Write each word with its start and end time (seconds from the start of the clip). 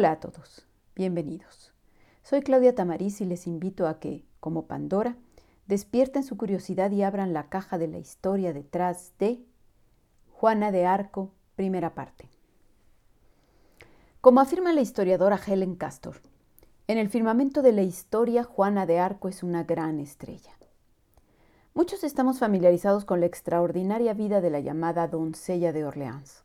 Hola 0.00 0.12
a 0.12 0.18
todos, 0.18 0.66
bienvenidos. 0.96 1.74
Soy 2.22 2.40
Claudia 2.40 2.74
Tamariz 2.74 3.20
y 3.20 3.26
les 3.26 3.46
invito 3.46 3.86
a 3.86 4.00
que, 4.00 4.24
como 4.40 4.64
Pandora, 4.64 5.18
despierten 5.66 6.22
su 6.22 6.38
curiosidad 6.38 6.90
y 6.90 7.02
abran 7.02 7.34
la 7.34 7.50
caja 7.50 7.76
de 7.76 7.86
la 7.86 7.98
historia 7.98 8.54
detrás 8.54 9.12
de 9.18 9.44
Juana 10.32 10.72
de 10.72 10.86
Arco, 10.86 11.32
primera 11.54 11.94
parte. 11.94 12.30
Como 14.22 14.40
afirma 14.40 14.72
la 14.72 14.80
historiadora 14.80 15.38
Helen 15.46 15.74
Castor, 15.76 16.22
en 16.86 16.96
el 16.96 17.10
firmamento 17.10 17.60
de 17.60 17.72
la 17.72 17.82
historia 17.82 18.42
Juana 18.42 18.86
de 18.86 19.00
Arco 19.00 19.28
es 19.28 19.42
una 19.42 19.64
gran 19.64 20.00
estrella. 20.00 20.52
Muchos 21.74 22.04
estamos 22.04 22.38
familiarizados 22.38 23.04
con 23.04 23.20
la 23.20 23.26
extraordinaria 23.26 24.14
vida 24.14 24.40
de 24.40 24.48
la 24.48 24.60
llamada 24.60 25.08
doncella 25.08 25.74
de 25.74 25.84
Orleans, 25.84 26.42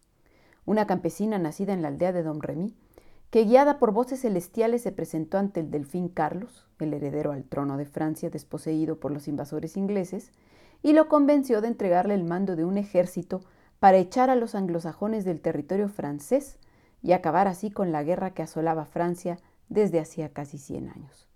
una 0.65 0.85
campesina 0.85 1.39
nacida 1.39 1.71
en 1.71 1.81
la 1.81 1.87
aldea 1.87 2.11
de 2.11 2.21
Don 2.21 2.41
Remy, 2.41 2.75
que 3.29 3.43
guiada 3.43 3.79
por 3.79 3.91
voces 3.91 4.21
celestiales 4.21 4.81
se 4.81 4.91
presentó 4.91 5.37
ante 5.37 5.59
el 5.59 5.71
delfín 5.71 6.09
Carlos, 6.09 6.67
el 6.79 6.93
heredero 6.93 7.31
al 7.31 7.43
trono 7.43 7.77
de 7.77 7.85
Francia 7.85 8.29
desposeído 8.29 8.99
por 8.99 9.11
los 9.11 9.27
invasores 9.27 9.77
ingleses, 9.77 10.31
y 10.81 10.93
lo 10.93 11.09
convenció 11.09 11.61
de 11.61 11.67
entregarle 11.67 12.13
el 12.13 12.23
mando 12.23 12.55
de 12.55 12.65
un 12.65 12.77
ejército 12.77 13.41
para 13.79 13.97
echar 13.97 14.29
a 14.29 14.35
los 14.35 14.55
anglosajones 14.55 15.25
del 15.25 15.41
territorio 15.41 15.89
francés 15.89 16.59
y 17.01 17.11
acabar 17.11 17.47
así 17.47 17.71
con 17.71 17.91
la 17.91 18.03
guerra 18.03 18.31
que 18.31 18.43
asolaba 18.43 18.85
Francia 18.85 19.37
desde 19.69 19.99
hacía 19.99 20.29
casi 20.29 20.57
100 20.57 20.89
años. 20.89 21.27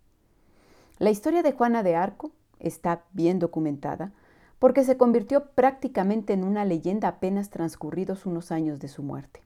La 0.99 1.09
historia 1.09 1.43
de 1.43 1.51
Juana 1.51 1.83
de 1.83 1.95
Arco 1.95 2.31
está 2.59 3.03
bien 3.13 3.39
documentada 3.39 4.11
porque 4.59 4.83
se 4.83 4.97
convirtió 4.97 5.51
prácticamente 5.51 6.33
en 6.33 6.43
una 6.43 6.65
leyenda 6.65 7.07
apenas 7.07 7.49
transcurridos 7.49 8.25
unos 8.25 8.51
años 8.51 8.79
de 8.79 8.89
su 8.89 9.01
muerte. 9.01 9.41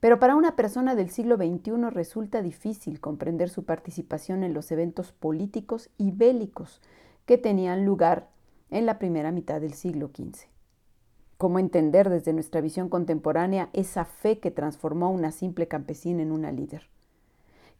Pero 0.00 0.18
para 0.18 0.34
una 0.34 0.56
persona 0.56 0.94
del 0.94 1.10
siglo 1.10 1.36
XXI 1.36 1.90
resulta 1.90 2.40
difícil 2.40 3.00
comprender 3.00 3.50
su 3.50 3.64
participación 3.64 4.42
en 4.42 4.54
los 4.54 4.72
eventos 4.72 5.12
políticos 5.12 5.90
y 5.98 6.10
bélicos 6.10 6.80
que 7.26 7.36
tenían 7.36 7.84
lugar 7.84 8.28
en 8.70 8.86
la 8.86 8.98
primera 8.98 9.30
mitad 9.30 9.60
del 9.60 9.74
siglo 9.74 10.08
XV. 10.08 10.48
¿Cómo 11.36 11.58
entender 11.58 12.08
desde 12.08 12.32
nuestra 12.32 12.60
visión 12.60 12.88
contemporánea 12.88 13.70
esa 13.72 14.04
fe 14.04 14.40
que 14.40 14.50
transformó 14.50 15.06
a 15.06 15.10
una 15.10 15.32
simple 15.32 15.68
campesina 15.68 16.22
en 16.22 16.32
una 16.32 16.50
líder? 16.50 16.88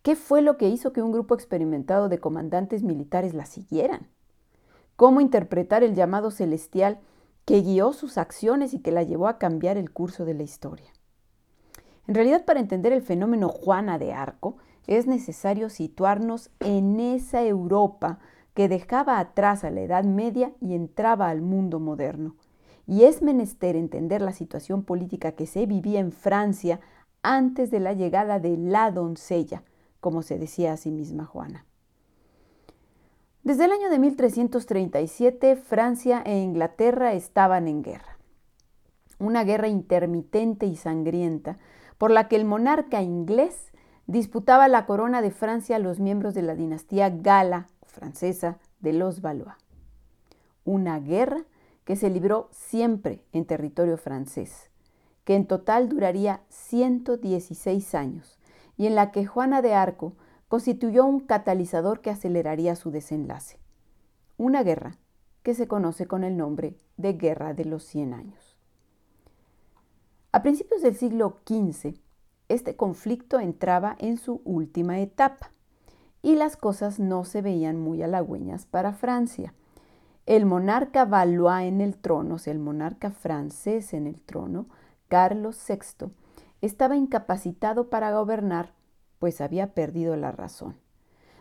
¿Qué 0.03 0.17
fue 0.17 0.41
lo 0.41 0.57
que 0.57 0.69
hizo 0.69 0.93
que 0.93 1.03
un 1.03 1.13
grupo 1.13 1.35
experimentado 1.35 2.09
de 2.09 2.19
comandantes 2.19 2.83
militares 2.83 3.35
la 3.35 3.45
siguieran? 3.45 4.09
¿Cómo 4.97 5.21
interpretar 5.21 5.83
el 5.83 5.95
llamado 5.95 6.31
celestial 6.31 7.01
que 7.45 7.61
guió 7.61 7.93
sus 7.93 8.19
acciones 8.19 8.73
y 8.73 8.81
que 8.81 8.93
la 8.93 9.03
llevó 9.03 9.29
a 9.29 9.39
cambiar 9.39 9.77
el 9.77 9.91
curso 9.91 10.25
de 10.25 10.35
la 10.35 10.43
historia? 10.43 10.91
En 12.11 12.17
realidad, 12.17 12.45
para 12.45 12.59
entender 12.59 12.93
el 12.93 13.03
fenómeno 13.03 13.49
Juana 13.49 13.97
de 13.97 14.13
Arco, 14.13 14.57
es 14.89 15.07
necesario 15.07 15.69
situarnos 15.69 16.51
en 16.59 16.99
esa 16.99 17.45
Europa 17.45 18.19
que 18.53 18.69
dejaba 18.69 19.21
atrás 19.21 19.63
a 19.63 19.71
la 19.71 19.83
Edad 19.83 20.03
Media 20.03 20.51
y 20.61 20.75
entraba 20.75 21.29
al 21.29 21.41
mundo 21.41 21.79
moderno. 21.79 22.35
Y 22.85 23.05
es 23.05 23.23
menester 23.23 23.77
entender 23.77 24.23
la 24.23 24.33
situación 24.33 24.83
política 24.83 25.37
que 25.37 25.47
se 25.47 25.67
vivía 25.67 26.01
en 26.01 26.11
Francia 26.11 26.81
antes 27.23 27.71
de 27.71 27.79
la 27.79 27.93
llegada 27.93 28.41
de 28.41 28.57
la 28.57 28.91
doncella, 28.91 29.63
como 30.01 30.23
se 30.23 30.37
decía 30.37 30.73
a 30.73 30.79
sí 30.79 30.91
misma 30.91 31.27
Juana. 31.27 31.65
Desde 33.45 33.67
el 33.67 33.71
año 33.71 33.89
de 33.89 34.01
1337, 34.01 35.55
Francia 35.55 36.23
e 36.27 36.41
Inglaterra 36.41 37.13
estaban 37.13 37.69
en 37.69 37.85
guerra. 37.85 38.19
Una 39.21 39.45
guerra 39.45 39.69
intermitente 39.69 40.67
y 40.67 40.75
sangrienta 40.75 41.57
por 42.01 42.11
la 42.11 42.29
que 42.29 42.37
el 42.37 42.47
monarca 42.47 43.03
inglés 43.03 43.75
disputaba 44.07 44.69
la 44.69 44.87
corona 44.87 45.21
de 45.21 45.31
Francia 45.31 45.77
a 45.77 45.79
los 45.79 46.01
miembros 46.01 46.33
de 46.33 46.41
la 46.41 46.55
dinastía 46.55 47.11
gala 47.11 47.67
francesa 47.85 48.57
de 48.81 48.95
los 48.95 49.21
Valois. 49.21 49.53
Una 50.65 50.99
guerra 50.99 51.45
que 51.85 51.97
se 51.97 52.09
libró 52.09 52.49
siempre 52.53 53.23
en 53.35 53.45
territorio 53.45 53.99
francés, 53.99 54.71
que 55.25 55.35
en 55.35 55.45
total 55.45 55.91
duraría 55.91 56.41
116 56.49 57.95
años 57.95 58.39
y 58.79 58.87
en 58.87 58.95
la 58.95 59.11
que 59.11 59.27
Juana 59.27 59.61
de 59.61 59.75
Arco 59.75 60.15
constituyó 60.49 61.05
un 61.05 61.21
catalizador 61.21 62.01
que 62.01 62.09
aceleraría 62.09 62.77
su 62.77 62.91
desenlace. 62.91 63.59
Una 64.39 64.63
guerra 64.63 64.97
que 65.43 65.55
se 65.55 65.69
conoce 65.69 66.07
con 66.07 66.25
el 66.25 66.39
nombre 66.39 66.79
de 66.97 67.13
Guerra 67.13 67.53
de 67.53 67.67
los 67.67 67.85
Cien 67.85 68.15
Años. 68.15 68.50
A 70.33 70.43
principios 70.43 70.83
del 70.83 70.95
siglo 70.95 71.39
XV, 71.45 71.95
este 72.49 72.77
conflicto 72.77 73.41
entraba 73.41 73.97
en 73.99 74.17
su 74.17 74.41
última 74.45 75.01
etapa 75.01 75.51
y 76.23 76.37
las 76.37 76.57
cosas 76.57 77.01
no 77.01 77.25
se 77.25 77.43
veían 77.43 77.81
muy 77.81 78.01
halagüeñas 78.03 78.65
para 78.65 78.93
Francia. 78.93 79.55
El 80.27 80.47
monarca 80.47 81.05
Valois 81.05 81.67
en 81.67 81.81
el 81.81 81.97
trono, 81.97 82.37
o 82.37 82.39
sea, 82.39 82.53
el 82.53 82.61
monarca 82.61 83.11
francés 83.11 83.93
en 83.93 84.07
el 84.07 84.23
trono, 84.23 84.67
Carlos 85.09 85.59
VI, 85.69 86.13
estaba 86.61 86.95
incapacitado 86.95 87.91
para 87.91 88.13
gobernar, 88.13 88.73
pues 89.19 89.41
había 89.41 89.75
perdido 89.75 90.15
la 90.15 90.31
razón. 90.31 90.77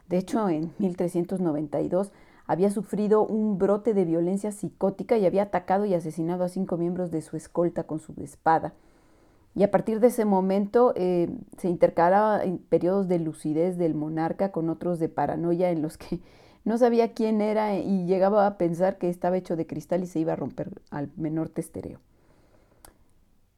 De 0.08 0.18
hecho, 0.18 0.50
en 0.50 0.74
1392 0.80 2.12
había 2.50 2.72
sufrido 2.72 3.28
un 3.28 3.60
brote 3.60 3.94
de 3.94 4.06
violencia 4.06 4.52
psicótica 4.52 5.20
y 5.20 5.28
había 5.28 5.44
atacado 5.44 5.86
y 5.86 5.94
asesinado 5.94 6.44
a 6.44 6.50
cinco 6.50 6.78
miembros 6.78 7.12
de 7.12 7.22
su 7.22 7.38
escolta 7.38 7.84
con 7.84 8.00
su 8.00 8.12
espada. 8.24 8.74
Y 9.54 9.62
a 9.62 9.70
partir 9.70 10.00
de 10.00 10.08
ese 10.08 10.26
momento 10.26 10.94
eh, 10.96 11.30
se 11.60 11.70
intercalaban 11.70 12.58
periodos 12.68 13.08
de 13.08 13.20
lucidez 13.20 13.78
del 13.78 13.94
monarca 13.94 14.52
con 14.52 14.72
otros 14.72 14.98
de 14.98 15.10
paranoia 15.10 15.70
en 15.70 15.84
los 15.84 16.00
que 16.00 16.22
no 16.66 16.80
sabía 16.80 17.14
quién 17.14 17.40
era 17.40 17.78
y 17.78 18.08
llegaba 18.08 18.48
a 18.48 18.58
pensar 18.58 18.98
que 18.98 19.10
estaba 19.10 19.38
hecho 19.38 19.56
de 19.56 19.68
cristal 19.68 20.02
y 20.02 20.08
se 20.08 20.18
iba 20.18 20.34
a 20.34 20.36
romper 20.36 20.82
al 20.90 21.12
menor 21.18 21.50
testereo. 21.50 22.00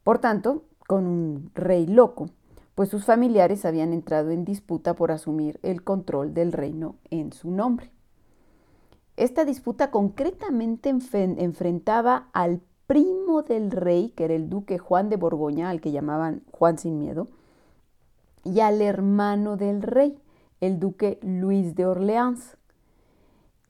Por 0.04 0.18
tanto, 0.18 0.64
con 0.86 1.06
un 1.06 1.50
rey 1.54 1.86
loco, 1.86 2.28
pues 2.74 2.90
sus 2.90 3.06
familiares 3.06 3.64
habían 3.64 3.94
entrado 3.94 4.32
en 4.32 4.44
disputa 4.44 4.92
por 4.92 5.12
asumir 5.12 5.58
el 5.62 5.82
control 5.82 6.34
del 6.34 6.52
reino 6.52 6.96
en 7.08 7.32
su 7.32 7.50
nombre. 7.50 7.90
Esta 9.16 9.44
disputa 9.44 9.90
concretamente 9.90 10.88
enfrentaba 10.88 12.28
al 12.32 12.60
primo 12.86 13.42
del 13.42 13.70
rey, 13.70 14.10
que 14.10 14.24
era 14.24 14.34
el 14.34 14.48
duque 14.48 14.78
Juan 14.78 15.08
de 15.08 15.16
Borgoña, 15.16 15.70
al 15.70 15.80
que 15.80 15.92
llamaban 15.92 16.42
Juan 16.50 16.78
sin 16.78 16.98
miedo, 16.98 17.28
y 18.44 18.60
al 18.60 18.82
hermano 18.82 19.56
del 19.56 19.82
rey, 19.82 20.18
el 20.60 20.78
duque 20.78 21.18
Luis 21.22 21.74
de 21.74 21.86
Orleans. 21.86 22.56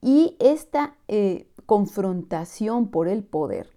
Y 0.01 0.35
esta 0.39 0.95
eh, 1.07 1.47
confrontación 1.65 2.87
por 2.87 3.07
el 3.07 3.23
poder 3.23 3.69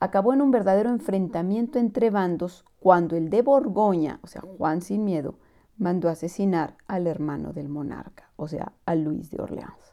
acabó 0.00 0.32
en 0.32 0.42
un 0.42 0.50
verdadero 0.50 0.90
enfrentamiento 0.90 1.78
entre 1.78 2.10
bandos 2.10 2.64
cuando 2.80 3.16
el 3.16 3.30
de 3.30 3.42
Borgoña, 3.42 4.18
o 4.22 4.26
sea, 4.26 4.42
Juan 4.42 4.82
sin 4.82 5.04
miedo, 5.04 5.36
mandó 5.78 6.08
asesinar 6.08 6.76
al 6.86 7.06
hermano 7.06 7.52
del 7.52 7.68
monarca, 7.68 8.30
o 8.36 8.48
sea, 8.48 8.72
a 8.84 8.94
Luis 8.94 9.30
de 9.30 9.40
Orleans. 9.40 9.91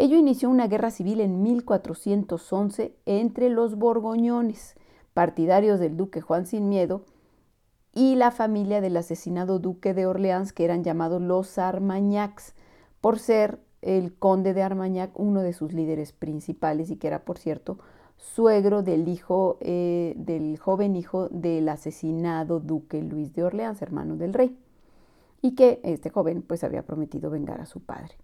Ello 0.00 0.16
inició 0.16 0.48
una 0.48 0.66
guerra 0.66 0.90
civil 0.90 1.20
en 1.20 1.42
1411 1.42 2.96
entre 3.04 3.50
los 3.50 3.76
borgoñones, 3.76 4.74
partidarios 5.12 5.78
del 5.78 5.98
duque 5.98 6.22
Juan 6.22 6.46
Sin 6.46 6.70
Miedo, 6.70 7.04
y 7.92 8.14
la 8.14 8.30
familia 8.30 8.80
del 8.80 8.96
asesinado 8.96 9.58
duque 9.58 9.92
de 9.92 10.06
Orleans, 10.06 10.54
que 10.54 10.64
eran 10.64 10.84
llamados 10.84 11.20
los 11.20 11.58
Armagnacs, 11.58 12.54
por 13.02 13.18
ser 13.18 13.60
el 13.82 14.14
conde 14.14 14.54
de 14.54 14.62
Armagnac 14.62 15.10
uno 15.20 15.42
de 15.42 15.52
sus 15.52 15.74
líderes 15.74 16.12
principales 16.12 16.90
y 16.90 16.96
que 16.96 17.08
era, 17.08 17.26
por 17.26 17.36
cierto, 17.36 17.78
suegro 18.16 18.82
del 18.82 19.06
hijo, 19.06 19.58
eh, 19.60 20.14
del 20.16 20.58
joven 20.58 20.96
hijo 20.96 21.28
del 21.28 21.68
asesinado 21.68 22.58
duque 22.58 23.02
Luis 23.02 23.34
de 23.34 23.44
Orleans, 23.44 23.82
hermano 23.82 24.16
del 24.16 24.32
rey, 24.32 24.56
y 25.42 25.54
que 25.54 25.78
este 25.84 26.08
joven 26.08 26.40
pues 26.40 26.64
había 26.64 26.86
prometido 26.86 27.28
vengar 27.28 27.60
a 27.60 27.66
su 27.66 27.80
padre. 27.80 28.14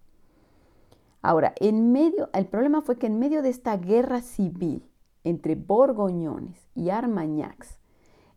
Ahora, 1.26 1.54
en 1.56 1.90
medio, 1.90 2.30
el 2.34 2.46
problema 2.46 2.82
fue 2.82 2.98
que 2.98 3.08
en 3.08 3.18
medio 3.18 3.42
de 3.42 3.48
esta 3.48 3.76
guerra 3.78 4.20
civil 4.22 4.88
entre 5.24 5.56
borgoñones 5.56 6.68
y 6.76 6.90
armañacs, 6.90 7.80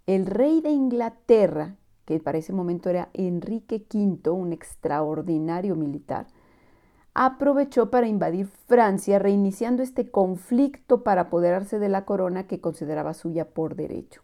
el 0.08 0.26
rey 0.26 0.60
de 0.62 0.72
Inglaterra, 0.72 1.76
que 2.06 2.20
para 2.20 2.40
ese 2.40 2.52
momento 2.52 2.90
era 2.90 3.10
Enrique 3.14 3.86
V, 3.94 4.32
un 4.32 4.54
extraordinario 4.54 5.76
militar, 5.76 6.26
aprovechó 7.14 7.92
para 7.92 8.08
invadir 8.08 8.48
Francia, 8.48 9.20
reiniciando 9.20 9.84
este 9.84 10.10
conflicto 10.10 11.04
para 11.04 11.22
apoderarse 11.22 11.78
de 11.78 11.90
la 11.90 12.06
corona 12.06 12.48
que 12.48 12.60
consideraba 12.60 13.14
suya 13.14 13.50
por 13.50 13.76
derecho. 13.76 14.24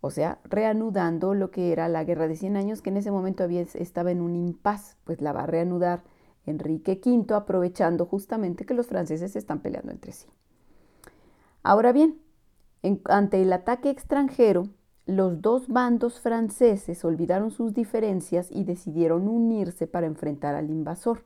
O 0.00 0.12
sea, 0.12 0.38
reanudando 0.44 1.34
lo 1.34 1.50
que 1.50 1.72
era 1.72 1.88
la 1.88 2.04
guerra 2.04 2.28
de 2.28 2.36
100 2.36 2.56
años, 2.56 2.82
que 2.82 2.90
en 2.90 2.98
ese 2.98 3.10
momento 3.10 3.42
había, 3.42 3.62
estaba 3.62 4.12
en 4.12 4.20
un 4.20 4.36
impas, 4.36 4.96
pues 5.02 5.20
la 5.20 5.32
va 5.32 5.42
a 5.42 5.46
reanudar 5.46 6.04
Enrique 6.46 7.00
V 7.04 7.34
aprovechando 7.34 8.06
justamente 8.06 8.64
que 8.64 8.74
los 8.74 8.86
franceses 8.86 9.36
están 9.36 9.60
peleando 9.60 9.92
entre 9.92 10.12
sí. 10.12 10.28
Ahora 11.62 11.92
bien, 11.92 12.18
ante 13.04 13.42
el 13.42 13.52
ataque 13.52 13.90
extranjero, 13.90 14.68
los 15.06 15.42
dos 15.42 15.68
bandos 15.68 16.20
franceses 16.20 17.04
olvidaron 17.04 17.50
sus 17.50 17.74
diferencias 17.74 18.50
y 18.50 18.64
decidieron 18.64 19.28
unirse 19.28 19.86
para 19.86 20.06
enfrentar 20.06 20.54
al 20.54 20.70
invasor. 20.70 21.24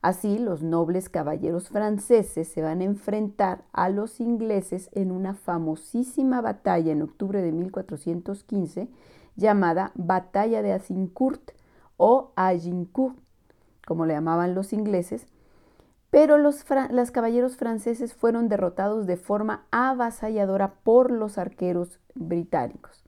Así, 0.00 0.38
los 0.38 0.62
nobles 0.62 1.08
caballeros 1.08 1.68
franceses 1.68 2.48
se 2.48 2.60
van 2.60 2.80
a 2.80 2.84
enfrentar 2.84 3.64
a 3.72 3.88
los 3.88 4.18
ingleses 4.18 4.88
en 4.92 5.12
una 5.12 5.34
famosísima 5.34 6.40
batalla 6.40 6.90
en 6.90 7.02
octubre 7.02 7.40
de 7.40 7.52
1415 7.52 8.88
llamada 9.36 9.92
Batalla 9.94 10.60
de 10.62 10.72
Azincourt 10.72 11.52
o 11.96 12.32
Agincourt, 12.34 13.16
como 13.86 14.06
le 14.06 14.14
llamaban 14.14 14.54
los 14.54 14.72
ingleses, 14.72 15.26
pero 16.12 16.36
los, 16.36 16.64
caballeros 16.64 17.56
franceses 17.56 18.12
fueron 18.12 18.50
derrotados 18.50 19.06
de 19.06 19.16
forma 19.16 19.64
avasalladora 19.70 20.74
por 20.82 21.10
los 21.10 21.38
arqueros 21.38 22.00
británicos. 22.14 23.02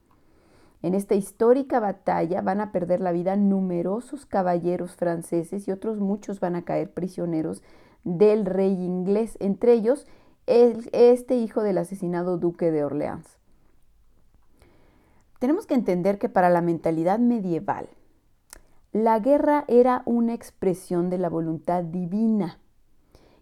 En 0.81 0.95
esta 0.95 1.15
histórica 1.15 1.81
batalla 1.81 2.41
van 2.41 2.63
a 2.63 2.73
perder 2.73 3.01
la 3.01 3.13
vida 3.13 3.37
numerosos 3.37 4.25
caballeros 4.25 4.97
franceses 4.97 5.69
y 5.69 5.71
otros 5.71 5.99
muchos 5.99 6.41
van 6.41 6.57
a 6.57 6.65
caer 6.65 6.93
prisioneros 6.93 7.63
del 8.05 8.47
rey 8.47 8.73
inglés, 8.73 9.37
entre 9.39 9.75
ellos 9.75 10.07
este 10.47 11.37
hijo 11.37 11.63
del 11.63 11.79
asesinado 11.79 12.39
duque 12.39 12.71
de 12.71 12.85
Orleans. 12.85 13.39
Tenemos 15.39 15.67
que 15.67 15.75
entender 15.75 16.19
que 16.19 16.31
para 16.31 16.49
la 16.49 16.63
mentalidad 16.63 17.19
medieval, 17.19 17.89
la 18.95 19.19
guerra 19.19 19.65
era 19.67 20.03
una 20.07 20.35
expresión 20.35 21.11
de 21.11 21.19
la 21.19 21.29
voluntad 21.29 21.83
divina 21.83 22.61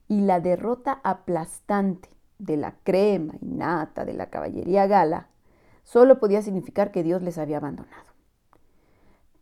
y 0.09 0.23
la 0.23 0.41
derrota 0.41 1.03
aplastante 1.05 2.09
de 2.39 2.57
la 2.57 2.75
crema 2.85 3.35
innata 3.43 4.07
de 4.07 4.15
la 4.15 4.31
caballería 4.31 4.87
gala 4.87 5.29
solo 5.85 6.19
podía 6.19 6.41
significar 6.41 6.91
que 6.91 7.03
Dios 7.03 7.21
les 7.21 7.37
había 7.37 7.59
abandonado. 7.59 8.13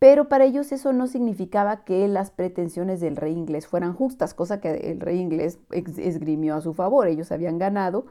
Pero 0.01 0.29
para 0.29 0.47
ellos 0.47 0.73
eso 0.73 0.93
no 0.93 1.07
significaba 1.07 1.85
que 1.85 2.09
las 2.09 2.33
pretensiones 2.33 2.99
del 2.99 3.15
rey 3.15 3.33
inglés 3.33 3.69
fueran 3.69 3.95
justas, 3.95 4.35
cosa 4.35 4.61
que 4.61 4.91
el 4.91 4.99
rey 4.99 5.21
inglés 5.21 5.61
esgrimió 5.71 6.57
a 6.57 6.61
su 6.61 6.75
favor. 6.75 7.07
Ellos 7.07 7.31
habían 7.31 7.59
ganado 7.59 8.07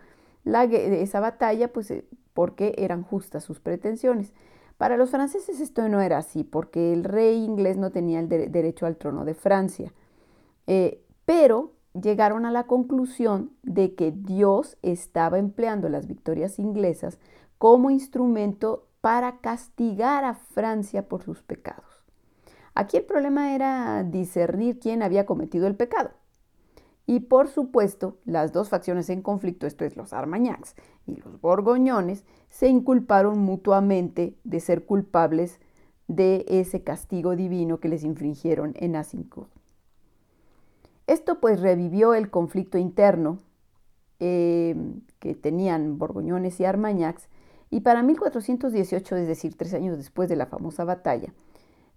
esa 0.46 1.20
batalla 1.20 1.74
pues, 1.74 1.92
eh, 1.92 2.06
porque 2.34 2.76
eran 2.78 3.04
justas 3.04 3.44
sus 3.44 3.60
pretensiones. 3.60 4.32
Para 4.80 4.96
los 4.96 5.10
franceses 5.10 5.60
esto 5.60 5.90
no 5.90 6.00
era 6.00 6.20
así, 6.20 6.46
porque 6.46 6.94
el 6.94 7.04
rey 7.04 7.44
inglés 7.44 7.76
no 7.76 7.92
tenía 7.92 8.22
el 8.22 8.30
derecho 8.30 8.86
al 8.86 8.96
trono 8.96 9.26
de 9.26 9.34
Francia. 9.34 9.94
Eh, 10.68 11.04
pero 11.26 11.74
llegaron 12.02 12.46
a 12.46 12.52
la 12.52 12.64
conclusión 12.64 13.52
de 13.62 13.94
que 13.94 14.14
Dios 14.14 14.78
estaba 14.82 15.38
empleando 15.38 15.90
las 15.90 16.08
victorias 16.08 16.60
inglesas 16.60 17.20
como 17.58 17.90
instrumento 17.90 18.88
para 19.02 19.40
castigar 19.40 20.24
a 20.24 20.36
Francia 20.36 21.10
por 21.10 21.24
sus 21.24 21.42
pecados. 21.42 22.06
Aquí 22.74 22.96
el 22.96 23.04
problema 23.04 23.54
era 23.56 24.06
discernir 24.06 24.80
quién 24.80 25.04
había 25.04 25.26
cometido 25.26 25.68
el 25.68 25.76
pecado. 25.76 26.12
Y 27.10 27.22
por 27.22 27.48
supuesto, 27.48 28.20
las 28.24 28.54
dos 28.54 28.70
facciones 28.70 29.10
en 29.10 29.24
conflicto, 29.24 29.66
esto 29.66 29.84
es 29.84 29.98
los 29.98 30.14
Armagnacs 30.14 30.76
y 31.08 31.16
los 31.16 31.42
Borgoñones, 31.42 32.24
se 32.50 32.68
inculparon 32.68 33.40
mutuamente 33.40 34.38
de 34.44 34.60
ser 34.60 34.86
culpables 34.86 35.60
de 36.08 36.46
ese 36.48 36.84
castigo 36.84 37.36
divino 37.36 37.80
que 37.80 37.90
les 37.90 38.04
infringieron 38.04 38.76
en 38.76 38.96
Azincourt. 38.96 39.50
Esto 41.08 41.40
pues 41.40 41.62
revivió 41.62 42.14
el 42.14 42.30
conflicto 42.30 42.78
interno 42.78 43.40
eh, 44.20 44.76
que 45.18 45.34
tenían 45.34 45.98
Borgoñones 45.98 46.60
y 46.60 46.66
Armagnacs 46.66 47.28
y 47.72 47.80
para 47.80 48.04
1418, 48.04 49.16
es 49.16 49.28
decir, 49.28 49.58
tres 49.58 49.74
años 49.74 49.98
después 49.98 50.30
de 50.30 50.36
la 50.36 50.46
famosa 50.46 50.84
batalla, 50.84 51.34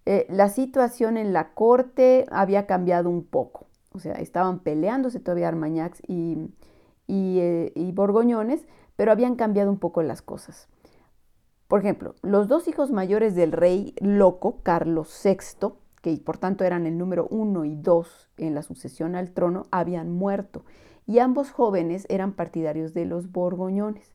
eh, 0.06 0.24
la 0.30 0.48
situación 0.48 1.18
en 1.18 1.34
la 1.34 1.52
corte 1.52 2.24
había 2.30 2.66
cambiado 2.66 3.10
un 3.10 3.24
poco. 3.24 3.66
O 3.94 3.98
sea, 3.98 4.14
estaban 4.14 4.60
peleándose 4.60 5.20
todavía 5.20 5.48
Armagnacs 5.48 6.02
y, 6.06 6.48
eh, 7.08 7.72
y 7.74 7.92
Borgoñones, 7.92 8.66
pero 8.96 9.12
habían 9.12 9.36
cambiado 9.36 9.70
un 9.70 9.78
poco 9.78 10.02
las 10.02 10.22
cosas. 10.22 10.68
Por 11.68 11.80
ejemplo, 11.80 12.14
los 12.22 12.48
dos 12.48 12.68
hijos 12.68 12.90
mayores 12.90 13.34
del 13.34 13.52
rey 13.52 13.94
loco, 14.00 14.58
Carlos 14.62 15.08
VI, 15.24 15.74
que 16.02 16.16
por 16.18 16.36
tanto 16.36 16.64
eran 16.64 16.86
el 16.86 16.98
número 16.98 17.26
uno 17.30 17.64
y 17.64 17.76
dos 17.76 18.28
en 18.36 18.54
la 18.54 18.62
sucesión 18.62 19.14
al 19.14 19.30
trono, 19.30 19.66
habían 19.70 20.10
muerto 20.10 20.64
y 21.06 21.18
ambos 21.18 21.50
jóvenes 21.50 22.06
eran 22.08 22.32
partidarios 22.32 22.94
de 22.94 23.06
los 23.06 23.32
Borgoñones. 23.32 24.14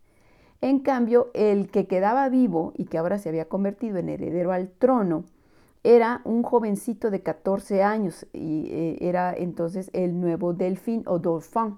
En 0.62 0.80
cambio, 0.80 1.30
el 1.34 1.70
que 1.70 1.88
quedaba 1.88 2.30
vivo 2.30 2.74
y 2.76 2.86
que 2.86 2.98
ahora 2.98 3.20
se 3.20 3.30
había 3.30 3.48
convertido 3.48 3.98
en 3.98 4.10
heredero 4.10 4.52
al 4.52 4.70
trono, 4.70 5.26
era 5.84 6.22
un 6.26 6.44
jovencito 6.44 7.12
de 7.12 7.22
14 7.22 7.84
años 7.84 8.28
y 8.34 8.68
eh, 8.70 8.98
era 9.02 9.34
entonces 9.34 9.90
el 9.94 10.20
nuevo 10.20 10.54
Delfín 10.54 11.04
o 11.06 11.20
Dauphin. 11.20 11.78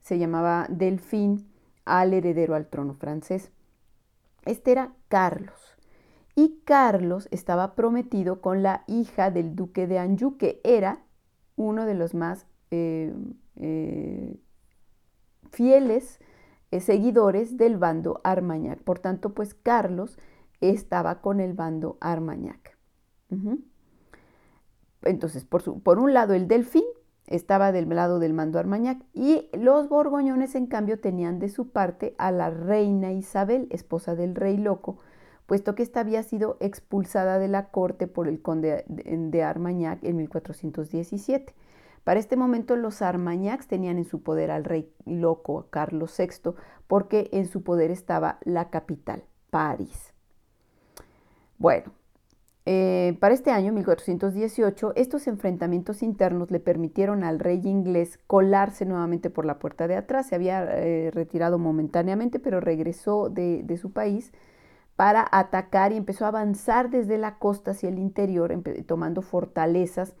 Se 0.00 0.18
llamaba 0.18 0.66
Delfín 0.68 1.48
al 1.84 2.14
heredero 2.14 2.54
al 2.54 2.66
trono 2.66 2.94
francés. 2.94 3.50
Este 4.44 4.72
era 4.72 4.92
Carlos. 5.08 5.76
Y 6.34 6.60
Carlos 6.64 7.28
estaba 7.30 7.74
prometido 7.74 8.40
con 8.40 8.62
la 8.62 8.84
hija 8.86 9.30
del 9.30 9.56
duque 9.56 9.86
de 9.86 9.98
Anjou, 9.98 10.36
que 10.36 10.60
era 10.62 11.02
uno 11.56 11.84
de 11.84 11.94
los 11.94 12.14
más 12.14 12.46
eh, 12.70 13.12
eh, 13.56 14.36
fieles 15.50 16.20
seguidores 16.80 17.56
del 17.56 17.78
bando 17.78 18.20
Armagnac. 18.24 18.80
Por 18.82 18.98
tanto, 18.98 19.34
pues 19.34 19.54
Carlos 19.54 20.18
estaba 20.60 21.20
con 21.20 21.40
el 21.40 21.54
bando 21.54 21.96
Armagnac. 22.00 22.77
Entonces, 25.02 25.44
por, 25.44 25.80
por, 25.82 25.98
un 25.98 26.14
lado, 26.14 26.34
el 26.34 26.48
delfín 26.48 26.84
estaba 27.26 27.72
del 27.72 27.88
lado 27.88 28.18
del 28.18 28.32
mando 28.32 28.58
Armagnac 28.58 29.02
y 29.12 29.48
los 29.52 29.88
borgoñones, 29.88 30.54
en 30.54 30.66
cambio, 30.66 31.00
tenían 31.00 31.38
de 31.38 31.48
su 31.48 31.70
parte 31.70 32.14
a 32.18 32.32
la 32.32 32.50
reina 32.50 33.12
Isabel, 33.12 33.68
esposa 33.70 34.14
del 34.14 34.34
rey 34.34 34.56
loco, 34.56 34.98
puesto 35.46 35.74
que 35.74 35.82
ésta 35.82 36.00
había 36.00 36.22
sido 36.22 36.56
expulsada 36.60 37.38
de 37.38 37.48
la 37.48 37.70
corte 37.70 38.06
por 38.06 38.28
el 38.28 38.42
conde 38.42 38.84
de 38.86 39.42
Armagnac 39.42 40.02
en 40.04 40.16
1417. 40.16 41.54
Para 42.04 42.20
este 42.20 42.36
momento 42.36 42.76
los 42.76 43.02
Armagnacs 43.02 43.66
tenían 43.66 43.98
en 43.98 44.04
su 44.04 44.22
poder 44.22 44.50
al 44.50 44.64
rey 44.64 44.90
loco 45.04 45.66
Carlos 45.70 46.14
VI 46.18 46.54
porque 46.86 47.28
en 47.32 47.46
su 47.46 47.62
poder 47.62 47.90
estaba 47.90 48.38
la 48.44 48.70
capital, 48.70 49.24
París. 49.50 50.14
Bueno, 51.58 51.92
eh, 52.70 53.16
para 53.18 53.32
este 53.32 53.50
año, 53.50 53.72
1418, 53.72 54.92
estos 54.94 55.26
enfrentamientos 55.26 56.02
internos 56.02 56.50
le 56.50 56.60
permitieron 56.60 57.24
al 57.24 57.38
rey 57.38 57.62
inglés 57.64 58.18
colarse 58.26 58.84
nuevamente 58.84 59.30
por 59.30 59.46
la 59.46 59.58
puerta 59.58 59.88
de 59.88 59.96
atrás. 59.96 60.26
Se 60.26 60.34
había 60.34 60.64
eh, 60.64 61.10
retirado 61.10 61.58
momentáneamente, 61.58 62.38
pero 62.38 62.60
regresó 62.60 63.30
de, 63.30 63.64
su 63.80 63.92
país 63.92 64.32
para 64.96 65.26
atacar 65.32 65.92
y 65.92 65.96
empezó 65.96 66.26
a 66.26 66.28
avanzar 66.28 66.90
desde 66.90 67.16
la 67.16 67.38
costa 67.38 67.70
hacia 67.70 67.88
el 67.88 67.98
interior, 67.98 68.52
tomando 68.86 69.22
fortalezas 69.22 70.14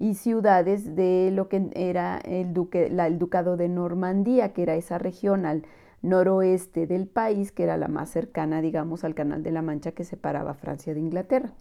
y 0.00 0.14
ciudades 0.14 0.96
de 0.96 1.30
lo 1.32 1.48
que 1.48 1.70
era 1.76 2.18
el 2.18 2.52
ducado 2.52 3.56
de 3.56 3.68
Normandía, 3.68 4.52
que 4.52 4.64
era 4.64 4.74
esa 4.74 4.98
región 4.98 5.46
al 5.46 5.62
noroeste 6.02 6.88
del 6.88 7.06
país, 7.06 7.52
que 7.52 7.62
era 7.62 7.76
la 7.76 7.86
más 7.86 8.10
cercana, 8.10 8.60
digamos, 8.60 9.04
al 9.04 9.14
Canal 9.14 9.44
de 9.44 9.52
la 9.52 9.62
Mancha 9.62 9.92
que 9.92 10.02
separaba 10.02 10.54
Francia 10.54 10.94
de 10.94 11.00
Inglaterra. 11.00 11.52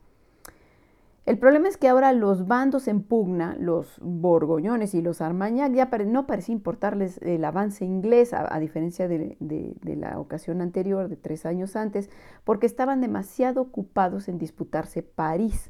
El 1.28 1.38
problema 1.38 1.68
es 1.68 1.78
que 1.78 1.88
ahora 1.88 2.14
los 2.14 2.48
bandos 2.48 2.88
en 2.88 3.04
pugna, 3.04 3.56
los 3.60 4.00
borgoñones 4.02 4.96
y 4.96 5.04
los 5.04 5.22
armagnac, 5.22 5.72
ya 5.72 5.86
no 6.06 6.26
parecía 6.26 6.54
importarles 6.54 7.20
el 7.22 7.46
avance 7.46 7.86
inglés, 7.86 8.34
a, 8.34 8.60
diferencia 8.60 9.08
de, 9.08 9.38
de, 9.40 9.96
la 9.96 10.20
ocasión 10.20 10.62
anterior, 10.62 11.10
de 11.10 11.18
tres 11.18 11.46
años 11.46 11.76
antes, 11.76 12.10
porque 12.44 12.66
estaban 12.66 13.02
demasiado 13.02 13.62
ocupados 13.62 14.30
en 14.30 14.40
disputarse 14.40 15.04
París. 15.04 15.70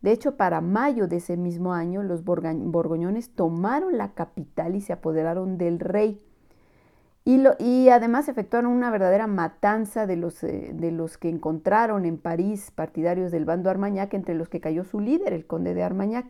De 0.00 0.12
hecho, 0.12 0.36
para 0.36 0.62
mayo 0.62 1.06
de 1.06 1.16
ese 1.16 1.36
mismo 1.36 1.74
año, 1.74 2.02
los 2.02 2.24
borgoñones 2.24 3.34
tomaron 3.34 3.98
la 3.98 4.14
capital 4.14 4.74
y 4.74 4.80
se 4.80 4.94
apoderaron 4.94 5.58
del 5.58 5.80
rey. 5.80 6.22
Y, 7.30 7.90
además 7.90 8.26
efectuaron 8.28 8.72
una 8.72 8.90
verdadera 8.90 9.26
matanza 9.26 10.06
de 10.06 10.16
los, 10.16 10.42
eh, 10.42 10.70
de 10.72 10.90
los 10.90 11.18
que 11.18 11.28
encontraron 11.28 12.06
en 12.06 12.16
París 12.16 12.70
partidarios 12.74 13.30
del 13.30 13.44
bando 13.44 13.68
Armagnac, 13.68 14.14
entre 14.14 14.34
los 14.34 14.48
que 14.48 14.60
cayó 14.60 14.82
su 14.84 14.98
líder, 14.98 15.34
el 15.34 15.46
conde 15.46 15.74
de 15.74 15.82
Armagnac. 15.82 16.26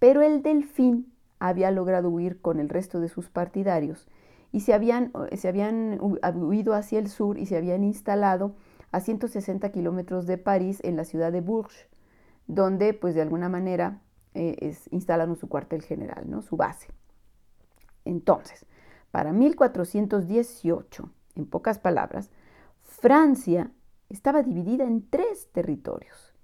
Pero 0.00 0.22
el 0.22 0.42
delfín 0.42 1.12
había 1.38 1.70
logrado 1.70 2.10
huir 2.10 2.40
con 2.40 2.58
el 2.58 2.68
resto 2.68 2.98
de 2.98 3.08
sus 3.08 3.28
partidarios 3.30 4.08
y 4.50 4.60
se 4.60 4.74
habían, 4.74 5.12
se 5.36 5.46
habían 5.46 6.00
huido 6.00 6.74
hacia 6.74 6.98
el 6.98 7.08
sur 7.08 7.38
y 7.38 7.46
se 7.46 7.56
habían 7.56 7.84
instalado 7.84 8.56
a 8.90 8.98
160 8.98 9.70
kilómetros 9.70 10.26
de 10.26 10.36
París 10.36 10.80
en 10.82 10.96
la 10.96 11.04
ciudad 11.04 11.30
de 11.30 11.42
Bourges 11.42 11.86
donde 12.48 12.94
pues 12.94 13.14
de 13.14 13.22
alguna 13.22 13.48
manera 13.48 14.00
eh, 14.34 14.56
es, 14.60 14.88
instalaron 14.90 15.36
su 15.36 15.48
cuartel 15.48 15.82
general, 15.82 16.28
¿no? 16.28 16.42
su 16.42 16.56
base. 16.56 16.88
Entonces, 18.04 18.64
para 19.18 19.32
1418, 19.32 21.10
en 21.34 21.46
pocas 21.46 21.80
palabras, 21.80 22.30
Francia 22.84 23.72
estaba 24.08 24.44
dividida 24.44 24.84
en 24.84 25.10
tres 25.10 25.48
territorios. 25.50 26.36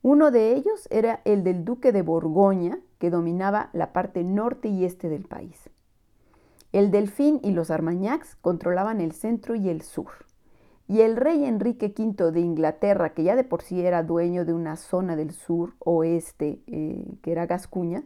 Uno 0.00 0.30
de 0.30 0.54
ellos 0.54 0.88
era 0.90 1.20
el 1.26 1.44
del 1.44 1.66
duque 1.66 1.92
de 1.92 2.00
Borgoña, 2.00 2.78
que 2.98 3.10
dominaba 3.10 3.68
la 3.74 3.92
parte 3.92 4.24
norte 4.24 4.68
y 4.68 4.86
este 4.86 5.10
del 5.10 5.26
país. 5.26 5.68
El 6.72 6.90
Delfín 6.90 7.40
y 7.42 7.50
los 7.50 7.70
Armagnacs 7.70 8.36
controlaban 8.36 9.02
el 9.02 9.12
centro 9.12 9.54
y 9.54 9.68
el 9.68 9.82
sur. 9.82 10.12
Y 10.88 11.02
el 11.02 11.16
rey 11.16 11.44
Enrique 11.44 11.92
V 11.94 12.32
de 12.32 12.40
Inglaterra, 12.40 13.12
que 13.12 13.22
ya 13.22 13.36
de 13.36 13.44
por 13.44 13.60
sí 13.60 13.84
era 13.84 14.02
dueño 14.02 14.46
de 14.46 14.54
una 14.54 14.76
zona 14.76 15.14
del 15.14 15.32
sur 15.32 15.74
oeste, 15.80 16.62
eh, 16.68 17.18
que 17.20 17.32
era 17.32 17.44
Gascuña, 17.44 18.04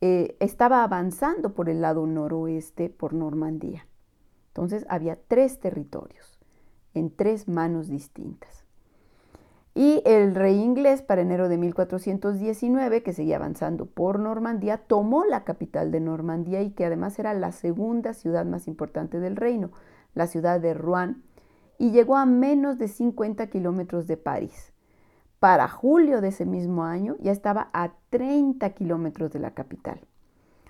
eh, 0.00 0.36
estaba 0.40 0.82
avanzando 0.82 1.54
por 1.54 1.68
el 1.68 1.80
lado 1.80 2.06
noroeste, 2.06 2.88
por 2.88 3.12
Normandía. 3.12 3.86
Entonces 4.48 4.86
había 4.88 5.18
tres 5.28 5.60
territorios 5.60 6.38
en 6.94 7.14
tres 7.14 7.48
manos 7.48 7.88
distintas. 7.88 8.64
Y 9.74 10.02
el 10.04 10.34
rey 10.34 10.58
inglés, 10.60 11.00
para 11.00 11.22
enero 11.22 11.48
de 11.48 11.56
1419, 11.56 13.02
que 13.02 13.12
seguía 13.12 13.36
avanzando 13.36 13.86
por 13.86 14.18
Normandía, 14.18 14.78
tomó 14.78 15.24
la 15.24 15.44
capital 15.44 15.92
de 15.92 16.00
Normandía 16.00 16.60
y 16.62 16.70
que 16.72 16.84
además 16.84 17.18
era 17.18 17.34
la 17.34 17.52
segunda 17.52 18.12
ciudad 18.12 18.44
más 18.44 18.66
importante 18.66 19.20
del 19.20 19.36
reino, 19.36 19.70
la 20.14 20.26
ciudad 20.26 20.60
de 20.60 20.74
Rouen, 20.74 21.22
y 21.78 21.92
llegó 21.92 22.16
a 22.16 22.26
menos 22.26 22.78
de 22.78 22.88
50 22.88 23.46
kilómetros 23.46 24.06
de 24.06 24.16
París. 24.16 24.69
Para 25.40 25.68
julio 25.68 26.20
de 26.20 26.28
ese 26.28 26.44
mismo 26.44 26.84
año 26.84 27.16
ya 27.18 27.32
estaba 27.32 27.70
a 27.72 27.94
30 28.10 28.70
kilómetros 28.70 29.32
de 29.32 29.38
la 29.38 29.52
capital. 29.52 29.98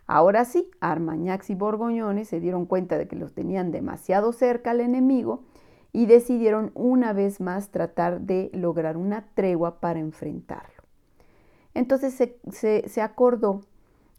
Ahora 0.07 0.45
sí, 0.45 0.71
Armagnacs 0.81 1.51
y 1.51 1.57
Borgoñones 1.57 2.29
se 2.29 2.39
dieron 2.39 2.67
cuenta 2.67 2.97
de 2.97 3.09
que 3.09 3.17
los 3.17 3.35
tenían 3.35 3.73
demasiado 3.73 4.33
cerca 4.33 4.71
al 4.71 4.81
enemigo 4.81 5.43
y 5.93 6.07
decidieron 6.07 6.71
una 6.75 7.13
vez 7.13 7.41
más 7.41 7.71
tratar 7.71 8.21
de 8.21 8.51
lograr 8.55 8.97
una 8.97 9.27
tregua 9.35 9.81
para 9.81 9.99
enfrentarlo. 9.99 10.85
Entonces 11.75 12.15
se, 12.53 13.03
acordó 13.03 13.63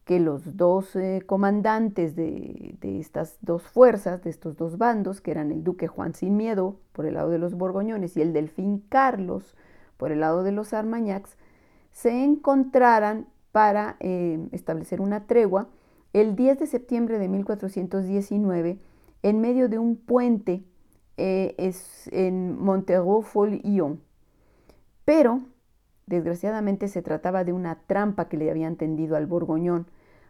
que 0.03 0.20
los 0.20 0.58
dos 0.58 0.98
eh, 0.98 1.24
comandantes 1.25 2.17
de, 2.17 2.77
estas 2.81 3.38
dos 3.39 3.63
fuerzas, 3.63 4.22
de 4.22 4.29
estos 4.29 4.58
dos 4.58 4.77
bandos, 4.77 5.22
que 5.22 5.31
eran 5.31 5.51
el 5.51 5.63
duque 5.63 5.88
Juan 5.88 6.13
Sin 6.13 6.36
Miedo 6.36 6.75
por 6.91 7.05
el 7.05 7.13
lado 7.13 7.29
de 7.29 7.39
los 7.39 7.55
Borgoñones 7.55 8.17
y 8.17 8.22
el 8.22 8.34
delfín 8.34 8.84
Carlos 8.89 9.55
por 10.01 10.12
el 10.12 10.22
lado 10.22 10.41
de 10.41 10.51
los 10.51 10.74
Armagnacs, 10.74 11.38
se 11.91 12.24
encontraran 12.24 13.27
para 13.51 13.98
eh, 14.00 14.39
establecer 14.51 15.00
una 15.00 15.27
tregua 15.27 15.67
el 16.12 16.36
10 16.36 16.58
de 16.58 16.65
septiembre 16.65 17.20
de 17.20 17.27
1419 17.27 18.79
en 19.22 19.41
medio 19.41 19.70
de 19.70 19.77
un 19.77 19.96
puente 19.96 20.63
eh, 21.17 21.53
es 21.60 22.10
en 22.12 22.60
Montereau-Follion. 22.60 24.01
Pero, 25.05 25.41
desgraciadamente, 26.08 26.88
se 26.88 27.03
trataba 27.03 27.43
de 27.43 27.53
una 27.53 27.75
trampa 27.86 28.27
que 28.27 28.38
le 28.38 28.50
habían 28.50 28.77
tendido 28.77 29.15
al 29.15 29.27
Borgoñón, 29.27 29.86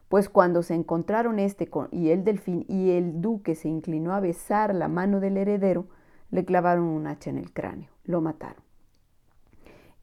pues 0.10 0.28
cuando 0.28 0.64
se 0.64 0.74
encontraron 0.74 1.40
este 1.40 1.70
y 1.92 2.10
el 2.10 2.26
delfín 2.26 2.66
y 2.68 2.90
el 2.92 3.22
duque 3.22 3.56
se 3.56 3.70
inclinó 3.70 4.14
a 4.14 4.20
besar 4.20 4.76
la 4.76 4.90
mano 4.90 5.22
del 5.22 5.38
heredero, 5.38 5.86
le 6.30 6.44
clavaron 6.44 6.84
un 6.84 7.08
hacha 7.08 7.30
en 7.30 7.38
el 7.38 7.54
cráneo, 7.54 7.90
lo 8.04 8.20
mataron. 8.20 8.71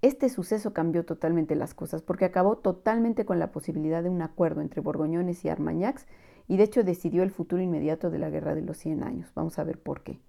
Este 0.01 0.29
suceso 0.29 0.73
cambió 0.73 1.05
totalmente 1.05 1.57
las 1.57 1.75
cosas 1.75 2.03
porque 2.03 2.25
acabó 2.25 2.57
totalmente 2.57 3.25
con 3.25 3.39
la 3.39 3.51
posibilidad 3.51 4.03
de 4.03 4.09
un 4.09 4.23
acuerdo 4.23 4.61
entre 4.61 4.81
Borgoñones 4.81 5.45
y 5.45 5.49
Armagnacs 5.49 6.07
y 6.47 6.57
de 6.57 6.65
hecho 6.65 6.85
decidió 6.85 7.23
el 7.23 7.31
futuro 7.31 7.61
inmediato 7.61 8.11
de 8.11 8.19
la 8.19 8.31
Guerra 8.31 8.55
de 8.55 8.63
los 8.63 8.79
Cien 8.79 9.03
Años. 9.03 9.33
Vamos 9.35 9.59
a 9.59 9.65
ver 9.65 9.79
por 9.79 10.03
qué. 10.03 10.21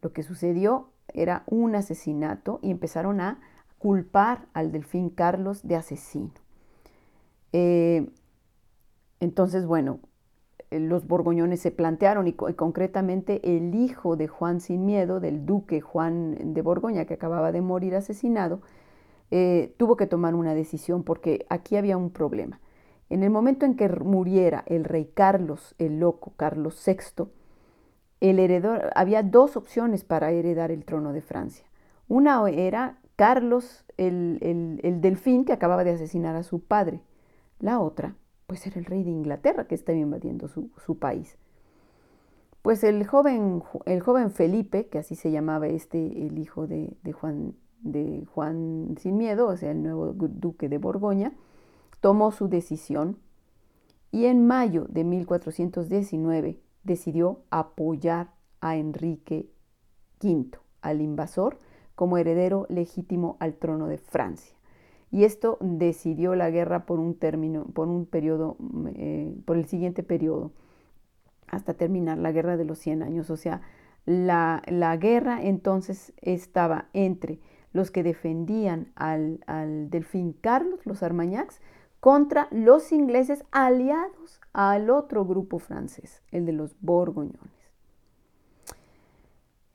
Lo 0.00 0.12
que 0.12 0.22
sucedió 0.22 0.90
era 1.12 1.42
un 1.46 1.74
asesinato 1.74 2.60
y 2.62 2.70
empezaron 2.70 3.20
a 3.20 3.40
culpar 3.78 4.46
al 4.54 4.72
delfín 4.72 5.10
Carlos 5.10 5.66
de 5.66 5.76
asesino. 5.76 6.32
Eh, 7.52 8.08
entonces, 9.20 9.66
bueno, 9.66 10.00
eh, 10.70 10.80
los 10.80 11.06
borgoñones 11.06 11.60
se 11.60 11.70
plantearon 11.70 12.26
y, 12.26 12.32
concretamente 12.32 13.56
el 13.56 13.74
hijo 13.74 14.16
de 14.16 14.28
Juan 14.28 14.60
Sin 14.60 14.86
Miedo, 14.86 15.20
del 15.20 15.46
duque 15.46 15.80
Juan 15.80 16.54
de 16.54 16.62
Borgoña, 16.62 17.04
que 17.04 17.14
acababa 17.14 17.52
de 17.52 17.60
morir 17.60 17.94
asesinado, 17.94 18.60
eh, 19.30 19.74
tuvo 19.76 19.96
que 19.96 20.06
tomar 20.06 20.34
una 20.34 20.54
decisión 20.54 21.02
porque 21.02 21.46
aquí 21.48 21.76
había 21.76 21.96
un 21.96 22.10
problema. 22.10 22.60
En 23.10 23.22
el 23.22 23.30
momento 23.30 23.66
en 23.66 23.76
que 23.76 23.88
muriera 23.88 24.64
el 24.66 24.84
rey 24.84 25.10
Carlos 25.12 25.74
el 25.78 26.00
Loco, 26.00 26.32
Carlos 26.36 26.82
VI, 26.86 27.26
el 28.20 28.38
heredor, 28.38 28.90
había 28.94 29.22
dos 29.22 29.56
opciones 29.56 30.04
para 30.04 30.30
heredar 30.30 30.70
el 30.70 30.84
trono 30.84 31.12
de 31.12 31.20
Francia. 31.20 31.66
Una 32.08 32.48
era 32.48 32.98
Carlos 33.16 33.84
el, 33.96 34.98
delfín 35.00 35.44
que 35.44 35.52
acababa 35.52 35.84
de 35.84 35.92
asesinar 35.92 36.36
a 36.36 36.42
su 36.42 36.60
padre. 36.60 37.00
La 37.60 37.80
otra, 37.80 38.16
pues 38.46 38.66
era 38.66 38.78
el 38.78 38.84
rey 38.84 39.04
de 39.04 39.10
Inglaterra 39.10 39.66
que 39.66 39.74
estaba 39.74 39.98
invadiendo 39.98 40.48
su, 40.48 40.98
país. 40.98 41.38
Pues 42.62 42.82
el 42.82 43.06
joven, 43.06 43.62
el 43.84 44.00
joven, 44.00 44.30
Felipe, 44.30 44.86
que 44.86 44.98
así 44.98 45.14
se 45.14 45.30
llamaba 45.30 45.66
este, 45.68 46.26
el 46.26 46.38
hijo 46.38 46.66
de, 46.66 46.96
Juan, 47.12 47.54
de 47.84 48.26
Juan 48.34 48.96
Sin 48.98 49.16
Miedo, 49.16 49.46
o 49.46 49.56
sea, 49.56 49.70
el 49.70 49.82
nuevo 49.82 50.12
duque 50.12 50.68
de 50.68 50.78
Borgoña, 50.78 51.32
tomó 52.00 52.32
su 52.32 52.48
decisión 52.48 53.18
y 54.10 54.26
en 54.26 54.46
mayo 54.46 54.86
de 54.88 55.04
1419 55.04 56.60
decidió 56.82 57.40
apoyar 57.50 58.34
a 58.60 58.76
Enrique 58.76 59.48
V, 60.22 60.58
al 60.82 61.00
invasor, 61.00 61.58
como 61.94 62.18
heredero 62.18 62.66
legítimo 62.68 63.36
al 63.40 63.54
trono 63.54 63.86
de 63.86 63.98
Francia. 63.98 64.56
Y 65.10 65.24
esto 65.24 65.58
decidió 65.60 66.34
la 66.34 66.50
guerra 66.50 66.86
por 66.86 66.98
un 66.98 67.14
término, 67.14 67.66
por 67.66 67.86
un 67.88 68.04
periodo, 68.04 68.56
eh, 68.96 69.32
por 69.44 69.56
el 69.56 69.66
siguiente 69.66 70.02
periodo, 70.02 70.50
hasta 71.46 71.74
terminar 71.74 72.18
la 72.18 72.32
guerra 72.32 72.56
de 72.56 72.64
los 72.64 72.78
100 72.78 73.02
años. 73.02 73.30
O 73.30 73.36
sea, 73.36 73.62
la, 74.06 74.96
guerra 75.00 75.42
entonces 75.42 76.12
estaba 76.20 76.88
entre 76.92 77.38
los 77.74 77.90
que 77.90 78.02
defendían 78.02 78.90
al, 78.94 79.40
delfín 79.90 80.32
Carlos, 80.32 80.80
los 80.86 81.02
Armagnacs, 81.02 81.60
contra 82.00 82.48
los 82.50 82.92
ingleses 82.92 83.44
aliados 83.50 84.40
al 84.54 84.88
otro 84.88 85.26
grupo 85.26 85.58
francés, 85.58 86.22
el 86.30 86.46
de 86.46 86.52
los 86.52 86.74
borgoñones. 86.80 87.38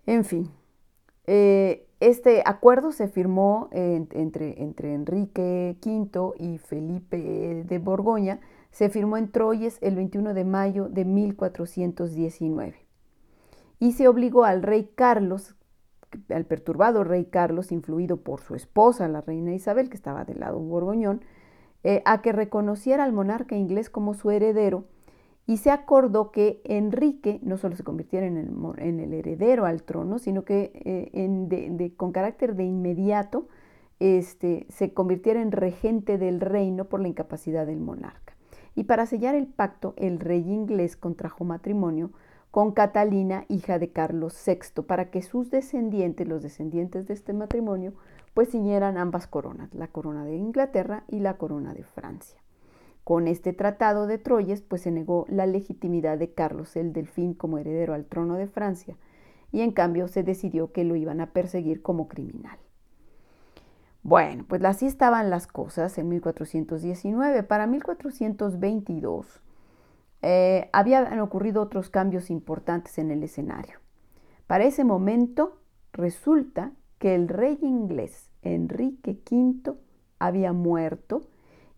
En 0.08 0.24
fin, 0.24 0.50
eh, 1.28 1.86
este 2.00 2.42
acuerdo 2.46 2.92
se 2.92 3.10
firmó 3.10 3.68
entre, 3.72 4.64
entre, 4.64 4.94
Enrique 4.94 5.78
V 5.86 6.34
y 6.40 6.58
Felipe 6.58 7.64
de 7.68 7.80
Borgoña, 7.80 8.40
se 8.72 8.90
firmó 8.90 9.18
en 9.18 9.30
Troyes 9.30 9.78
el 9.82 9.96
21 9.96 10.34
de 10.34 10.46
mayo 10.46 10.88
de 10.88 11.04
1419 11.04 12.90
y 13.80 13.94
se 13.94 14.08
obligó 14.08 14.46
al 14.46 14.62
rey 14.62 14.90
Carlos, 14.96 15.56
al 16.30 16.46
perturbado 16.46 17.04
rey 17.04 17.26
Carlos, 17.26 17.72
influido 17.72 18.18
por 18.18 18.42
su 18.42 18.56
esposa, 18.56 19.08
la 19.08 19.22
reina 19.22 19.54
Isabel, 19.54 19.90
que 19.90 19.98
estaba 19.98 20.26
del 20.26 20.40
lado 20.40 20.60
borgoñón, 20.60 21.22
eh, 21.84 22.02
a 22.06 22.22
que 22.22 22.32
reconociera 22.32 23.04
al 23.04 23.14
monarca 23.14 23.56
inglés 23.56 23.90
como 23.90 24.14
su 24.14 24.32
heredero 24.32 24.86
y 25.50 25.58
se 25.58 25.72
acordó 25.72 26.30
que 26.30 26.62
Enrique 26.64 27.40
no 27.42 27.58
solo 27.58 27.76
se 27.76 27.84
convirtiera 27.84 28.28
en 28.28 28.38
el, 29.00 29.14
heredero 29.16 29.66
al 29.66 29.82
trono, 29.82 30.20
sino 30.20 30.44
que 30.44 30.72
eh, 30.86 31.94
con 31.98 32.12
carácter 32.12 32.56
de 32.56 32.66
inmediato 32.66 33.48
este, 34.00 34.68
se 34.70 34.94
convirtiera 34.94 35.42
en 35.42 35.52
regente 35.52 36.20
del 36.20 36.40
reino 36.40 36.86
por 36.86 37.00
la 37.00 37.08
incapacidad 37.08 37.66
del 37.66 37.80
monarca. 37.80 38.36
Y 38.76 38.84
para 38.84 39.08
sellar 39.08 39.34
el 39.34 39.48
pacto, 39.48 39.96
el 39.98 40.20
rey 40.20 40.42
inglés 40.42 40.96
contrajo 40.96 41.46
matrimonio 41.46 42.12
con 42.52 42.72
Catalina, 42.72 43.46
hija 43.48 43.78
de 43.78 43.92
Carlos 43.92 44.36
VI, 44.46 44.84
para 44.84 45.12
que 45.12 45.22
sus 45.22 45.52
descendientes, 45.52 46.28
los 46.28 46.42
descendientes 46.42 47.08
de 47.08 47.14
este 47.14 47.34
matrimonio, 47.34 47.94
pues 48.34 48.50
ciñeran 48.50 48.98
ambas 48.98 49.28
coronas, 49.28 49.74
la 49.74 49.88
corona 49.88 50.26
de 50.26 50.36
Inglaterra 50.36 51.04
y 51.08 51.20
la 51.20 51.38
corona 51.38 51.74
de 51.74 51.84
Francia. 51.84 52.40
Con 53.04 53.28
este 53.28 53.54
tratado 53.54 54.08
de 54.08 54.18
Troyes, 54.18 54.62
pues 54.62 54.82
se 54.82 54.92
negó 54.92 55.26
la 55.30 55.46
legitimidad 55.46 56.18
de 56.18 56.34
Carlos 56.34 56.76
el 56.76 56.94
Delfín 56.94 57.34
como 57.34 57.58
heredero 57.58 57.94
al 57.94 58.06
trono 58.06 58.36
de 58.36 58.48
Francia, 58.48 58.98
y 59.52 59.62
en 59.62 59.72
cambio 59.72 60.08
se 60.08 60.24
decidió 60.24 60.72
que 60.72 60.84
lo 60.84 60.96
iban 60.96 61.22
a 61.22 61.32
perseguir 61.32 61.82
como 61.82 62.08
criminal. 62.08 62.58
Bueno, 64.04 64.46
pues 64.48 64.64
así 64.64 64.86
estaban 64.86 65.30
las 65.30 65.48
cosas 65.48 65.98
en 65.98 66.10
1419. 66.10 67.44
Para 67.44 67.68
1422 67.68 69.42
eh, 70.22 70.70
habían 70.74 71.20
ocurrido 71.20 71.62
otros 71.62 71.90
cambios 71.90 72.30
importantes 72.30 72.98
en 72.98 73.12
el 73.12 73.24
escenario. 73.24 73.80
Para 74.48 74.66
ese 74.66 74.84
momento 74.84 75.60
resulta 75.94 76.72
que 76.98 77.16
el 77.16 77.28
rey 77.28 77.58
inglés 77.62 78.30
Enrique 78.42 79.20
V 79.30 79.76
había 80.20 80.54
muerto 80.54 81.22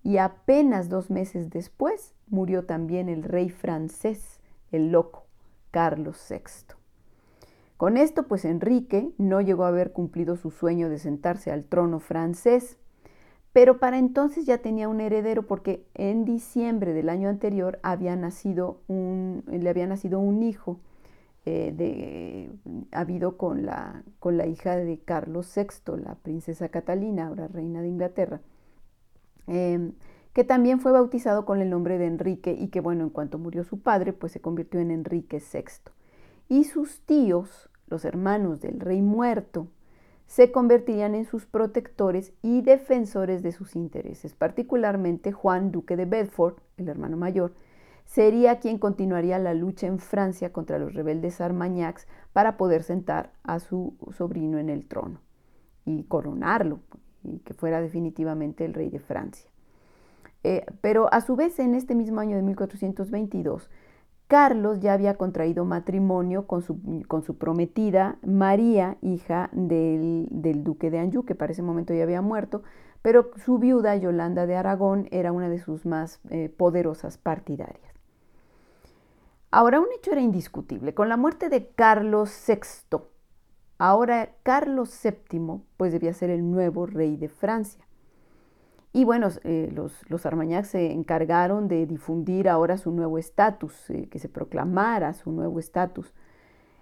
y 0.03 0.17
apenas 0.17 0.89
dos 0.89 1.09
meses 1.09 1.49
después 1.49 2.15
murió 2.27 2.65
también 2.65 3.09
el 3.09 3.23
rey 3.23 3.49
francés, 3.49 4.39
el 4.71 4.91
loco, 4.91 5.25
Carlos 5.69 6.25
VI. 6.29 6.75
Con 7.77 7.97
esto, 7.97 8.27
pues 8.27 8.45
Enrique 8.45 9.11
no 9.17 9.41
llegó 9.41 9.65
a 9.65 9.69
haber 9.69 9.91
cumplido 9.91 10.35
su 10.35 10.51
sueño 10.51 10.89
de 10.89 10.99
sentarse 10.99 11.51
al 11.51 11.65
trono 11.65 11.99
francés, 11.99 12.77
pero 13.53 13.79
para 13.79 13.97
entonces 13.97 14.45
ya 14.45 14.59
tenía 14.59 14.87
un 14.87 15.01
heredero 15.01 15.45
porque 15.45 15.85
en 15.93 16.23
diciembre 16.25 16.93
del 16.93 17.09
año 17.09 17.27
anterior 17.29 17.79
había 17.83 18.15
nacido 18.15 18.79
un, 18.87 19.43
le 19.47 19.69
había 19.69 19.87
nacido 19.87 20.19
un 20.19 20.41
hijo 20.41 20.79
eh, 21.45 21.73
de, 21.75 22.51
habido 22.91 23.35
con 23.35 23.65
la, 23.65 24.03
con 24.19 24.37
la 24.37 24.45
hija 24.45 24.75
de 24.75 24.99
Carlos 24.99 25.51
VI, 25.55 25.97
la 25.97 26.15
princesa 26.15 26.69
Catalina, 26.69 27.27
ahora 27.27 27.47
reina 27.47 27.81
de 27.81 27.87
Inglaterra, 27.87 28.41
em, 29.47 29.93
que 30.33 30.43
también 30.43 30.79
fue 30.79 30.91
bautizado 30.91 31.43
con 31.45 31.59
el 31.59 31.69
nombre 31.69 31.97
de 31.97 32.05
Enrique 32.05 32.53
y 32.53 32.67
que 32.67 32.79
bueno, 32.79 33.03
en 33.03 33.09
cuanto 33.09 33.39
murió 33.39 33.63
su 33.63 33.79
padre, 33.79 34.13
pues 34.13 34.31
se 34.31 34.39
convirtió 34.39 34.79
en 34.79 34.91
Enrique 34.91 35.41
VI. 35.41 35.91
Y 36.47 36.65
sus 36.65 37.01
tíos, 37.01 37.69
los 37.87 38.05
hermanos 38.05 38.61
del 38.61 38.79
rey 38.79 39.01
muerto, 39.01 39.67
se 40.31 40.49
convertirían 40.49 41.13
en 41.13 41.25
sus 41.25 41.45
protectores 41.45 42.31
y 42.41 42.61
defensores 42.61 43.43
de 43.43 43.51
sus 43.51 43.75
intereses. 43.75 44.33
Particularmente 44.33 45.33
Juan, 45.33 45.73
duque 45.73 45.97
de 45.97 46.05
Bedford, 46.05 46.53
el 46.77 46.87
hermano 46.87 47.17
mayor, 47.17 47.53
sería 48.05 48.61
quien 48.61 48.77
continuaría 48.77 49.39
la 49.39 49.53
lucha 49.53 49.87
en 49.87 49.99
Francia 49.99 50.53
contra 50.53 50.79
los 50.79 50.93
rebeldes 50.93 51.41
armagnacs 51.41 52.07
para 52.31 52.55
poder 52.55 52.83
sentar 52.83 53.33
a 53.43 53.59
su 53.59 53.97
sobrino 54.15 54.57
en 54.57 54.69
el 54.69 54.87
trono 54.87 55.19
y 55.83 56.05
coronarlo 56.05 56.79
y 57.25 57.39
que 57.39 57.53
fuera 57.53 57.81
definitivamente 57.81 58.63
el 58.63 58.73
rey 58.73 58.89
de 58.89 58.99
Francia. 58.99 59.51
Eh, 60.45 60.65
pero 60.79 61.13
a 61.13 61.19
su 61.19 61.35
vez, 61.35 61.59
en 61.59 61.75
este 61.75 61.93
mismo 61.93 62.21
año 62.21 62.37
de 62.37 62.43
1422, 62.43 63.69
Carlos 64.31 64.79
ya 64.79 64.93
había 64.93 65.15
contraído 65.15 65.65
matrimonio 65.65 66.47
con 66.47 66.61
su, 66.61 66.79
con 67.09 67.21
su 67.21 67.37
prometida 67.37 68.17
María, 68.25 68.95
hija 69.01 69.49
del, 69.51 70.29
duque 70.63 70.89
de 70.89 70.99
Anjou, 70.99 71.25
que 71.25 71.35
para 71.35 71.51
ese 71.51 71.61
momento 71.61 71.93
ya 71.93 72.03
había 72.03 72.21
muerto, 72.21 72.63
pero 73.01 73.31
su 73.43 73.57
viuda, 73.57 73.97
Yolanda 73.97 74.45
de 74.45 74.55
Aragón, 74.55 75.09
era 75.11 75.33
una 75.33 75.49
de 75.49 75.59
sus 75.59 75.85
más 75.85 76.21
eh, 76.29 76.47
poderosas 76.47 77.17
partidarias. 77.17 77.93
Ahora, 79.51 79.81
un 79.81 79.87
hecho 79.97 80.13
era 80.13 80.21
indiscutible. 80.21 80.93
Con 80.93 81.09
la 81.09 81.17
muerte 81.17 81.49
de 81.49 81.67
Carlos 81.67 82.33
VI, 82.47 82.99
ahora 83.79 84.29
Carlos 84.43 84.97
VII, 85.03 85.61
pues 85.75 85.91
debía 85.91 86.13
ser 86.13 86.29
el 86.29 86.49
nuevo 86.49 86.85
rey 86.85 87.17
de 87.17 87.27
Francia. 87.27 87.85
Y 88.93 89.05
bueno, 89.05 89.29
eh, 89.43 89.71
los, 89.73 89.93
los 90.09 90.21
se 90.67 90.91
encargaron 90.91 91.67
de 91.67 91.85
difundir 91.85 92.49
ahora 92.49 92.77
su 92.77 92.91
nuevo 92.91 93.17
estatus, 93.17 93.89
eh, 93.89 94.07
que 94.09 94.19
se 94.19 94.27
proclamara 94.27 95.13
su 95.13 95.31
nuevo 95.31 95.59
estatus. 95.59 96.13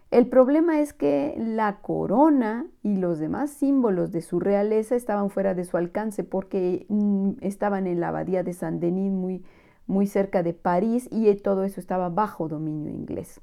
El 0.10 0.28
problema 0.28 0.80
es 0.80 0.92
que 0.92 1.36
la 1.38 1.82
corona 1.82 2.66
y 2.82 2.96
los 2.96 3.20
demás 3.20 3.52
símbolos 3.52 4.12
de 4.12 4.22
su 4.22 4.40
realeza 4.40 4.96
estaban 4.96 5.30
fuera 5.30 5.54
de 5.54 5.66
su 5.66 5.78
alcance 5.78 6.24
porque 6.24 6.88
mm, 6.90 7.34
estaban 7.42 7.86
en 7.86 8.00
la 8.00 8.08
abadía 8.08 8.42
de 8.42 8.54
Saint-Denis, 8.54 9.12
muy, 9.12 9.46
muy 9.86 10.08
cerca 10.08 10.42
de 10.42 10.54
París, 10.54 11.08
y 11.12 11.32
todo 11.36 11.64
eso 11.64 11.80
estaba 11.80 12.10
bajo 12.10 12.48
dominio 12.48 12.90
inglés. 12.90 13.40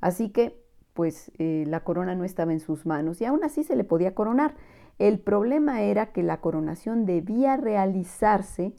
Así 0.00 0.30
que, 0.30 0.60
pues, 0.92 1.30
eh, 1.38 1.64
la 1.68 1.84
corona 1.84 2.16
no 2.16 2.24
estaba 2.24 2.52
en 2.52 2.58
sus 2.58 2.84
manos 2.84 3.20
y 3.20 3.24
aún 3.24 3.44
así 3.44 3.62
se 3.62 3.76
le 3.76 3.84
podía 3.84 4.12
coronar. 4.12 4.56
El 4.98 5.18
problema 5.18 5.82
era 5.82 6.12
que 6.12 6.22
la 6.22 6.40
coronación 6.40 7.06
debía 7.06 7.56
realizarse 7.56 8.74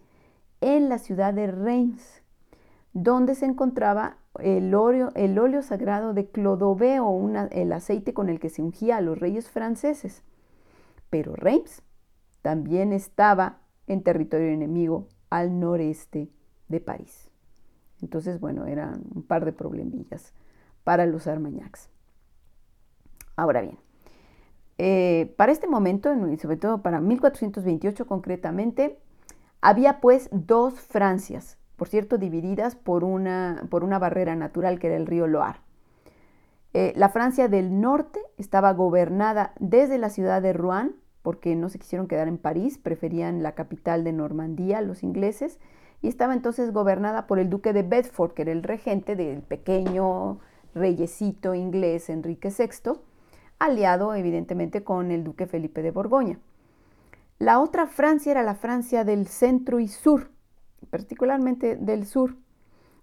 en 0.62 0.90
la 0.90 0.98
ciudad 0.98 1.34
de 1.34 1.48
Reims, 1.48 2.22
donde 2.94 3.36
se 3.36 3.46
encontraba 3.46 4.18
el 4.40 4.74
óleo, 4.74 5.12
el 5.16 5.64
sagrado 5.64 6.14
de 6.14 6.30
Clodoveo, 6.30 7.30
el 7.52 7.74
aceite 7.74 8.14
con 8.14 8.30
el 8.30 8.40
que 8.40 8.50
se 8.50 8.62
ungía 8.62 8.98
a 8.98 9.02
los 9.02 9.20
reyes 9.20 9.50
franceses. 9.50 10.24
Pero 11.10 11.36
Reims 11.36 11.84
también 12.42 12.94
estaba 12.94 13.60
en 13.88 14.04
territorio 14.04 14.48
enemigo 14.48 15.08
al 15.30 15.60
noreste 15.60 16.30
de 16.68 16.80
París. 16.80 17.30
Entonces, 18.02 18.40
bueno, 18.40 18.66
eran 18.66 19.04
un 19.14 19.24
par 19.24 19.46
de 19.46 19.54
problemillas 19.54 20.34
para 20.84 21.06
los 21.06 21.28
Armagnacs. 21.28 21.90
Ahora 23.36 23.62
bien, 23.62 23.78
eh, 24.86 25.34
para 25.38 25.54
este 25.54 25.66
momento, 25.66 26.14
y 26.28 26.36
sobre 26.36 26.58
todo 26.58 26.82
para 26.82 27.00
1428 27.00 28.06
concretamente, 28.06 29.00
había 29.62 30.02
pues 30.02 30.28
dos 30.34 30.74
Francias, 30.74 31.58
por 31.78 31.88
cierto, 31.88 32.18
divididas 32.18 32.76
por 32.76 33.06
una, 33.06 33.66
por 33.70 33.86
una 33.86 33.98
barrera 33.98 34.36
natural 34.36 34.80
que 34.80 34.88
era 34.88 34.98
el 34.98 35.08
río 35.08 35.26
Loire. 35.26 35.60
Eh, 36.74 36.92
la 36.98 37.08
Francia 37.08 37.48
del 37.48 37.80
norte 37.80 38.20
estaba 38.38 38.74
gobernada 38.74 39.54
desde 39.58 39.98
la 39.98 40.10
ciudad 40.10 40.42
de 40.42 40.52
Rouen, 40.52 40.98
porque 41.22 41.56
no 41.56 41.70
se 41.70 41.80
quisieron 41.80 42.10
quedar 42.10 42.28
en 42.28 42.38
París, 42.38 42.78
preferían 42.78 43.42
la 43.42 43.54
capital 43.54 44.04
de 44.04 44.12
Normandía, 44.12 44.82
los 44.82 45.02
ingleses, 45.02 45.62
y 46.02 46.10
estaba 46.10 46.34
entonces 46.34 46.74
gobernada 46.74 47.26
por 47.26 47.40
el 47.40 47.50
duque 47.50 47.72
de 47.72 47.84
Bedford, 47.84 48.34
que 48.34 48.42
era 48.42 48.52
el 48.52 48.64
regente 48.64 49.16
del 49.16 49.44
pequeño 49.44 50.40
reyesito 50.76 51.56
inglés 51.56 52.10
Enrique 52.10 52.50
VI, 52.50 53.00
aliado 53.66 54.14
evidentemente 54.14 54.84
con 54.84 55.12
el 55.12 55.24
duque 55.24 55.48
Felipe 55.48 55.82
de 55.82 55.92
Borgoña. 55.92 56.40
La 57.40 57.60
otra 57.60 57.88
Francia 57.88 58.32
era 58.32 58.44
la 58.44 58.56
Francia 58.56 59.04
del 59.04 59.28
centro 59.28 59.80
y 59.80 59.88
sur, 59.88 60.32
particularmente 60.90 61.76
del 61.76 62.06
sur, 62.06 62.36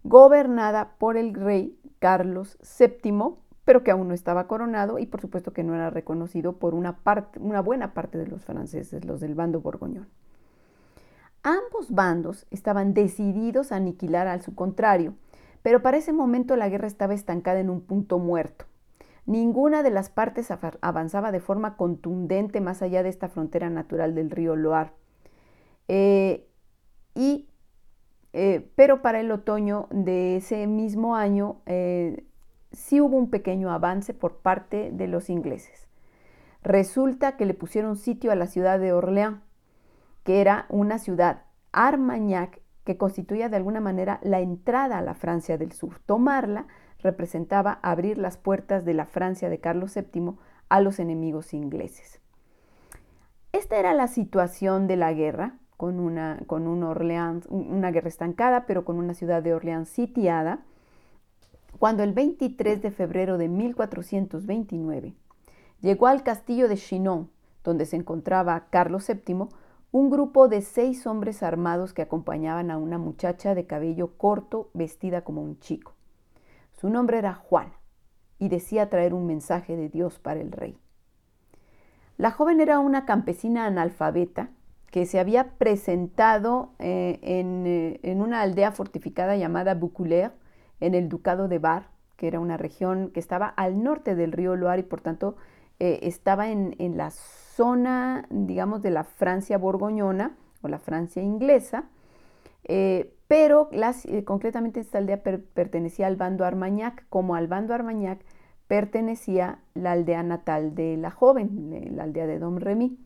gobernada 0.03 0.93
por 0.99 1.17
el 1.17 1.35
rey 1.35 1.79
Carlos 1.99 2.59
VII, 2.79 3.37
pero 3.65 3.83
que 3.85 3.91
aún 3.91 4.09
no 4.09 4.15
estaba 4.15 4.47
coronado 4.47 4.99
y 4.99 5.07
por 5.07 5.21
supuesto 5.21 5.53
que 5.53 5.63
no 5.63 5.75
era 5.75 5.91
reconocido 5.91 6.55
por 6.55 6.75
una, 6.75 6.99
parte, 6.99 7.39
una 7.39 7.61
buena 7.61 7.93
parte 7.95 8.19
de 8.19 8.27
los 8.27 8.45
franceses, 8.45 9.05
los 9.05 9.21
del 9.21 9.35
bando 9.35 9.61
borgoñón. 9.61 10.09
Ambos 11.43 11.91
bandos 11.91 12.47
estaban 12.51 12.93
decididos 12.93 13.73
a 13.73 13.77
aniquilar 13.77 14.27
al 14.27 14.43
su 14.43 14.55
contrario, 14.55 15.15
pero 15.63 15.81
para 15.83 15.97
ese 15.97 16.13
momento 16.13 16.57
la 16.57 16.69
guerra 16.69 16.87
estaba 16.87 17.15
estancada 17.15 17.61
en 17.61 17.71
un 17.71 17.81
punto 17.81 18.19
muerto. 18.19 18.67
Ninguna 19.31 19.85
de 19.85 19.91
las 19.91 20.11
partes 20.11 20.49
avanzaba 20.81 21.31
de 21.31 21.39
forma 21.39 21.77
contundente 21.77 22.61
más 22.61 22.83
allá 22.83 23.05
de 23.05 23.11
esta 23.11 23.29
frontera 23.29 23.71
natural 23.71 24.17
del 24.17 24.29
río 24.29 24.57
Loire. 24.57 24.91
Eh, 25.87 26.49
y, 27.15 27.49
eh, 28.33 28.69
pero 28.75 29.03
para 29.03 29.21
el 29.21 29.31
otoño 29.31 29.87
de 29.93 30.35
ese 30.35 30.67
mismo 30.67 31.15
año 31.15 31.61
eh, 31.67 32.25
sí 32.73 33.01
hubo 33.01 33.17
un 33.17 33.31
pequeño 33.31 33.71
avance 33.71 34.15
por 34.15 34.39
parte 34.39 34.91
de 34.93 35.07
los 35.07 35.31
ingleses. 35.31 35.87
Resulta 36.65 37.37
que 37.37 37.47
le 37.47 37.55
pusieron 37.55 37.95
sitio 37.95 38.33
a 38.33 38.35
la 38.35 38.49
ciudad 38.49 38.81
de 38.81 38.93
Orleans, 38.93 39.39
que 40.25 40.41
era 40.41 40.67
una 40.71 40.99
ciudad 40.99 41.45
armagnac 41.71 42.63
que 42.83 42.97
constituía 42.97 43.49
de 43.49 43.59
alguna 43.59 43.81
manera 43.81 44.19
la 44.25 44.41
entrada 44.41 44.99
a 44.99 45.03
la 45.03 45.15
Francia 45.15 45.57
del 45.57 45.71
Sur. 45.71 46.01
Tomarla 46.05 46.67
representaba 47.03 47.79
abrir 47.83 48.19
las 48.19 48.37
puertas 48.37 48.85
de 48.85 48.95
la 48.95 49.07
Francia 49.07 49.49
de 49.49 49.59
Carlos 49.59 49.95
VII 49.95 50.35
a 50.69 50.81
los 50.81 50.99
enemigos 50.99 51.55
ingleses. 51.55 52.21
Esta 53.53 53.79
era 53.79 53.95
la 53.95 54.07
situación 54.07 54.87
de 54.87 54.97
la 54.97 55.13
guerra, 55.13 55.59
con 55.77 55.99
una, 55.99 56.41
con 56.47 56.69
un 56.69 56.83
Orleans, 56.83 57.47
una 57.49 57.91
guerra 57.91 58.09
estancada, 58.09 58.67
pero 58.67 58.85
con 58.85 58.97
una 58.97 59.15
ciudad 59.15 59.43
de 59.43 59.55
Orleans 59.55 59.89
sitiada, 59.89 60.61
cuando 61.79 62.03
el 62.03 62.13
23 62.13 62.83
de 62.83 62.91
febrero 62.91 63.39
de 63.39 63.49
1429 63.49 65.15
llegó 65.81 66.07
al 66.07 66.23
castillo 66.23 66.69
de 66.69 66.77
Chinon, 66.77 67.31
donde 67.65 67.87
se 67.87 67.97
encontraba 67.97 68.67
Carlos 68.71 69.09
VII, 69.09 69.49
un 69.93 70.11
grupo 70.11 70.49
de 70.49 70.61
seis 70.61 71.07
hombres 71.07 71.43
armados 71.43 71.93
que 71.93 72.03
acompañaban 72.03 72.71
a 72.71 72.79
una 72.79 72.99
muchacha 72.99 73.55
de 73.55 73.67
cabello 73.67 74.17
corto 74.17 74.71
vestida 74.75 75.23
como 75.23 75.43
un 75.43 75.59
chico. 75.59 75.95
Su 76.81 76.89
nombre 76.89 77.19
era 77.19 77.35
Juana 77.35 77.75
y 78.39 78.49
decía 78.49 78.89
traer 78.89 79.13
un 79.13 79.27
mensaje 79.27 79.77
de 79.77 79.91
Dios 79.91 80.19
para 80.19 80.41
el 80.41 80.51
rey. 80.51 80.79
La 82.17 82.31
joven 82.31 82.59
era 82.59 82.79
una 82.79 83.05
campesina 83.05 83.67
analfabeta 83.67 84.49
que 84.91 85.05
se 85.05 85.21
había 85.21 85.59
presentado 85.59 86.71
eh, 86.79 87.19
eh, 87.21 88.01
en, 88.03 88.23
una 88.23 88.41
aldea 88.41 88.73
fortificada 88.73 89.37
llamada 89.37 89.75
Boucouleur, 89.75 90.33
en 90.81 90.95
el 90.95 91.11
ducado 91.11 91.49
de 91.49 91.59
Bar, 91.59 91.91
que 92.17 92.29
era 92.29 92.41
una 92.41 92.57
región 92.57 93.11
que 93.11 93.21
estaba 93.21 93.47
al 93.47 93.83
norte 93.83 94.15
del 94.15 94.33
río 94.33 94.57
Loire 94.57 94.81
y 94.81 94.85
por 94.85 95.03
tanto 95.03 95.37
eh, 95.81 96.01
estaba 96.05 96.49
en, 96.49 96.75
la 96.97 97.11
zona, 97.11 98.27
digamos, 98.31 98.81
de 98.81 98.91
la 98.91 99.05
Francia 99.05 99.59
borgoñona 99.59 100.35
o 100.63 100.69
la 100.69 100.79
Francia 100.79 101.23
inglesa, 101.23 101.91
pero 103.31 103.69
eh, 103.71 104.25
concretamente 104.25 104.81
esta 104.81 104.99
aldea 104.99 105.23
pertenecía 105.23 106.09
al 106.09 106.17
bando 106.17 106.45
Armagnac, 106.45 107.07
como 107.09 107.37
al 107.37 107.47
bando 107.47 107.75
Armagnac 107.75 108.19
pertenecía 108.67 109.61
la 109.73 109.93
aldea 109.93 110.25
natal 110.25 110.75
de 110.75 110.97
la 110.97 111.13
joven, 111.13 111.95
la 111.95 112.03
aldea 112.03 112.27
de 112.27 112.41
Dom 112.41 112.57
Remy. 112.57 112.99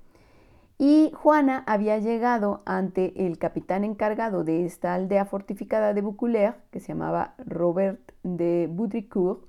Y 0.79 1.13
Juana 1.15 1.63
había 1.67 1.99
llegado 1.99 2.63
ante 2.65 3.27
el 3.27 3.37
capitán 3.37 3.85
encargado 3.85 4.45
de 4.45 4.65
esta 4.65 4.95
aldea 4.95 5.27
fortificada 5.27 5.93
de 5.93 6.01
Boucouleur, 6.01 6.55
que 6.71 6.81
se 6.81 6.95
llamaba 6.95 7.35
Robert 7.45 8.01
de 8.23 8.67
Boudricourt, 8.73 9.45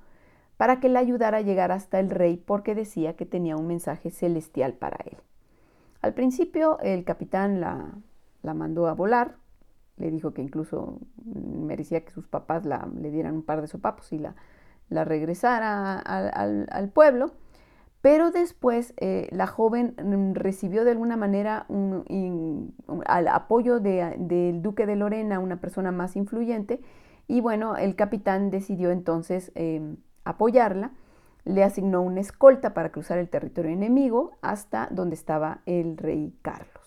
para 0.57 0.81
que 0.81 0.89
le 0.89 0.99
ayudara 0.99 1.37
a 1.37 1.41
llegar 1.41 1.71
hasta 1.71 2.01
el 2.01 2.09
rey 2.09 2.35
porque 2.35 2.75
decía 2.75 3.15
que 3.15 3.25
tenía 3.25 3.55
un 3.55 3.67
mensaje 3.67 4.11
celestial 4.11 4.73
para 4.73 4.97
él. 5.05 5.19
Al 6.01 6.13
principio 6.13 6.79
el 6.79 7.05
capitán 7.05 7.61
la, 7.61 7.93
la 8.43 8.53
mandó 8.53 8.87
a 8.87 8.93
volar, 8.93 9.35
le 9.97 10.11
dijo 10.11 10.33
que 10.33 10.41
incluso 10.41 10.99
merecía 11.25 12.03
que 12.03 12.11
sus 12.11 12.27
papás 12.27 12.65
la, 12.65 12.87
le 12.99 13.11
dieran 13.11 13.35
un 13.35 13.43
par 13.43 13.61
de 13.61 13.67
sopapos 13.67 14.11
y 14.11 14.19
la, 14.19 14.35
la 14.89 15.05
regresara 15.05 15.97
al, 15.99 16.67
al, 16.69 16.89
pueblo, 16.89 17.31
pero 18.01 18.31
después 18.31 18.93
eh, 18.97 19.27
la 19.31 19.47
joven 19.47 19.95
mm, 20.03 20.33
recibió 20.33 20.83
de 20.83 20.91
alguna 20.91 21.17
manera 21.17 21.65
un, 21.69 22.73
al 23.07 23.27
apoyo 23.27 23.79
del 23.79 24.61
duque 24.61 24.85
de 24.85 24.95
Lorena, 24.95 25.39
una 25.39 25.59
persona 25.59 25.91
más 25.91 26.15
influyente, 26.15 26.81
y 27.27 27.41
bueno, 27.41 27.75
el 27.75 27.95
capitán 27.95 28.51
decidió 28.51 28.91
entonces 28.91 29.51
em, 29.55 29.97
apoyarla, 30.25 30.91
le 31.43 31.63
asignó 31.63 32.01
una 32.01 32.21
escolta 32.21 32.73
para 32.73 32.91
cruzar 32.91 33.17
el 33.17 33.29
territorio 33.29 33.71
enemigo 33.71 34.31
hasta 34.41 34.87
donde 34.91 35.15
estaba 35.15 35.61
el 35.65 35.97
rey 35.97 36.35
Carlos. 36.41 36.84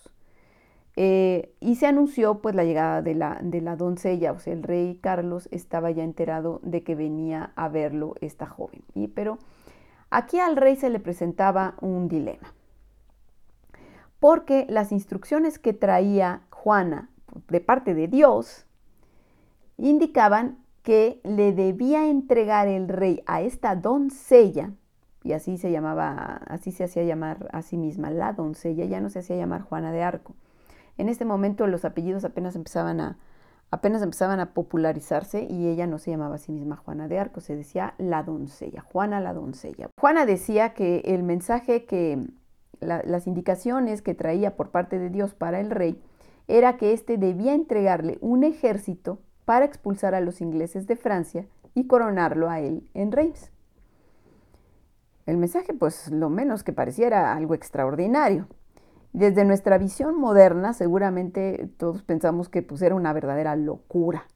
Eh, 1.01 1.55
y 1.61 1.77
se 1.77 1.87
anunció 1.87 2.41
pues 2.41 2.57
la 2.57 2.65
llegada 2.65 3.03
de 3.03 3.15
la, 3.15 3.77
doncella, 3.77 4.33
o 4.33 4.41
sea, 4.41 4.53
el 4.53 4.65
rey 4.65 4.99
Carlos 5.01 5.49
estaba 5.53 5.93
ya 5.93 6.03
enterado 6.03 6.59
de 6.65 6.83
que 6.83 6.97
venía 6.97 7.53
a 7.55 7.69
verlo 7.69 8.17
esta 8.21 8.47
joven. 8.47 8.83
Pero 9.15 9.39
aquí 10.11 10.41
al 10.41 10.57
rey 10.57 10.75
se 10.75 10.91
le 10.91 10.99
presentaba 10.99 11.77
un 11.81 12.09
dilema, 12.09 12.53
porque 14.19 14.67
las 14.69 14.91
instrucciones 14.91 15.61
que 15.61 15.73
traía 15.73 16.43
Juana 16.51 17.11
de 17.47 17.61
parte 17.61 17.95
de 17.95 18.09
Dios 18.09 18.67
indicaban 19.77 20.59
que 20.83 21.21
le 21.23 21.53
debía 21.53 22.09
entregar 22.09 22.67
el 22.67 22.89
rey 22.89 23.23
a 23.27 23.41
esta 23.41 23.77
doncella, 23.77 24.73
y 25.23 25.31
así 25.31 25.59
se 25.59 25.71
llamaba, 25.71 26.41
así 26.49 26.73
se 26.73 26.83
hacía 26.83 27.05
llamar 27.05 27.49
a 27.53 27.63
sí 27.63 27.77
misma, 27.77 28.11
la 28.11 28.33
doncella, 28.33 28.85
ya 28.85 29.01
no 29.01 29.11
se 29.11 29.21
hacía 29.21 29.37
llamar 29.37 29.63
Juana 29.63 29.93
de 29.93 30.03
Arco. 30.03 30.35
En 30.99 31.09
este 31.09 31.25
momento 31.25 31.67
los 31.67 31.85
apellidos 31.85 32.25
apenas 32.25 32.57
empezaban 32.57 33.01
a, 33.01 33.19
apenas 33.71 34.03
empezaban 34.03 34.41
a 34.41 34.53
popularizarse 34.53 35.45
y 35.45 35.69
ella 35.69 35.87
no 35.87 35.99
se 35.99 36.11
llamaba 36.11 36.35
a 36.35 36.39
sí 36.39 36.53
misma 36.53 36.77
Juana 36.77 37.09
de 37.09 37.19
Arco, 37.19 37.41
se 37.41 37.57
decía 37.57 37.95
la 37.99 38.23
doncella, 38.23 38.83
Juana 38.83 39.21
la 39.21 39.33
doncella. 39.33 39.89
Juana 39.99 40.27
decía 40.27 40.75
que 40.75 40.99
el 41.07 41.23
mensaje 41.23 41.85
que, 41.85 42.27
las 42.81 43.27
indicaciones 43.27 44.03
que 44.03 44.15
traía 44.15 44.57
por 44.57 44.71
parte 44.71 44.99
de 44.99 45.11
Dios 45.11 45.35
para 45.35 45.61
el 45.61 45.71
rey, 45.71 46.03
era 46.49 46.77
que 46.77 46.93
éste 46.93 47.19
debía 47.19 47.55
entregarle 47.55 48.19
un 48.21 48.43
ejército 48.43 49.19
para 49.45 49.65
expulsar 49.65 50.15
a 50.15 50.21
los 50.21 50.41
ingleses 50.41 50.87
de 50.87 50.97
Francia 50.97 51.47
y 51.75 51.87
coronarlo 51.87 52.49
a 52.49 52.61
él 52.61 52.89
en 52.95 53.13
Reims. 53.13 53.51
El 55.27 55.37
mensaje, 55.37 55.75
pues 55.75 56.11
lo 56.11 56.31
menos 56.31 56.65
que 56.65 56.73
pareciera 56.73 57.35
algo 57.35 57.55
extraordinario. 57.55 58.49
Desde 59.13 59.45
nuestra 59.45 59.79
visión 59.79 60.19
moderna, 60.19 60.73
seguramente 60.73 61.69
todos 61.77 62.03
pensamos 62.03 62.49
que 62.49 62.63
pues, 62.63 62.83
era 62.83 62.95
una 62.95 63.13
verdadera 63.13 63.57
locura. 63.57 64.27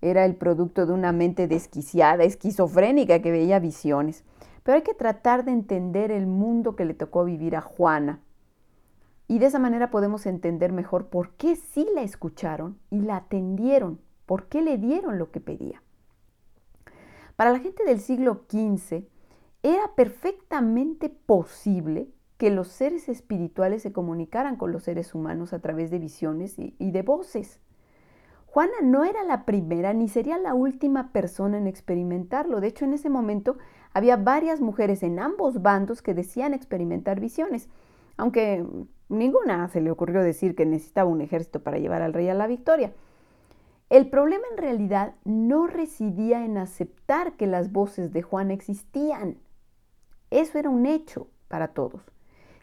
Era 0.00 0.24
el 0.24 0.36
producto 0.36 0.86
de 0.86 0.92
una 0.92 1.12
mente 1.12 1.48
desquiciada, 1.48 2.24
esquizofrénica 2.24 3.20
que 3.20 3.30
veía 3.30 3.58
visiones. 3.58 4.24
Pero 4.62 4.76
hay 4.76 4.82
que 4.82 4.94
tratar 4.94 5.44
de 5.44 5.52
entender 5.52 6.10
el 6.10 6.26
mundo 6.26 6.76
que 6.76 6.84
le 6.84 6.94
tocó 6.94 7.24
vivir 7.24 7.56
a 7.56 7.60
Juana. 7.60 8.20
Y 9.26 9.38
de 9.38 9.46
esa 9.46 9.58
manera 9.58 9.90
podemos 9.90 10.26
entender 10.26 10.72
mejor 10.72 11.08
por 11.08 11.30
qué 11.32 11.56
sí 11.56 11.86
la 11.94 12.02
escucharon 12.02 12.78
y 12.90 13.00
la 13.00 13.16
atendieron 13.16 14.00
¿Por 14.28 14.44
qué 14.48 14.60
le 14.60 14.76
dieron 14.76 15.18
lo 15.18 15.30
que 15.30 15.40
pedía? 15.40 15.82
Para 17.34 17.50
la 17.50 17.60
gente 17.60 17.82
del 17.84 17.98
siglo 17.98 18.44
XV 18.50 19.04
era 19.62 19.94
perfectamente 19.96 21.08
posible 21.08 22.10
que 22.38 22.50
los 22.50 22.68
seres 22.68 23.08
espirituales 23.08 23.82
se 23.82 23.92
comunicaran 23.92 24.56
con 24.56 24.70
los 24.70 24.84
seres 24.84 25.14
humanos 25.14 25.52
a 25.52 25.58
través 25.58 25.90
de 25.90 25.98
visiones 25.98 26.54
y, 26.56 26.90
de 26.90 27.02
voces. 27.02 27.60
Juana 28.46 28.80
no 28.82 29.04
era 29.04 29.24
la 29.24 29.44
primera 29.44 29.92
ni 29.92 30.08
sería 30.08 30.38
la 30.38 30.54
última 30.54 31.12
persona 31.12 31.58
en 31.58 31.66
experimentarlo. 31.66 32.60
De 32.60 32.68
hecho, 32.68 32.84
en 32.84 32.94
ese 32.94 33.10
momento 33.10 33.58
había 33.92 34.16
varias 34.16 34.60
mujeres 34.60 35.02
en 35.02 35.18
ambos 35.18 35.62
bandos 35.62 36.00
que 36.00 36.14
decían 36.14 36.54
experimentar 36.54 37.20
visiones, 37.20 37.68
aunque 38.16 38.64
ninguna 39.08 39.68
se 39.68 39.80
le 39.80 39.90
ocurrió 39.90 40.22
decir 40.22 40.54
que 40.54 40.64
necesitaba 40.64 41.10
un 41.10 41.20
ejército 41.20 41.62
para 41.62 41.78
llevar 41.78 42.02
al 42.02 42.12
rey 42.12 42.28
a 42.28 42.34
la 42.34 42.46
victoria. 42.46 42.92
El 43.90 44.10
problema 44.10 44.44
en 44.52 44.58
realidad 44.58 45.14
no 45.24 45.66
residía 45.66 46.44
en 46.44 46.56
aceptar 46.56 47.32
que 47.32 47.46
las 47.48 47.72
voces 47.72 48.12
de 48.12 48.22
Juan 48.22 48.52
existían. 48.52 49.38
Eso 50.30 50.58
era 50.58 50.70
un 50.70 50.86
hecho 50.86 51.28
para 51.48 51.68
todos, 51.68 52.02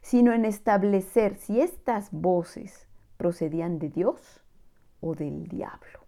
sino 0.06 0.34
en 0.34 0.46
establecer 0.46 1.36
si 1.36 1.60
estas 1.60 2.12
voces 2.12 2.88
procedían 3.18 3.80
de 3.80 3.90
Dios 3.90 4.44
o 5.02 5.16
del 5.16 5.48
diablo. 5.48 6.02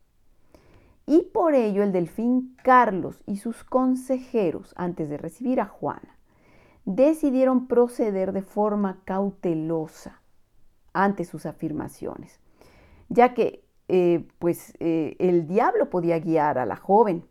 Y 1.07 1.23
por 1.33 1.55
ello 1.55 1.81
el 1.81 1.91
delfín 1.91 2.55
Carlos 2.61 3.23
y 3.25 3.37
sus 3.37 3.63
consejeros, 3.63 4.75
antes 4.77 5.09
de 5.09 5.17
recibir 5.17 5.59
a 5.59 5.65
Juana, 5.65 6.15
decidieron 6.85 7.67
proceder 7.67 8.33
de 8.33 8.43
forma 8.43 9.01
cautelosa 9.03 10.21
ante 10.93 11.25
sus 11.25 11.47
afirmaciones, 11.47 12.39
ya 13.09 13.33
que 13.33 13.65
eh, 13.87 14.27
pues 14.37 14.75
eh, 14.79 15.15
el 15.17 15.47
diablo 15.47 15.89
podía 15.89 16.19
guiar 16.19 16.59
a 16.59 16.67
la 16.67 16.75
joven. 16.75 17.25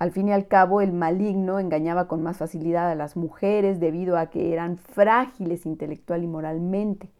Al 0.00 0.12
fin 0.12 0.28
y 0.28 0.32
al 0.32 0.48
cabo, 0.48 0.80
el 0.80 0.94
maligno 0.94 1.58
engañaba 1.58 2.08
con 2.08 2.22
más 2.22 2.38
facilidad 2.38 2.90
a 2.90 2.94
las 2.94 3.18
mujeres 3.18 3.80
debido 3.80 4.16
a 4.16 4.30
que 4.30 4.54
eran 4.54 4.78
frágiles 4.78 5.66
intelectual 5.66 6.24
y 6.24 6.26
moralmente. 6.26 7.10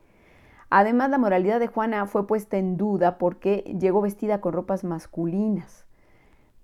Además, 0.71 1.11
la 1.11 1.19
moralidad 1.19 1.61
de 1.61 1.67
Juana 1.67 2.07
fue 2.07 2.27
puesta 2.27 2.57
en 2.57 2.79
duda 2.79 3.19
porque 3.19 3.77
llegó 3.79 4.01
vestida 4.01 4.41
con 4.41 4.55
ropas 4.55 4.83
masculinas. 4.83 5.85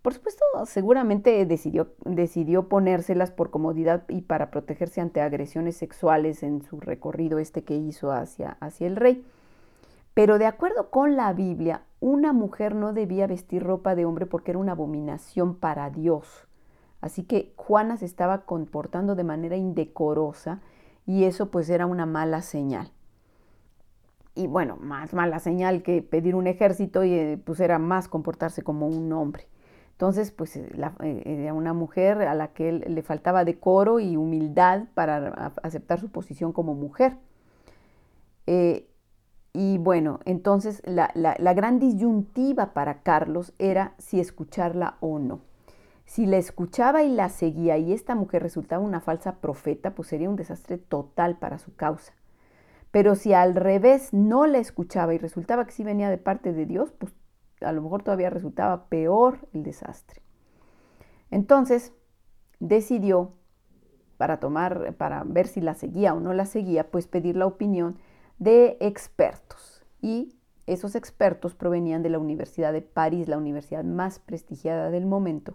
Por 0.01 0.15
supuesto, 0.15 0.43
seguramente 0.65 1.45
decidió, 1.45 1.93
decidió 2.07 2.67
ponérselas 2.67 3.31
por 3.31 3.51
comodidad 3.51 4.05
y 4.09 4.23
para 4.23 4.51
protegerse 4.51 5.03
ante 5.03 5.21
agresiones 5.21 5.77
sexuales 5.77 6.43
en 6.43 6.63
su 6.63 6.81
recorrido 6.81 7.39
este 7.39 7.63
que 7.63 7.77
hizo 7.77 8.11
hacia, 8.11 8.57
hacia 8.61 8.87
el 8.87 8.97
rey. 8.97 9.23
Pero 10.15 10.39
de 10.39 10.47
acuerdo 10.47 10.89
con 10.89 11.15
la 11.15 11.35
Biblia, 11.35 11.83
una 12.01 12.33
mujer 12.33 12.75
no 12.75 12.93
debía 12.93 13.27
vestir 13.27 13.63
ropa 13.63 13.95
de 13.95 14.05
hombre 14.05 14.27
porque 14.27 14.51
era 14.51 14.59
una 14.59 14.73
abominación 14.73 15.55
para 15.55 15.91
Dios. 15.91 16.47
Así 17.01 17.23
que 17.23 17.53
Juana 17.57 17.97
se 17.97 18.05
estaba 18.05 18.43
comportando 18.43 19.15
de 19.15 19.25
manera 19.25 19.57
indecorosa 19.57 20.61
y 21.07 21.25
eso 21.25 21.51
pues 21.51 21.71
era 21.71 21.87
una 21.87 22.07
mala 22.07 22.43
señal. 22.43 22.91
Y 24.35 24.47
bueno, 24.47 24.77
más 24.77 25.15
mala 25.15 25.39
señal 25.39 25.83
que 25.83 26.03
pedir 26.03 26.35
un 26.35 26.47
ejército 26.47 27.05
y 27.05 27.15
eh, 27.15 27.41
pues 27.43 27.61
era 27.61 27.79
más 27.79 28.09
comportarse 28.09 28.63
como 28.63 28.87
un 28.87 29.11
hombre. 29.13 29.47
Entonces, 29.93 30.31
pues 30.31 30.57
eh, 30.57 30.69
eh, 31.03 31.23
era 31.25 31.55
una 31.55 31.73
mujer 31.73 32.21
a 32.21 32.35
la 32.35 32.49
que 32.49 32.71
le 32.71 33.03
faltaba 33.03 33.45
decoro 33.47 33.99
y 33.99 34.17
humildad 34.17 34.85
para 34.93 35.53
aceptar 35.63 36.01
su 36.01 36.11
posición 36.11 36.53
como 36.53 36.75
mujer. 36.75 37.17
Y 39.59 39.79
bueno, 39.79 40.21
entonces 40.27 40.83
la, 40.85 41.09
gran 41.55 41.79
disyuntiva 41.79 42.75
para 42.75 43.01
Carlos 43.01 43.55
era 43.59 43.95
si 43.97 44.21
escucharla 44.21 44.99
o 45.01 45.19
no. 45.19 45.41
Si 46.05 46.27
la 46.27 46.37
escuchaba 46.37 47.05
y 47.05 47.09
la 47.09 47.31
seguía 47.31 47.79
y 47.79 47.95
esta 47.95 48.15
mujer 48.15 48.43
resultaba 48.43 48.85
una 48.85 49.01
falsa 49.01 49.37
profeta, 49.37 49.95
pues 49.95 50.09
sería 50.09 50.29
un 50.29 50.37
desastre 50.37 50.77
total 50.77 51.39
para 51.39 51.57
su 51.57 51.75
causa. 51.75 52.13
Pero 52.91 53.15
si 53.15 53.33
al 53.33 53.55
revés 53.55 54.13
no 54.13 54.47
la 54.47 54.59
escuchaba 54.59 55.15
y 55.15 55.19
resultaba 55.19 55.65
que 55.65 55.73
sí 55.73 55.85
venía 55.85 56.11
de 56.11 56.19
parte 56.19 56.53
de 56.53 56.67
Dios, 56.67 56.93
pues 56.93 57.15
a 57.63 57.73
lo 57.73 57.81
mejor 57.81 58.03
todavía 58.03 58.29
resultaba 58.29 58.91
peor 58.91 59.49
el 59.55 59.63
desastre. 59.63 60.21
Entonces 61.31 61.95
decidió, 62.61 63.33
para 64.19 64.39
tomar, 64.39 64.95
para 64.99 65.25
ver 65.25 65.47
si 65.47 65.63
la 65.63 65.73
seguía 65.73 66.13
o 66.13 66.21
no 66.21 66.35
la 66.35 66.45
seguía, 66.45 66.91
pues 66.91 67.07
pedir 67.07 67.39
la 67.39 67.47
opinión 67.47 67.97
de 68.39 68.77
expertos. 68.81 69.85
Y 70.01 70.37
esos 70.67 70.95
expertos 70.95 71.55
provenían 71.55 72.03
de 72.03 72.11
la 72.11 72.19
Universidad 72.19 72.73
de 72.73 72.83
París, 72.83 73.29
la 73.29 73.39
universidad 73.39 73.85
más 73.85 74.19
prestigiada 74.19 74.91
del 74.91 75.07
momento, 75.07 75.55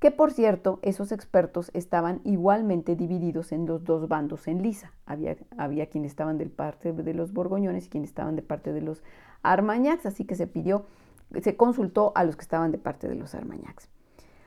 que 0.00 0.10
por 0.10 0.32
cierto, 0.32 0.78
esos 0.82 1.12
expertos 1.12 1.70
estaban 1.74 2.20
igualmente 2.24 2.96
divididos 2.96 3.52
en 3.52 3.66
los 3.66 3.84
dos 3.84 4.08
bandos 4.08 4.48
en 4.48 4.62
lisa. 4.62 4.92
Había, 5.04 5.36
había 5.58 5.90
quienes 5.90 6.12
estaban 6.12 6.38
de 6.38 6.46
parte 6.46 6.92
de 6.92 7.14
los 7.14 7.32
borgoñones 7.32 7.86
y 7.86 7.90
quienes 7.90 8.10
estaban 8.10 8.34
de 8.34 8.42
parte 8.42 8.72
de 8.72 8.80
los 8.80 9.02
armañacs, 9.42 10.06
así 10.06 10.24
que 10.24 10.36
se 10.36 10.46
pidió, 10.46 10.86
se 11.42 11.56
consultó 11.56 12.12
a 12.14 12.24
los 12.24 12.36
que 12.36 12.42
estaban 12.42 12.72
de 12.72 12.78
parte 12.78 13.08
de 13.08 13.14
los 13.14 13.34
armañacs. 13.34 13.90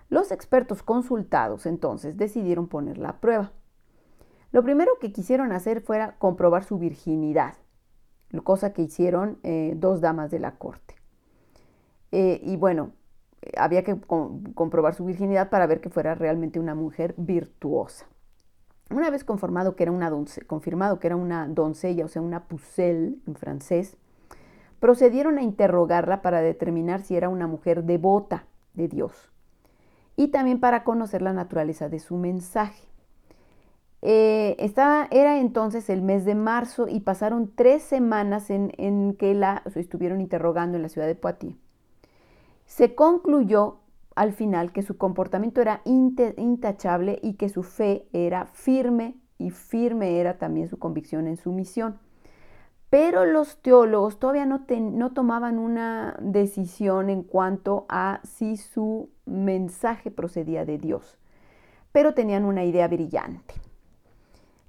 Los 0.10 0.32
expertos 0.32 0.84
consultados 0.84 1.66
entonces 1.66 2.18
decidieron 2.18 2.68
ponerla 2.68 3.10
a 3.10 3.20
prueba. 3.20 3.52
Lo 4.52 4.64
primero 4.64 4.92
que 5.00 5.12
quisieron 5.12 5.52
hacer 5.52 5.82
fuera 5.82 6.18
comprobar 6.18 6.64
su 6.64 6.78
virginidad 6.78 7.56
cosa 8.42 8.74
que 8.74 8.82
hicieron 8.82 9.38
eh, 9.44 9.74
dos 9.76 10.02
damas 10.02 10.32
de 10.32 10.40
la 10.40 10.56
corte. 10.58 10.96
Eh, 12.12 12.42
y 12.44 12.58
bueno, 12.58 12.92
había 13.58 13.84
que 13.84 13.98
comprobar 14.56 14.96
su 14.96 15.06
virginidad 15.06 15.50
para 15.50 15.68
ver 15.68 15.82
que 15.82 15.90
fuera 15.90 16.16
realmente 16.16 16.60
una 16.60 16.76
mujer 16.76 17.14
virtuosa. 17.18 18.06
Una 18.90 19.10
vez 19.10 19.24
conformado 19.24 19.76
que 19.76 19.84
era 19.84 19.92
una 19.92 20.12
confirmado 20.48 21.00
que 21.00 21.08
era 21.08 21.16
una 21.16 21.48
doncella, 21.48 22.06
o 22.06 22.08
sea, 22.08 22.22
una 22.22 22.44
pucelle 22.46 23.16
en 23.26 23.36
francés, 23.36 23.98
procedieron 24.80 25.38
a 25.38 25.42
interrogarla 25.42 26.22
para 26.22 26.42
determinar 26.42 27.02
si 27.02 27.16
era 27.16 27.30
una 27.30 27.48
mujer 27.48 27.84
devota 27.84 28.46
de 28.74 28.88
Dios 28.88 29.32
y 30.16 30.28
también 30.28 30.60
para 30.60 30.84
conocer 30.84 31.22
la 31.22 31.34
naturaleza 31.34 31.90
de 31.90 32.00
su 32.00 32.18
mensaje. 32.18 32.88
Eh, 34.06 34.58
era 35.12 35.40
entonces 35.40 35.90
el 35.90 36.02
mes 36.02 36.26
de 36.26 36.36
marzo 36.36 36.90
y 36.90 37.00
pasaron 37.00 37.54
tres 37.56 37.84
semanas 37.84 38.50
en, 38.50 39.16
que 39.18 39.34
la 39.34 39.64
estuvieron 39.76 40.20
interrogando 40.20 40.76
en 40.76 40.84
la 40.84 40.90
ciudad 40.90 41.08
de 41.08 41.16
Poitiers. 41.16 41.56
Se 42.66 42.96
concluyó 42.96 43.78
al 44.14 44.34
final 44.34 44.74
que 44.74 44.82
su 44.82 44.98
comportamiento 44.98 45.62
era 45.62 45.82
intachable 45.86 47.18
y 47.22 47.36
que 47.36 47.48
su 47.48 47.64
fe 47.64 48.06
era 48.12 48.46
firme 48.48 49.16
y 49.38 49.52
firme 49.52 50.20
era 50.20 50.38
también 50.38 50.68
su 50.68 50.78
convicción 50.78 51.26
en 51.26 51.38
su 51.38 51.54
misión. 51.54 51.98
Pero 52.90 53.24
los 53.24 53.62
teólogos 53.62 54.20
todavía 54.20 54.46
no, 54.46 54.66
no 54.68 55.14
tomaban 55.14 55.60
una 55.60 56.18
decisión 56.20 57.10
en 57.10 57.24
cuanto 57.24 57.86
a 57.88 58.20
si 58.24 58.58
su 58.58 59.10
mensaje 59.26 60.12
procedía 60.12 60.66
de 60.66 60.78
Dios, 60.78 61.18
pero 61.94 62.14
tenían 62.14 62.44
una 62.44 62.66
idea 62.66 62.90
brillante. 62.90 63.56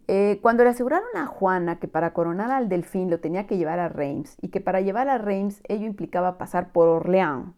Eh, 0.06 0.38
cuando 0.42 0.64
le 0.64 0.70
aseguraron 0.70 1.08
a 1.16 1.26
Juana 1.26 1.78
que 1.78 1.88
para 1.88 2.12
coronar 2.12 2.50
al 2.50 2.68
delfín 2.68 3.10
lo 3.10 3.20
tenía 3.20 3.46
que 3.46 3.56
llevar 3.56 3.78
a 3.78 3.88
Reims 3.88 4.36
y 4.42 4.48
que 4.48 4.60
para 4.60 4.82
llevar 4.82 5.08
a 5.08 5.16
Reims 5.16 5.62
ello 5.66 5.86
implicaba 5.86 6.36
pasar 6.36 6.72
por 6.72 6.88
Orleans, 6.88 7.54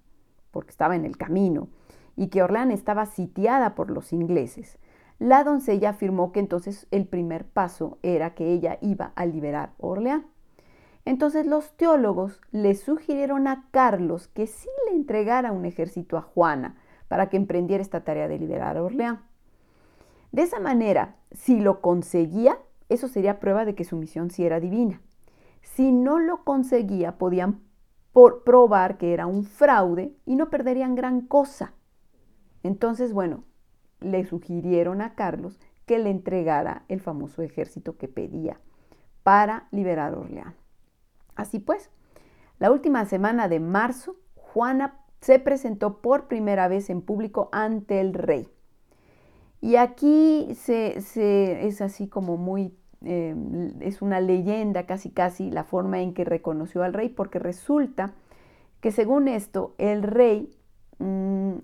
porque 0.53 0.71
estaba 0.71 0.95
en 0.95 1.05
el 1.05 1.17
camino, 1.17 1.69
y 2.15 2.29
que 2.29 2.43
Orleans 2.43 2.73
estaba 2.73 3.07
sitiada 3.07 3.75
por 3.75 3.91
los 3.91 4.13
ingleses, 4.13 4.79
la 5.19 5.45
doncella 5.45 5.91
afirmó 5.91 6.31
que 6.31 6.41
entonces 6.41 6.87
el 6.91 7.07
primer 7.07 7.47
paso 7.47 7.99
era 8.03 8.35
que 8.35 8.53
ella 8.53 8.79
iba 8.81 9.13
a 9.17 9.27
liberar 9.27 9.73
Orleans. 9.79 10.25
Entonces 11.05 11.47
los 11.47 11.77
teólogos 11.77 12.41
le 12.51 12.75
sugirieron 12.75 13.49
a 13.49 13.67
Carlos 13.71 14.29
que 14.29 14.47
sí 14.47 14.69
le 14.89 14.97
entregara 14.97 15.53
un 15.53 15.65
ejército 15.65 16.17
a 16.17 16.23
Juana 16.23 16.77
para 17.09 17.29
que 17.29 17.37
emprendiera 17.37 17.83
esta 17.83 18.05
tarea 18.05 18.29
de 18.29 18.39
liberar 18.39 18.77
a 18.77 18.83
Orleans. 18.83 19.21
De 20.33 20.43
esa 20.43 20.61
manera, 20.61 21.17
si 21.33 21.61
lo 21.61 21.81
conseguía, 21.81 22.59
eso 22.89 23.09
sería 23.09 23.41
prueba 23.41 23.65
de 23.65 23.75
que 23.75 23.85
su 23.85 23.97
misión 23.97 24.31
sí 24.31 24.45
era 24.45 24.61
divina. 24.61 25.01
Si 25.63 25.93
no 25.93 26.19
lo 26.19 26.45
conseguía, 26.45 27.19
podían 27.19 27.61
probar 28.45 28.97
que 28.97 29.13
era 29.13 29.27
un 29.27 29.45
fraude 29.45 30.17
y 30.25 30.37
no 30.37 30.49
perderían 30.49 30.95
gran 30.95 31.21
cosa. 31.23 31.75
Entonces, 32.63 33.13
bueno, 33.13 33.45
le 34.01 34.25
sugirieron 34.25 35.03
a 35.03 35.15
Carlos 35.15 35.61
que 35.85 35.99
le 35.99 36.11
entregara 36.11 36.85
el 36.89 37.01
famoso 37.01 37.43
ejército 37.43 37.97
que 37.97 38.09
pedía 38.09 38.59
para 39.23 39.69
liberar 39.71 40.15
Orleán. 40.15 40.55
Así 41.35 41.59
pues, 41.59 41.91
la 42.59 42.71
última 42.71 43.05
semana 43.05 43.49
de 43.49 43.61
marzo, 43.61 44.17
Juana 44.35 45.01
se 45.21 45.39
presentó 45.39 46.01
por 46.01 46.29
primera 46.29 46.69
vez 46.69 46.89
en 46.91 47.03
público 47.03 47.49
ante 47.53 48.01
el 48.01 48.15
rey. 48.15 48.49
Y 49.67 49.75
aquí 49.75 50.55
se, 50.55 50.97
es 50.97 51.81
así 51.81 52.07
como 52.07 52.37
muy, 52.37 52.73
em, 53.03 53.73
es 53.83 54.01
una 54.01 54.21
leyenda 54.21 54.87
casi 54.87 55.11
casi 55.11 55.51
la 55.51 55.65
forma 55.65 56.01
en 56.03 56.15
que 56.15 56.25
reconoció 56.25 56.85
al 56.85 56.93
rey, 56.93 57.09
porque 57.09 57.41
resulta 57.41 58.13
que 58.81 58.93
según 58.93 59.27
esto, 59.27 59.75
el 59.79 60.05
rey 60.05 60.57
mm, 61.01 61.55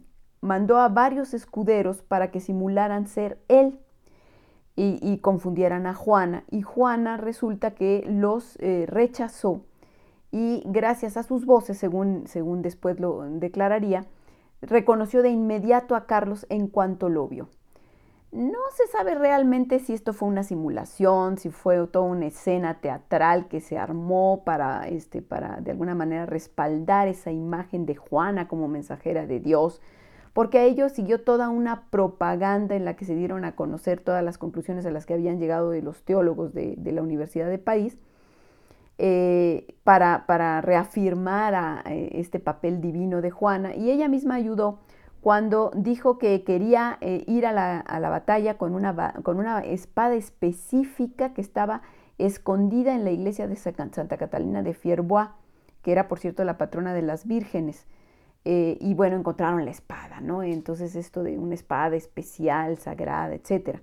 mandó 0.40 0.78
a 0.78 0.88
varios 0.88 1.32
escuderos 1.32 2.02
para 2.02 2.32
que 2.32 2.40
simularan 2.40 3.06
ser 3.06 3.38
él 3.46 3.78
y, 4.74 5.18
confundieran 5.18 5.86
a 5.86 5.94
Juana. 5.94 6.42
Y 6.50 6.62
Juana 6.62 7.18
resulta 7.18 7.76
que 7.76 8.04
los 8.08 8.56
eh, 8.58 8.86
rechazó 8.88 9.62
y 10.32 10.64
gracias 10.66 11.16
a 11.16 11.22
sus 11.22 11.46
voces, 11.46 11.78
según, 11.78 12.26
según 12.26 12.62
después 12.62 12.98
lo 12.98 13.22
declararía, 13.30 14.06
reconoció 14.60 15.22
de 15.22 15.30
inmediato 15.30 15.94
a 15.94 16.06
Carlos 16.06 16.46
en 16.48 16.66
cuanto 16.66 17.08
lo 17.08 17.28
vio. 17.28 17.48
No 18.32 18.60
se 18.74 18.86
sabe 18.86 19.14
realmente 19.14 19.78
si 19.78 19.92
esto 19.92 20.14
fue 20.14 20.26
una 20.26 20.42
simulación, 20.42 21.36
si 21.36 21.50
fue 21.50 21.86
toda 21.86 22.06
una 22.06 22.24
escena 22.24 22.80
teatral 22.80 23.46
que 23.46 23.60
se 23.60 23.76
armó 23.76 24.42
para, 24.42 24.88
este, 24.88 25.20
para 25.20 25.60
de 25.60 25.72
alguna 25.72 25.94
manera 25.94 26.24
respaldar 26.24 27.08
esa 27.08 27.30
imagen 27.30 27.84
de 27.84 27.94
Juana 27.94 28.48
como 28.48 28.68
mensajera 28.68 29.26
de 29.26 29.38
Dios, 29.38 29.82
porque 30.32 30.60
a 30.60 30.64
ello 30.64 30.88
siguió 30.88 31.20
toda 31.20 31.50
una 31.50 31.90
propaganda 31.90 32.74
en 32.74 32.86
la 32.86 32.96
que 32.96 33.04
se 33.04 33.14
dieron 33.14 33.44
a 33.44 33.54
conocer 33.54 34.00
todas 34.00 34.24
las 34.24 34.38
conclusiones 34.38 34.86
a 34.86 34.90
las 34.90 35.04
que 35.04 35.12
habían 35.12 35.38
llegado 35.38 35.68
de 35.68 35.82
los 35.82 36.02
teólogos 36.02 36.54
de, 36.54 36.78
la 36.82 37.02
Universidad 37.02 37.50
de 37.50 37.58
París, 37.58 37.98
eh, 38.96 39.74
para, 39.84 40.24
para, 40.24 40.62
reafirmar 40.62 41.82
eh, 41.86 42.08
este 42.14 42.40
papel 42.40 42.80
divino 42.80 43.20
de 43.20 43.30
Juana, 43.30 43.74
y 43.74 43.90
ella 43.90 44.08
misma 44.08 44.36
ayudó 44.36 44.78
cuando 45.22 45.70
dijo 45.76 46.18
que 46.18 46.42
quería 46.42 46.98
eh, 47.00 47.22
ir 47.28 47.46
a 47.46 47.52
la, 47.52 48.08
batalla 48.10 48.58
con 48.58 48.74
una, 48.74 49.12
con 49.22 49.38
una, 49.38 49.60
espada 49.60 50.14
específica 50.14 51.32
que 51.32 51.40
estaba 51.40 51.82
escondida 52.18 52.92
en 52.92 53.04
la 53.04 53.12
iglesia 53.12 53.46
de 53.46 53.54
Santa 53.54 54.16
Catalina 54.18 54.64
de 54.64 54.74
Fierbois, 54.74 55.28
que 55.82 55.92
era 55.92 56.08
por 56.08 56.18
cierto 56.18 56.42
la 56.42 56.58
patrona 56.58 56.92
de 56.92 57.02
las 57.02 57.24
vírgenes. 57.24 57.86
Eh, 58.44 58.76
y 58.80 58.94
bueno, 58.94 59.14
encontraron 59.14 59.64
la 59.64 59.70
espada, 59.70 60.20
¿no? 60.20 60.42
Entonces 60.42 60.96
esto 60.96 61.22
de 61.22 61.38
una 61.38 61.54
espada 61.54 61.94
especial, 61.94 62.76
sagrada, 62.78 63.32
etc. 63.32 63.78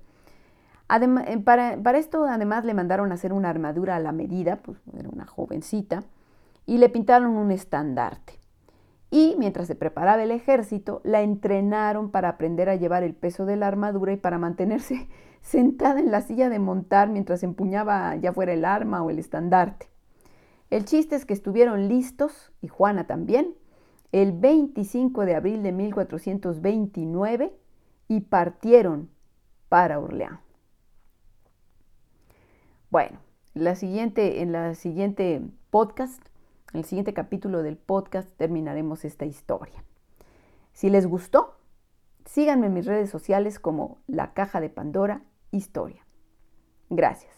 Eh, 0.91 1.37
para, 1.37 1.77
para, 1.81 1.97
esto 1.99 2.25
además 2.25 2.65
le 2.65 2.73
mandaron 2.73 3.13
a 3.13 3.15
hacer 3.15 3.31
una 3.31 3.49
armadura 3.49 3.95
a 3.95 3.99
la 4.01 4.11
medida, 4.11 4.57
pues 4.57 4.77
era 4.93 5.07
una 5.07 5.25
jovencita, 5.25 6.03
y 6.65 6.79
le 6.79 6.89
pintaron 6.89 7.37
un 7.37 7.51
estandarte 7.51 8.38
y 9.11 9.35
mientras 9.39 9.67
se 9.67 9.75
preparaba 9.75 10.23
el 10.23 10.31
ejército, 10.31 11.01
la 11.03 11.21
entrenaron 11.21 12.11
para 12.11 12.29
aprender 12.29 12.69
a 12.69 12.75
llevar 12.75 13.03
el 13.03 13.15
peso 13.15 13.45
de 13.45 13.55
la 13.55 13.67
armadura 13.67 14.13
y 14.13 14.17
para 14.17 14.37
mantenerse 14.37 15.07
sentada 15.41 15.99
en 15.99 16.11
la 16.11 16.21
silla 16.21 16.49
de 16.49 16.59
montar 16.59 17.09
mientras 17.09 17.43
empuñaba 17.43 18.15
ya 18.17 18.33
fuera 18.33 18.53
el 18.53 18.65
arma 18.65 19.01
o 19.01 19.09
el 19.09 19.19
estandarte. 19.19 19.87
El 20.69 20.85
chiste 20.85 21.15
es 21.15 21.25
que 21.25 21.33
estuvieron 21.33 21.87
listos, 21.87 22.51
y 22.61 22.67
Juana 22.67 23.07
también, 23.07 23.55
el 24.11 24.33
25 24.33 25.25
de 25.25 25.35
abril 25.35 25.63
de 25.63 25.71
1429 25.71 27.51
y 28.07 28.21
partieron 28.21 29.09
para 29.69 29.99
Orleans. 29.99 30.39
Bueno, 32.91 33.19
la 33.53 33.75
siguiente, 33.75 34.41
en 34.41 34.51
la 34.51 34.75
siguiente 34.75 35.41
podcast 35.69 36.28
en 36.73 36.79
el 36.79 36.85
siguiente 36.85 37.13
capítulo 37.13 37.63
del 37.63 37.77
podcast 37.77 38.29
terminaremos 38.37 39.05
esta 39.05 39.25
historia. 39.25 39.83
Si 40.71 40.89
les 40.89 41.07
gustó, 41.07 41.57
síganme 42.25 42.67
en 42.67 42.73
mis 42.73 42.85
redes 42.85 43.09
sociales 43.09 43.59
como 43.59 43.97
La 44.07 44.33
Caja 44.33 44.61
de 44.61 44.69
Pandora 44.69 45.23
Historia. 45.51 46.05
Gracias. 46.89 47.33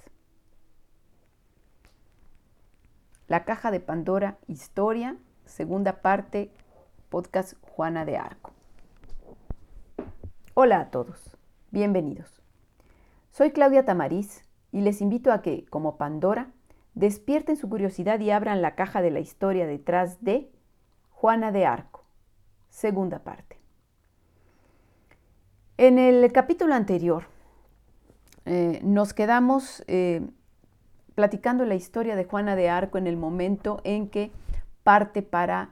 La 3.27 3.45
Caja 3.45 3.71
de 3.71 3.79
Pandora 3.79 4.37
Historia, 4.47 5.15
segunda 5.45 6.01
parte, 6.01 6.51
podcast 7.09 7.53
Juana 7.61 8.03
de 8.03 8.17
Arco. 8.17 8.51
Hola 10.53 10.81
a 10.81 10.91
todos, 10.91 11.37
bienvenidos. 11.71 12.41
Soy 13.29 13.51
Claudia 13.51 13.85
Tamariz 13.85 14.43
y 14.73 14.81
les 14.81 15.01
invito 15.01 15.31
a 15.31 15.41
que, 15.41 15.65
como 15.67 15.95
Pandora, 15.95 16.51
despierten 16.93 17.57
su 17.57 17.69
curiosidad 17.69 18.19
y 18.19 18.31
abran 18.31 18.61
la 18.61 18.75
caja 18.75 19.01
de 19.01 19.11
la 19.11 19.19
historia 19.19 19.65
detrás 19.65 20.23
de 20.23 20.49
Juana 21.11 21.51
de 21.51 21.65
Arco, 21.65 22.03
segunda 22.69 23.19
parte. 23.19 23.57
En 25.77 25.97
el 25.97 26.31
capítulo 26.31 26.75
anterior 26.75 27.25
eh, 28.45 28.79
nos 28.83 29.13
quedamos 29.13 29.83
eh, 29.87 30.21
platicando 31.15 31.65
la 31.65 31.75
historia 31.75 32.15
de 32.15 32.25
Juana 32.25 32.55
de 32.55 32.69
Arco 32.69 32.97
en 32.97 33.07
el 33.07 33.17
momento 33.17 33.81
en 33.83 34.09
que 34.09 34.31
parte 34.83 35.21
para, 35.21 35.69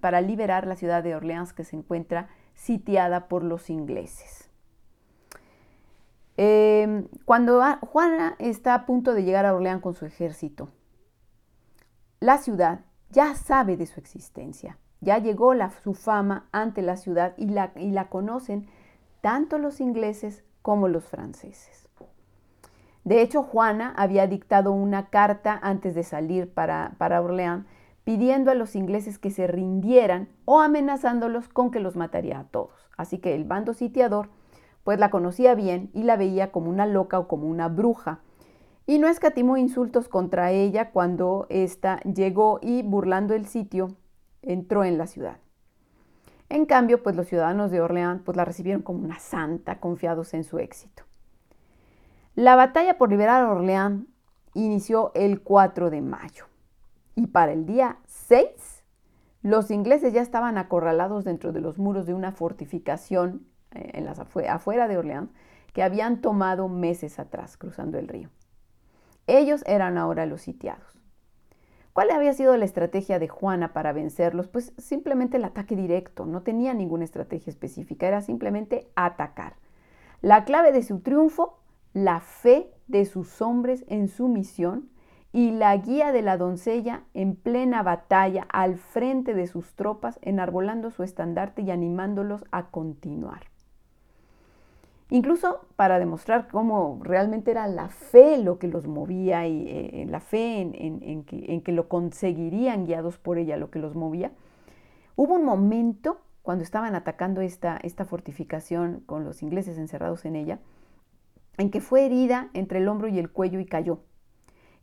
para 0.00 0.20
liberar 0.20 0.66
la 0.66 0.76
ciudad 0.76 1.02
de 1.02 1.14
Orleans 1.14 1.52
que 1.52 1.64
se 1.64 1.76
encuentra 1.76 2.28
sitiada 2.54 3.28
por 3.28 3.44
los 3.44 3.70
ingleses. 3.70 4.47
Em, 6.40 7.08
cuando 7.24 7.60
Juana 7.80 8.36
está 8.38 8.74
a 8.74 8.86
punto 8.86 9.12
de 9.12 9.24
llegar 9.24 9.44
a 9.44 9.52
Orleán 9.52 9.80
con 9.80 9.94
su 9.94 10.06
ejército, 10.06 10.68
la 12.20 12.38
ciudad 12.38 12.82
ya 13.10 13.34
sabe 13.34 13.76
de 13.76 13.86
su 13.86 13.98
existencia, 13.98 14.78
ya 15.00 15.18
llegó 15.18 15.52
la, 15.52 15.70
su 15.82 15.94
fama 15.94 16.48
ante 16.52 16.80
la 16.80 16.96
ciudad 16.96 17.34
y 17.38 17.46
la, 17.46 17.72
y 17.74 17.90
la, 17.90 18.08
conocen 18.08 18.68
tanto 19.20 19.58
los 19.58 19.80
ingleses 19.80 20.44
como 20.62 20.86
los 20.86 21.06
franceses. 21.06 21.88
De 23.02 23.20
hecho, 23.20 23.42
Juana 23.42 23.92
había 23.96 24.28
dictado 24.28 24.70
una 24.70 25.08
carta 25.08 25.58
antes 25.60 25.96
de 25.96 26.04
salir 26.04 26.52
para, 26.54 26.94
para 26.98 27.20
Orleán 27.20 27.66
pidiendo 28.04 28.52
a 28.52 28.54
los 28.54 28.76
ingleses 28.76 29.18
que 29.18 29.30
se 29.30 29.48
rindieran 29.48 30.28
o 30.44 30.60
amenazándolos 30.60 31.48
con 31.48 31.72
que 31.72 31.80
los 31.80 31.96
mataría 31.96 32.38
a 32.38 32.44
todos. 32.44 32.88
Así 32.96 33.18
que 33.18 33.34
el 33.34 33.42
bando 33.42 33.74
sitiador 33.74 34.30
pues 34.88 34.98
la 34.98 35.10
conocía 35.10 35.54
bien 35.54 35.90
y 35.92 36.04
la 36.04 36.16
veía 36.16 36.50
como 36.50 36.70
una 36.70 36.86
loca 36.86 37.18
o 37.18 37.28
como 37.28 37.46
una 37.46 37.68
bruja. 37.68 38.20
Y 38.86 38.98
no 38.98 39.06
escatimó 39.06 39.58
insultos 39.58 40.08
contra 40.08 40.50
ella 40.50 40.92
cuando 40.92 41.44
ésta 41.50 42.00
llegó 42.04 42.58
y, 42.62 42.80
burlando 42.80 43.34
el 43.34 43.44
sitio, 43.44 43.88
entró 44.40 44.84
en 44.84 44.96
la 44.96 45.06
ciudad. 45.06 45.36
En 46.48 46.64
cambio, 46.64 47.02
pues 47.02 47.16
los 47.16 47.26
ciudadanos 47.26 47.70
de 47.70 47.82
Orleans 47.82 48.22
pues 48.24 48.34
la 48.34 48.46
recibieron 48.46 48.80
como 48.80 49.04
una 49.04 49.18
santa, 49.18 49.78
confiados 49.78 50.32
en 50.32 50.42
su 50.42 50.58
éxito. 50.58 51.02
La 52.34 52.56
batalla 52.56 52.96
por 52.96 53.10
liberar 53.10 53.44
a 53.44 53.50
Orleans 53.50 54.06
inició 54.54 55.12
el 55.14 55.42
4 55.42 55.90
de 55.90 56.00
mayo 56.00 56.46
y 57.14 57.26
para 57.26 57.52
el 57.52 57.66
día 57.66 57.98
6 58.06 58.84
los 59.42 59.70
ingleses 59.70 60.14
ya 60.14 60.22
estaban 60.22 60.56
acorralados 60.56 61.26
dentro 61.26 61.52
de 61.52 61.60
los 61.60 61.76
muros 61.76 62.06
de 62.06 62.14
una 62.14 62.32
fortificación 62.32 63.46
en 63.92 64.04
las 64.04 64.18
afuera 64.18 64.88
de 64.88 64.98
Orleans 64.98 65.30
que 65.72 65.82
habían 65.82 66.20
tomado 66.20 66.68
meses 66.68 67.18
atrás 67.18 67.56
cruzando 67.56 67.98
el 67.98 68.08
río. 68.08 68.30
Ellos 69.26 69.62
eran 69.66 69.98
ahora 69.98 70.26
los 70.26 70.42
sitiados. 70.42 70.98
¿Cuál 71.92 72.10
había 72.10 72.32
sido 72.32 72.56
la 72.56 72.64
estrategia 72.64 73.18
de 73.18 73.28
Juana 73.28 73.72
para 73.72 73.92
vencerlos? 73.92 74.48
Pues 74.48 74.72
simplemente 74.78 75.36
el 75.36 75.44
ataque 75.44 75.74
directo, 75.74 76.26
no 76.26 76.42
tenía 76.42 76.72
ninguna 76.72 77.04
estrategia 77.04 77.50
específica, 77.50 78.06
era 78.06 78.22
simplemente 78.22 78.88
atacar. 78.94 79.56
La 80.20 80.44
clave 80.44 80.72
de 80.72 80.82
su 80.82 81.00
triunfo, 81.00 81.58
la 81.92 82.20
fe 82.20 82.70
de 82.86 83.04
sus 83.04 83.42
hombres 83.42 83.84
en 83.88 84.08
su 84.08 84.28
misión 84.28 84.90
y 85.32 85.50
la 85.50 85.76
guía 85.76 86.12
de 86.12 86.22
la 86.22 86.36
doncella 86.36 87.02
en 87.14 87.36
plena 87.36 87.82
batalla 87.82 88.46
al 88.50 88.76
frente 88.76 89.34
de 89.34 89.46
sus 89.46 89.74
tropas, 89.74 90.18
enarbolando 90.22 90.90
su 90.90 91.02
estandarte 91.02 91.62
y 91.62 91.70
animándolos 91.70 92.44
a 92.50 92.70
continuar. 92.70 93.42
Incluso 95.10 95.66
para 95.76 95.98
demostrar 95.98 96.48
cómo 96.48 97.00
realmente 97.02 97.50
era 97.50 97.66
la 97.66 97.88
fe 97.88 98.36
lo 98.36 98.58
que 98.58 98.68
los 98.68 98.86
movía 98.86 99.46
y 99.46 99.66
eh, 99.66 100.06
la 100.06 100.20
fe 100.20 100.60
en, 100.60 101.62
que, 101.62 101.72
lo 101.72 101.88
conseguirían 101.88 102.84
guiados 102.84 103.16
por 103.16 103.38
ella 103.38 103.56
lo 103.56 103.70
que 103.70 103.78
los 103.78 103.94
movía, 103.94 104.32
hubo 105.16 105.34
un 105.34 105.44
momento 105.44 106.20
cuando 106.42 106.62
estaban 106.62 106.94
atacando 106.94 107.40
esta, 107.40 107.78
esta 107.82 108.04
fortificación 108.04 109.00
con 109.06 109.24
los 109.24 109.42
ingleses 109.42 109.78
encerrados 109.78 110.26
en 110.26 110.36
ella, 110.36 110.60
en 111.56 111.70
que 111.70 111.80
fue 111.80 112.04
herida 112.04 112.50
entre 112.52 112.78
el 112.78 112.88
hombro 112.88 113.08
y 113.08 113.18
el 113.18 113.30
cuello 113.30 113.60
y 113.60 113.66
cayó. 113.66 114.00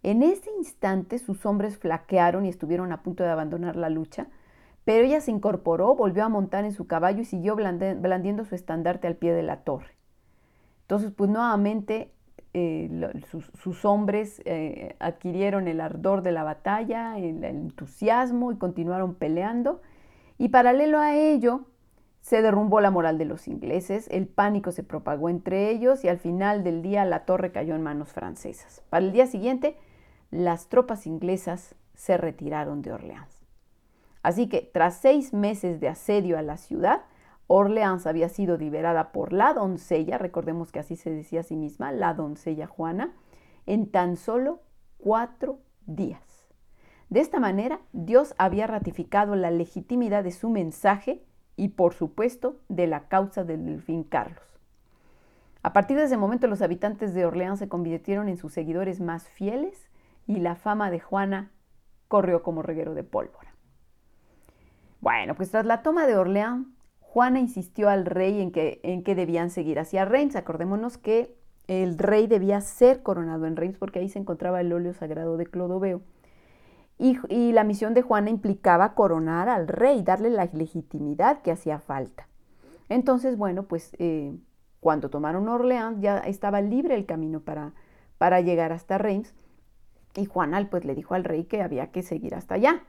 En 0.02 0.24
ese 0.24 0.50
instante 0.58 1.20
sus 1.20 1.46
hombres 1.46 1.78
flaquearon 1.78 2.46
y 2.46 2.50
estuvieron 2.50 2.92
a 2.92 3.04
punto 3.04 3.24
de 3.24 3.30
abandonar 3.30 3.76
la 3.76 3.90
lucha, 3.90 4.28
pero 4.86 5.06
ella 5.06 5.22
se 5.22 5.32
incorporó, 5.32 5.96
volvió 5.96 6.24
a 6.24 6.30
montar 6.30 6.66
en 6.66 6.74
su 6.74 6.88
caballo 6.88 7.22
y 7.22 7.26
siguió 7.26 7.56
blandiendo 7.56 8.46
su 8.46 8.56
estandarte 8.56 9.08
al 9.08 9.16
pie 9.16 9.34
de 9.34 9.44
la 9.44 9.64
torre. 9.64 9.95
Entonces, 10.86 11.12
pues 11.12 11.32
nuevamente 11.32 12.12
eh, 12.54 12.90
sus, 13.56 13.84
hombres 13.84 14.42
eh, 14.46 14.96
adquirieron 15.00 15.68
el 15.68 15.82
ardor 15.82 16.22
de 16.22 16.32
la 16.32 16.44
batalla, 16.44 17.18
el, 17.18 17.44
entusiasmo 17.44 18.52
y 18.52 18.58
continuaron 18.58 19.16
peleando. 19.16 19.82
Y 20.38 20.50
paralelo 20.50 21.00
a 21.00 21.16
ello, 21.16 21.66
se 22.22 22.42
derrumbó 22.42 22.82
la 22.82 22.92
moral 22.92 23.18
de 23.18 23.26
los 23.26 23.48
ingleses, 23.48 24.08
el 24.10 24.28
pánico 24.28 24.72
se 24.72 24.84
propagó 24.84 25.28
entre 25.30 25.70
ellos 25.70 26.04
y 26.06 26.08
al 26.08 26.20
final 26.20 26.64
del 26.64 26.82
día 26.82 27.04
la 27.04 27.26
torre 27.26 27.52
cayó 27.52 27.76
en 27.76 27.82
manos 27.82 28.14
francesas. 28.14 28.84
Para 28.90 29.06
el 29.06 29.12
día 29.12 29.26
siguiente, 29.26 29.76
las 30.32 30.70
tropas 30.70 31.08
inglesas 31.08 31.76
se 31.94 32.16
retiraron 32.16 32.82
de 32.84 32.94
Orleans. 32.94 33.44
Así 34.24 34.48
que 34.48 34.62
tras 34.62 34.98
seis 34.98 35.34
meses 35.34 35.80
de 35.80 35.88
asedio 35.88 36.38
a 36.38 36.42
la 36.42 36.58
ciudad, 36.58 37.02
Orleans 37.48 38.08
había 38.08 38.30
sido 38.30 38.58
liberada 38.58 39.12
por 39.12 39.34
la 39.34 39.54
doncella, 39.54 40.18
recordemos 40.18 40.72
que 40.72 40.80
así 40.80 40.96
se 40.96 41.12
decía 41.12 41.42
a 41.42 41.44
sí 41.44 41.56
misma, 41.56 41.92
la 41.92 42.14
doncella 42.14 42.68
Juana, 42.68 43.14
en 43.66 43.90
tan 43.92 44.16
solo 44.16 44.62
cuatro 44.98 45.60
días. 45.86 46.22
De 47.10 47.20
esta 47.20 47.40
manera, 47.40 47.80
Dios 47.94 48.34
había 48.38 48.66
ratificado 48.66 49.36
la 49.36 49.52
legitimidad 49.52 50.24
de 50.24 50.32
su 50.32 50.50
mensaje 50.50 51.24
y, 51.56 51.70
por 51.70 51.94
supuesto, 51.94 52.60
de 52.68 52.88
la 52.88 53.08
causa 53.08 53.44
del 53.44 53.66
delfín 53.66 54.04
Carlos. 54.04 54.44
A 55.62 55.74
partir 55.74 55.98
de 55.98 56.04
ese 56.04 56.18
momento, 56.18 56.48
los 56.48 56.62
habitantes 56.62 57.14
de 57.14 57.26
Orleans 57.26 57.60
se 57.60 57.70
convirtieron 57.70 58.28
en 58.30 58.38
sus 58.38 58.54
seguidores 58.54 59.02
más 59.02 59.30
fieles 59.30 59.90
y 60.28 60.38
la 60.38 60.56
fama 60.56 60.90
de 60.92 61.00
Juana 61.00 61.52
corrió 62.08 62.44
como 62.44 62.62
reguero 62.62 62.94
de 62.96 63.04
pólvora. 63.04 63.54
Bueno, 65.02 65.36
pues 65.36 65.52
tras 65.52 65.66
la 65.66 65.84
toma 65.84 66.08
de 66.08 66.18
Orleans, 66.18 66.68
Juana 67.16 67.40
insistió 67.40 67.88
al 67.88 68.06
rey 68.06 68.42
en 68.42 68.52
que, 68.52 68.82
en 68.84 69.02
que 69.02 69.16
debían 69.16 69.50
seguir 69.50 69.80
hacia 69.80 70.04
Reims. 70.04 70.36
Acordémonos 70.36 70.98
que 70.98 71.34
el 71.66 71.98
rey 71.98 72.28
debía 72.28 72.60
ser 72.60 73.04
coronado 73.04 73.46
en 73.46 73.56
Reims 73.56 73.78
porque 73.78 74.00
ahí 74.00 74.10
se 74.10 74.20
encontraba 74.20 74.60
el 74.60 74.74
óleo 74.74 74.94
sagrado 74.94 75.38
de 75.38 75.46
Clodoveo. 75.46 76.02
Y, 77.00 77.54
la 77.54 77.64
misión 77.64 77.94
de 77.94 78.02
Juana 78.02 78.32
implicaba 78.32 78.96
coronar 78.96 79.48
al 79.48 79.70
rey, 79.70 80.02
darle 80.02 80.30
la 80.30 80.50
legitimidad 80.52 81.42
que 81.42 81.54
hacía 81.54 81.80
falta. 81.80 82.28
Entonces, 82.90 83.38
bueno, 83.38 83.64
pues 83.64 83.96
eh, 83.98 84.36
cuando 84.82 85.10
tomaron 85.10 85.48
Orleans 85.48 86.02
ya 86.02 86.18
estaba 86.18 86.60
libre 86.60 86.96
el 86.96 87.06
camino 87.06 87.40
para, 87.40 87.72
para 88.18 88.42
llegar 88.42 88.74
hasta 88.74 88.98
Reims. 88.98 89.34
Y 90.16 90.26
Juana 90.26 90.68
pues 90.70 90.84
le 90.84 90.96
dijo 90.96 91.14
al 91.14 91.24
rey 91.24 91.46
que 91.46 91.62
había 91.62 91.94
que 91.94 92.04
seguir 92.04 92.36
hasta 92.36 92.56
allá. 92.56 92.84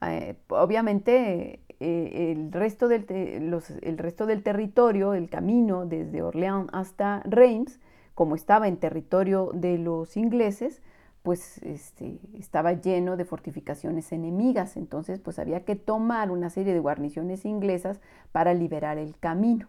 Eh, 0.00 0.36
obviamente 0.48 1.60
eh, 1.84 2.30
el, 2.30 2.52
resto 2.52 2.86
del 2.86 3.04
el 3.10 3.98
resto 3.98 4.26
del 4.26 4.44
territorio, 4.44 5.14
el 5.14 5.28
camino 5.28 5.84
desde 5.84 6.22
Orleans 6.22 6.68
hasta 6.72 7.22
Reims, 7.24 7.80
como 8.14 8.36
estaba 8.36 8.68
en 8.68 8.76
territorio 8.76 9.50
de 9.52 9.78
los 9.78 10.16
ingleses, 10.16 10.80
pues 11.22 11.58
este, 11.58 12.20
estaba 12.38 12.72
lleno 12.72 13.16
de 13.16 13.24
fortificaciones 13.24 14.12
enemigas, 14.12 14.76
entonces 14.76 15.18
pues 15.18 15.40
había 15.40 15.64
que 15.64 15.74
tomar 15.74 16.30
una 16.30 16.50
serie 16.50 16.72
de 16.72 16.78
guarniciones 16.78 17.44
inglesas 17.44 18.00
para 18.30 18.54
liberar 18.54 18.98
el 18.98 19.18
camino. 19.18 19.68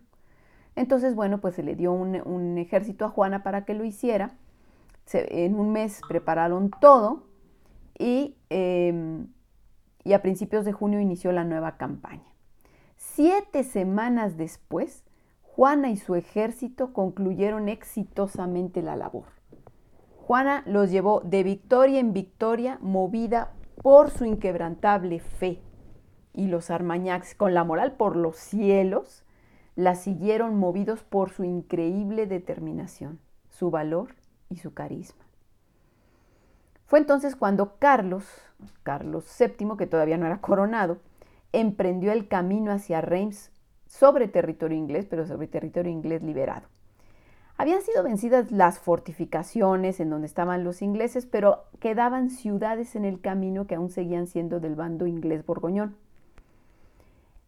Entonces, 0.76 1.16
bueno, 1.16 1.40
pues 1.40 1.56
se 1.56 1.64
le 1.64 1.76
dio 1.76 1.94
un, 1.94 2.58
ejército 2.60 3.06
a 3.06 3.10
Juana 3.10 3.42
para 3.42 3.66
que 3.66 3.74
lo 3.74 3.86
hiciera. 3.86 4.36
en 5.14 5.60
un 5.60 5.72
mes 5.72 6.02
prepararon 6.08 6.70
todo 6.80 7.24
y 7.98 8.36
em, 8.50 9.28
y 10.04 10.14
a 10.14 10.22
principios 10.22 10.66
de 10.66 10.74
junio 10.74 11.00
inició 11.00 11.32
la 11.32 11.44
nueva 11.44 11.78
campaña. 11.78 12.34
Siete 12.98 13.64
semanas 13.64 14.38
después, 14.38 15.04
Juana 15.42 15.90
y 15.90 15.98
su 15.98 16.16
ejército 16.16 16.94
concluyeron 16.94 17.70
exitosamente 17.70 18.82
la 18.82 18.96
labor. 18.96 19.26
Juana 20.18 20.64
los 20.66 20.90
llevó 20.90 21.22
de 21.22 21.44
victoria 21.44 22.00
en 22.00 22.14
victoria, 22.14 22.80
movida 22.82 23.52
por 23.82 24.10
su 24.10 24.26
inquebrantable 24.26 25.20
fe. 25.20 25.62
Y 26.34 26.48
los 26.48 26.72
Armañacs, 26.72 27.36
con 27.36 27.54
la 27.54 27.64
moral 27.64 27.94
por 27.94 28.16
los 28.16 28.38
cielos, 28.38 29.24
la 29.76 29.96
siguieron 29.96 30.58
movidos 30.58 31.04
por 31.04 31.30
su 31.30 31.44
increíble 31.44 32.26
determinación, 32.26 33.20
su 33.50 33.70
valor 33.70 34.16
y 34.50 34.58
su 34.58 34.74
carisma. 34.74 35.24
Fue 36.86 37.00
entonces 37.00 37.36
cuando 37.36 37.78
Carlos, 37.78 38.26
Carlos 38.84 39.26
VII, 39.40 39.78
que 39.78 39.88
todavía 39.88 40.18
no 40.18 40.26
era 40.26 40.42
coronado, 40.42 40.98
emprendió 41.52 42.12
el 42.12 42.28
camino 42.28 42.72
hacia 42.72 43.02
Reims 43.02 43.52
sobre 43.88 44.28
territorio 44.28 44.78
inglés, 44.78 45.06
pero 45.10 45.28
sobre 45.28 45.48
territorio 45.48 45.92
inglés 45.92 46.24
liberado. 46.24 46.68
Habían 47.58 47.82
sido 47.84 48.04
vencidas 48.04 48.52
las 48.52 48.80
fortificaciones 48.80 50.00
en 50.00 50.10
donde 50.10 50.26
estaban 50.26 50.64
los 50.64 50.82
ingleses, 50.82 51.28
pero 51.28 51.66
quedaban 51.80 52.32
ciudades 52.32 52.96
en 52.96 53.06
el 53.06 53.22
camino 53.22 53.68
que 53.68 53.76
aún 53.76 53.90
seguían 53.90 54.26
siendo 54.26 54.60
del 54.60 54.76
bando 54.76 55.06
inglés 55.06 55.46
borgoñón. 55.46 55.96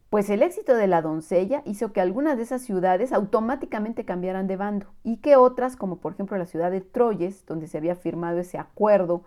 Pues 0.08 0.30
el 0.30 0.42
éxito 0.42 0.76
de 0.76 0.86
la 0.86 1.02
doncella 1.02 1.62
hizo 1.64 1.92
que 1.92 2.00
algunas 2.00 2.36
de 2.36 2.44
esas 2.44 2.62
ciudades 2.62 3.12
automáticamente 3.12 4.04
cambiaran 4.04 4.46
de 4.46 4.56
bando 4.56 4.86
y 5.02 5.16
que 5.16 5.34
otras, 5.34 5.74
como 5.76 5.96
por 5.96 6.12
ejemplo 6.12 6.38
la 6.38 6.46
ciudad 6.46 6.70
de 6.70 6.80
Troyes, 6.80 7.44
donde 7.44 7.66
se 7.66 7.76
había 7.76 7.96
firmado 7.96 8.38
ese 8.38 8.56
acuerdo 8.56 9.24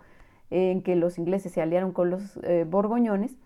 en 0.50 0.82
que 0.82 0.96
los 0.96 1.18
ingleses 1.18 1.52
se 1.52 1.62
aliaron 1.62 1.92
con 1.92 2.10
los 2.10 2.38
eh, 2.42 2.64
borgoñones, 2.68 3.36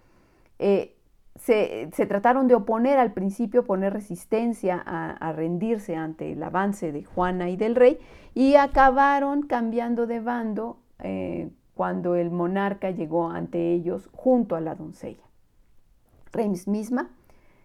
eh, 0.59 0.97
se, 1.37 1.89
trataron 2.07 2.47
de 2.47 2.55
oponer 2.55 2.99
al 2.99 3.13
principio, 3.13 3.65
poner 3.65 3.93
resistencia 3.93 4.83
a, 4.85 5.33
rendirse 5.33 5.97
ante 5.97 6.33
el 6.33 6.43
avance 6.43 6.93
de 6.93 7.05
Juana 7.05 7.51
y 7.51 7.57
del 7.57 7.75
rey, 7.75 7.99
y 8.35 8.55
acabaron 8.55 9.43
cambiando 9.43 10.07
de 10.07 10.21
bando 10.21 10.79
eh, 11.01 11.51
cuando 11.75 12.15
el 12.15 12.31
monarca 12.31 12.91
llegó 12.91 13.31
ante 13.31 13.73
ellos 13.73 14.09
junto 14.13 14.55
a 14.55 14.61
la 14.61 14.77
doncella. 14.77 15.25
Reims 16.33 16.69
misma, 16.69 17.11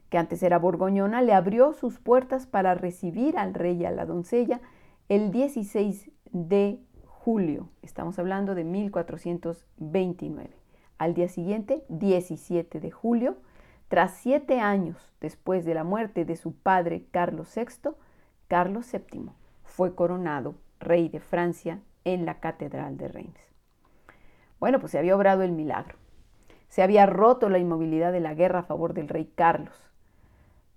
que 0.10 0.18
antes 0.18 0.42
era 0.42 0.58
borgoñona, 0.58 1.22
le 1.22 1.34
abrió 1.34 1.74
sus 1.74 2.00
puertas 2.00 2.48
para 2.48 2.74
recibir 2.74 3.38
al 3.38 3.54
rey 3.54 3.78
y 3.78 3.86
a 3.86 3.92
la 3.92 4.06
doncella 4.06 4.62
el 5.10 5.32
16 5.32 6.12
de 6.32 6.80
julio, 7.20 7.70
estamos 7.82 8.17
hablando 8.17 8.55
de 8.55 8.63
1429. 8.63 10.49
Al 10.97 11.13
día 11.13 11.28
siguiente, 11.28 11.84
17 11.89 12.80
de 12.80 12.91
julio, 12.91 13.36
tras 13.89 14.13
siete 14.13 14.61
años 14.61 15.11
después 15.20 15.65
de 15.65 15.74
la 15.74 15.84
muerte 15.84 16.24
de 16.24 16.38
su 16.38 16.53
padre 16.53 17.03
Carlos 17.11 17.53
VI, 17.53 17.89
Carlos 18.47 18.89
VII 18.93 19.32
fue 19.65 19.95
coronado 19.95 20.55
rey 20.80 21.09
de 21.09 21.20
Francia 21.20 21.82
en 22.05 22.26
la 22.26 22.39
Catedral 22.39 22.95
de 22.97 23.09
Reims. 23.09 23.41
Bueno, 24.61 24.80
pues 24.80 24.93
se 24.93 24.97
había 24.97 25.17
obrado 25.17 25.43
el 25.43 25.51
milagro. 25.51 25.97
Se 26.70 26.84
había 26.84 27.05
roto 27.05 27.49
la 27.49 27.59
inmovilidad 27.59 28.13
de 28.13 28.22
la 28.22 28.34
guerra 28.34 28.59
a 28.59 28.63
favor 28.63 28.93
del 28.93 29.09
rey 29.09 29.30
Carlos. 29.36 29.76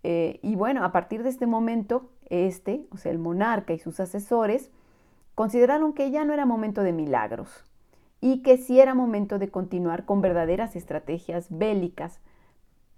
Eh, 0.03 0.41
y 0.43 0.57
bueno, 0.57 0.85
a 0.85 0.91
partir 0.91 1.23
de 1.23 1.29
este 1.29 1.47
momento, 1.47 2.11
este, 2.31 2.85
o 2.91 2.97
sea, 2.97 3.13
el 3.13 3.21
monarca 3.21 3.75
y 3.75 3.79
sus 3.79 4.01
asesores, 4.01 4.73
consideraron 5.35 5.93
que 5.93 6.11
ya 6.11 6.25
no 6.25 6.33
era 6.33 6.47
momento 6.47 6.83
de 6.83 6.93
milagros 6.93 7.65
y 8.21 8.43
que 8.43 8.57
sí 8.57 8.81
era 8.81 8.95
momento 8.95 9.39
de 9.39 9.49
continuar 9.49 10.05
con 10.05 10.21
verdaderas 10.21 10.77
estrategias 10.77 11.47
bélicas 11.51 12.21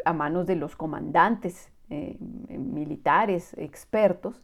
a 0.04 0.12
manos 0.12 0.46
de 0.46 0.56
los 0.56 0.76
comandantes 0.76 1.70
eh, 1.90 2.16
militares 2.20 3.54
expertos 3.56 4.42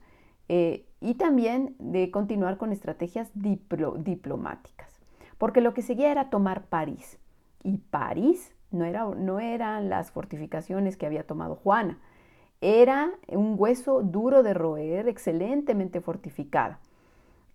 eh, 0.48 0.86
y 1.00 1.14
también 1.14 1.74
de 1.78 2.10
continuar 2.10 2.56
con 2.56 2.72
estrategias 2.72 3.30
diplomáticas. 3.34 5.00
Porque 5.38 5.60
lo 5.60 5.74
que 5.74 5.82
seguía 5.82 6.10
era 6.10 6.30
tomar 6.30 6.64
París. 6.64 7.18
Y 7.62 7.78
París 7.78 8.52
no, 8.70 8.84
era, 8.84 9.04
no 9.04 9.40
eran 9.40 9.88
las 9.88 10.10
fortificaciones 10.10 10.96
que 10.96 11.06
había 11.06 11.26
tomado 11.26 11.56
Juana, 11.56 11.98
era 12.60 13.10
un 13.28 13.54
hueso 13.56 14.02
duro 14.02 14.42
de 14.42 14.54
roer, 14.54 15.08
excelentemente 15.08 16.00
fortificada. 16.00 16.78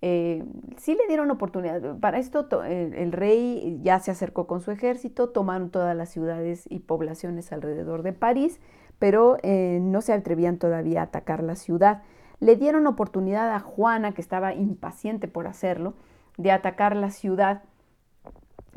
Eh, 0.02 0.44
sí 0.78 0.96
le 0.96 1.08
dieron 1.08 1.32
oportunidad. 1.32 1.98
Para 2.00 2.20
esto 2.20 2.48
el, 2.64 3.12
rey 3.12 3.80
ya 3.84 4.00
se 4.00 4.12
acercó 4.12 4.48
con 4.48 4.62
su 4.62 4.72
ejército, 4.72 5.30
tomaron 5.30 5.70
todas 5.70 5.96
las 5.96 6.10
ciudades 6.10 6.66
y 6.70 6.80
poblaciones 6.80 7.52
alrededor 7.52 8.04
de 8.04 8.14
París, 8.14 8.60
pero 9.00 9.38
eh, 9.44 9.80
no 9.82 10.02
se 10.02 10.14
atrevían 10.14 10.58
todavía 10.58 11.02
a 11.02 11.06
atacar 11.06 11.44
la 11.44 11.56
ciudad. 11.56 12.04
Le 12.40 12.56
dieron 12.56 12.86
oportunidad 12.88 13.54
a 13.54 13.60
Juana, 13.60 14.14
que 14.14 14.22
estaba 14.22 14.54
impaciente 14.54 15.28
por 15.28 15.48
hacerlo, 15.48 15.94
de 16.38 16.52
atacar 16.52 16.96
la 16.96 17.10
ciudad, 17.10 17.64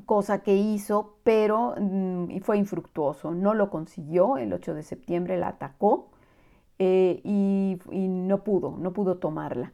cosa 0.07 0.43
que 0.43 0.57
hizo, 0.57 1.19
pero 1.25 1.75
mm, 1.79 2.39
fue 2.41 2.57
infructuoso. 2.57 3.33
No 3.33 3.55
lo 3.55 3.69
consiguió, 3.69 4.39
el 4.39 4.53
8 4.53 4.75
de 4.75 4.83
septiembre 4.83 5.37
la 5.37 5.49
atacó 5.49 6.09
eh, 6.79 7.21
y, 7.25 7.79
no 8.09 8.45
pudo, 8.45 8.77
no 8.79 8.93
pudo 8.93 9.19
tomarla. 9.19 9.73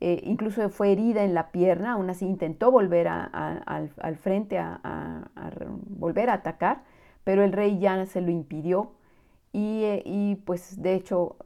Eh, 0.00 0.20
incluso 0.24 0.68
fue 0.68 0.92
herida 0.92 1.24
en 1.24 1.34
la 1.34 1.50
pierna, 1.50 1.92
aún 1.92 2.10
así 2.10 2.26
intentó 2.26 2.70
volver 2.70 3.08
al, 3.08 3.88
frente 4.20 4.58
a, 4.58 5.30
volver 5.88 6.28
a 6.30 6.34
atacar, 6.34 6.82
pero 7.24 7.42
el 7.42 7.52
rey 7.52 7.78
ya 7.78 8.04
se 8.06 8.20
lo 8.20 8.30
impidió 8.30 8.92
eh, 9.58 10.02
y, 10.04 10.34
pues 10.44 10.82
de 10.82 10.94
hecho 10.94 11.36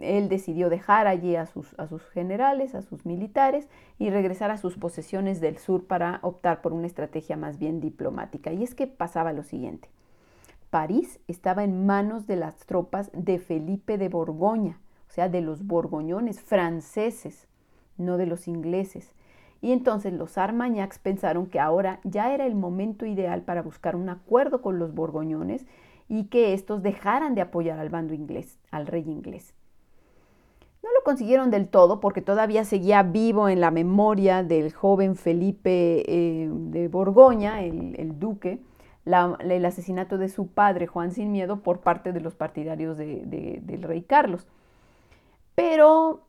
él 0.00 0.30
decidió 0.30 0.70
dejar 0.70 1.06
allí 1.06 1.36
a 1.36 1.44
sus, 1.44 1.78
a 1.78 1.86
sus 1.86 2.02
generales, 2.08 2.74
a 2.74 2.80
sus 2.80 3.04
militares 3.04 3.68
y 3.98 4.08
regresar 4.08 4.50
a 4.50 4.56
sus 4.56 4.78
posesiones 4.78 5.42
del 5.42 5.58
sur 5.58 5.86
para 5.86 6.18
optar 6.22 6.62
por 6.62 6.72
una 6.72 6.86
estrategia 6.86 7.36
más 7.36 7.58
bien 7.58 7.80
diplomática. 7.80 8.52
Y 8.52 8.62
es 8.62 8.74
que 8.74 8.86
pasaba 8.86 9.34
lo 9.34 9.42
siguiente. 9.42 9.90
París 10.70 11.20
estaba 11.28 11.62
en 11.62 11.84
manos 11.84 12.26
de 12.26 12.36
las 12.36 12.56
tropas 12.64 13.10
de 13.12 13.38
Felipe 13.38 13.98
de 13.98 14.08
Borgoña, 14.08 14.80
o 15.08 15.12
sea, 15.12 15.28
de 15.28 15.42
los 15.42 15.66
borgoñones 15.66 16.40
franceses, 16.40 17.47
no 17.98 18.16
de 18.16 18.26
los 18.26 18.48
ingleses. 18.48 19.12
Y 19.60 19.72
entonces 19.72 20.12
los 20.12 20.38
Armagnacs 20.38 20.98
pensaron 20.98 21.46
que 21.46 21.58
ahora 21.58 22.00
ya 22.04 22.32
era 22.32 22.46
el 22.46 22.54
momento 22.54 23.06
ideal 23.06 23.42
para 23.42 23.62
buscar 23.62 23.96
un 23.96 24.08
acuerdo 24.08 24.62
con 24.62 24.78
los 24.78 24.94
borgoñones 24.94 25.66
y 26.08 26.24
que 26.24 26.54
estos 26.54 26.82
dejaran 26.82 27.34
de 27.34 27.42
apoyar 27.42 27.78
al 27.78 27.90
bando 27.90 28.14
inglés, 28.14 28.58
al 28.70 28.86
rey 28.86 29.02
inglés. 29.02 29.52
No 30.82 30.90
lo 30.94 31.02
consiguieron 31.02 31.50
del 31.50 31.68
todo 31.68 31.98
porque 32.00 32.22
todavía 32.22 32.64
seguía 32.64 33.02
vivo 33.02 33.48
en 33.48 33.60
la 33.60 33.72
memoria 33.72 34.44
del 34.44 34.72
joven 34.72 35.16
Felipe 35.16 36.04
eh, 36.06 36.48
de 36.48 36.86
Borgoña, 36.86 37.62
el, 37.62 38.18
duque, 38.20 38.62
el 39.04 39.66
asesinato 39.66 40.18
de 40.18 40.28
su 40.28 40.46
padre 40.46 40.86
Juan 40.86 41.10
sin 41.10 41.32
miedo 41.32 41.62
por 41.62 41.80
parte 41.80 42.12
de 42.12 42.20
los 42.20 42.36
partidarios 42.36 42.96
del 42.96 43.82
rey 43.82 44.02
Carlos. 44.02 44.46
Pero 45.56 46.27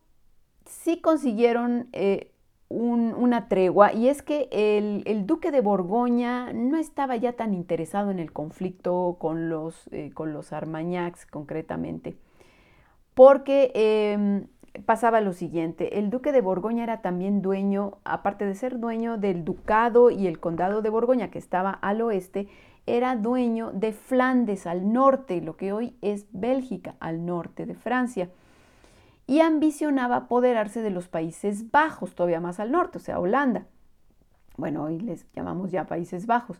sí 0.69 1.01
consiguieron 1.01 1.89
eh, 1.93 2.31
una 2.69 3.47
tregua 3.47 3.93
y 3.93 4.09
es 4.09 4.21
que 4.21 4.47
el, 4.51 5.25
duque 5.25 5.49
de 5.51 5.59
Borgoña 5.59 6.53
no 6.53 6.77
estaba 6.77 7.15
ya 7.15 7.33
tan 7.33 7.55
interesado 7.55 8.11
en 8.11 8.19
el 8.19 8.31
conflicto 8.31 9.17
con 9.19 9.49
los, 9.49 9.89
eh, 9.91 10.11
con 10.13 10.33
los 10.33 10.53
Armagnacs 10.53 11.25
concretamente, 11.25 12.15
porque 13.15 13.71
em, 13.73 14.45
pasaba 14.85 15.19
lo 15.19 15.33
siguiente, 15.33 15.97
el 15.97 16.11
duque 16.11 16.31
de 16.31 16.41
Borgoña 16.41 16.83
era 16.83 17.01
también 17.01 17.41
dueño, 17.41 17.97
aparte 18.03 18.45
de 18.45 18.53
ser 18.53 18.79
dueño 18.79 19.17
del 19.17 19.43
ducado 19.43 20.11
y 20.11 20.27
el 20.27 20.39
condado 20.39 20.83
de 20.83 20.91
Borgoña 20.91 21.31
que 21.31 21.39
estaba 21.39 21.71
al 21.71 22.01
oeste, 22.01 22.47
era 22.85 23.15
dueño 23.15 23.71
de 23.71 23.93
Flandes 23.93 24.67
al 24.67 24.93
norte, 24.93 25.41
lo 25.41 25.57
que 25.57 25.73
hoy 25.73 25.95
es 26.01 26.27
Bélgica, 26.31 26.95
al 26.99 27.25
norte 27.25 27.65
de 27.65 27.73
Francia 27.73 28.29
y 29.29 29.41
ambicionaba 29.41 30.15
apoderarse 30.15 30.81
de 30.81 30.89
los 30.89 31.07
Países 31.07 31.69
Bajos, 31.69 32.15
todavía 32.15 32.39
más 32.39 32.59
al 32.59 32.71
norte, 32.71 32.97
o 32.97 33.01
sea, 33.01 33.19
Holanda. 33.19 33.67
Bueno, 34.57 34.85
hoy 34.85 34.99
les 34.99 35.31
llamamos 35.33 35.69
ya 35.69 35.85
Países 35.85 36.25
Bajos. 36.25 36.59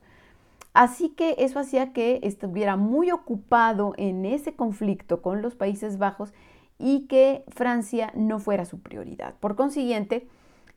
Así 0.76 1.09
que 1.09 1.34
eso 1.39 1.57
hacía 1.57 1.93
que 1.93 2.20
estuviera 2.22 2.76
muy 2.76 3.09
ocupado 3.09 3.95
en 3.97 4.24
ese 4.24 4.55
conflicto 4.55 5.24
con 5.24 5.41
los 5.41 5.55
Países 5.55 5.97
Bajos 5.97 6.32
y 6.78 7.07
que 7.07 7.43
Francia 7.47 8.11
no 8.13 8.38
fuera 8.38 8.65
su 8.65 8.80
prioridad. 8.80 9.34
Por 9.39 9.55
consiguiente, 9.55 10.28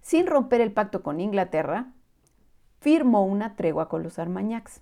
sin 0.00 0.26
romper 0.26 0.62
el 0.62 0.72
pacto 0.72 1.02
con 1.02 1.20
Inglaterra, 1.20 1.92
firmó 2.80 3.26
una 3.26 3.54
tregua 3.54 3.90
con 3.90 4.02
los 4.02 4.18
Armagnacs. 4.18 4.80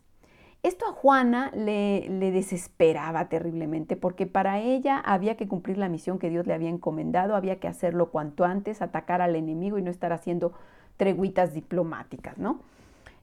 Esto 0.63 0.87
a 0.87 0.93
Juana 0.93 1.51
le, 1.55 2.07
desesperaba 2.11 3.31
terriblemente 3.31 3.97
porque 3.97 4.27
para 4.27 4.61
ella 4.61 4.99
había 4.99 5.37
que 5.37 5.49
cumplir 5.49 5.79
la 5.79 5.89
misión 5.89 6.19
que 6.19 6.29
Dios 6.29 6.47
le 6.47 6.53
había 6.53 6.69
encomendado, 6.69 7.35
había 7.35 7.59
que 7.59 7.69
hacerlo 7.69 8.11
cuanto 8.11 8.45
antes, 8.45 8.83
atacar 8.83 9.23
al 9.23 9.37
enemigo 9.37 9.79
y 9.79 9.83
no 9.83 9.91
estar 9.91 10.13
haciendo 10.13 10.53
treguitas 10.99 11.55
diplomáticas, 11.55 12.37
¿no? 12.37 12.61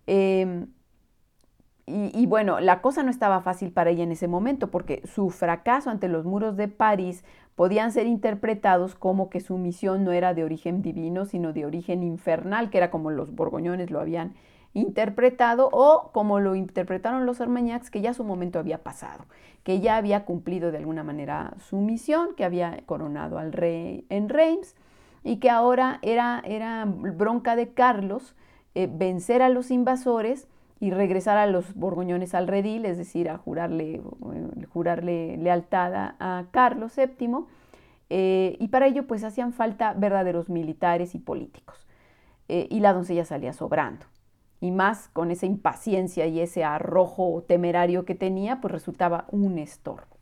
Em, 0.08 0.68
y, 1.90 2.26
bueno, 2.26 2.60
la 2.60 2.82
cosa 2.82 3.02
no 3.04 3.10
estaba 3.10 3.40
fácil 3.42 3.72
para 3.72 3.92
ella 3.92 4.04
en 4.04 4.12
ese 4.12 4.28
momento 4.28 4.70
porque 4.70 5.04
su 5.06 5.30
fracaso 5.30 5.90
ante 5.90 6.10
los 6.10 6.26
muros 6.26 6.58
de 6.58 6.68
París 6.68 7.24
podían 7.56 7.94
ser 7.94 8.08
interpretados 8.08 8.94
como 8.94 9.30
que 9.30 9.40
su 9.40 9.58
misión 9.58 10.04
no 10.04 10.12
era 10.12 10.34
de 10.34 10.44
origen 10.44 10.82
divino, 10.82 11.24
sino 11.24 11.54
de 11.54 11.66
origen 11.66 12.04
infernal, 12.04 12.70
que 12.72 12.80
era 12.80 12.92
como 12.92 13.10
los 13.10 13.34
borgoñones 13.34 13.90
lo 13.90 14.02
habían 14.02 14.34
interpretado 14.78 15.70
o 15.72 16.12
como 16.14 16.40
lo 16.40 16.56
interpretaron 16.56 17.26
los 17.26 17.42
Armagnacs, 17.42 17.90
que 17.90 18.02
ya 18.02 18.14
su 18.14 18.24
momento 18.24 18.60
había 18.60 18.84
pasado, 18.84 19.26
que 19.64 19.80
ya 19.80 19.98
había 19.98 20.24
cumplido 20.24 20.72
de 20.72 20.78
alguna 20.78 21.04
manera 21.04 21.54
su 21.58 21.78
misión, 21.78 22.36
que 22.36 22.46
había 22.46 22.84
coronado 22.86 23.40
al 23.40 23.54
rey 23.54 24.06
en 24.10 24.30
Reims 24.30 24.76
y 25.24 25.38
que 25.38 25.50
ahora 25.50 26.00
era, 26.04 26.42
era 26.46 26.86
bronca 26.86 27.56
de 27.56 27.74
Carlos 27.74 28.36
eh, 28.76 28.88
vencer 28.90 29.42
a 29.42 29.50
los 29.50 29.72
invasores 29.72 30.48
y 30.80 30.92
regresar 30.92 31.40
a 31.40 31.48
los 31.48 31.74
borgoñones 31.74 32.36
al 32.36 32.48
redil, 32.48 32.86
es 32.86 33.00
decir, 33.00 33.32
a 33.32 33.40
jurarle, 33.40 33.96
eh, 33.96 34.66
jurarle 34.70 35.38
lealtad 35.38 36.14
a, 36.20 36.46
Carlos 36.52 36.96
VII, 36.96 37.46
eh, 38.12 38.56
y 38.60 38.68
para 38.68 38.86
ello 38.86 39.08
pues 39.08 39.24
hacían 39.24 39.54
falta 39.54 39.94
verdaderos 39.94 40.50
militares 40.50 41.16
y 41.16 41.20
políticos. 41.20 41.76
y 42.50 42.80
la 42.80 42.94
doncella 42.94 43.26
salía 43.26 43.52
sobrando 43.52 44.06
y 44.60 44.72
más 44.72 45.10
con 45.10 45.32
esa 45.32 45.46
impaciencia 45.46 46.26
y 46.26 46.40
ese 46.40 46.64
arrojo 46.64 47.44
temerario 47.48 48.06
que 48.06 48.16
tenía, 48.16 48.60
pues 48.62 48.72
resultaba 48.72 49.26
un 49.32 49.58
estorbo. 49.58 50.18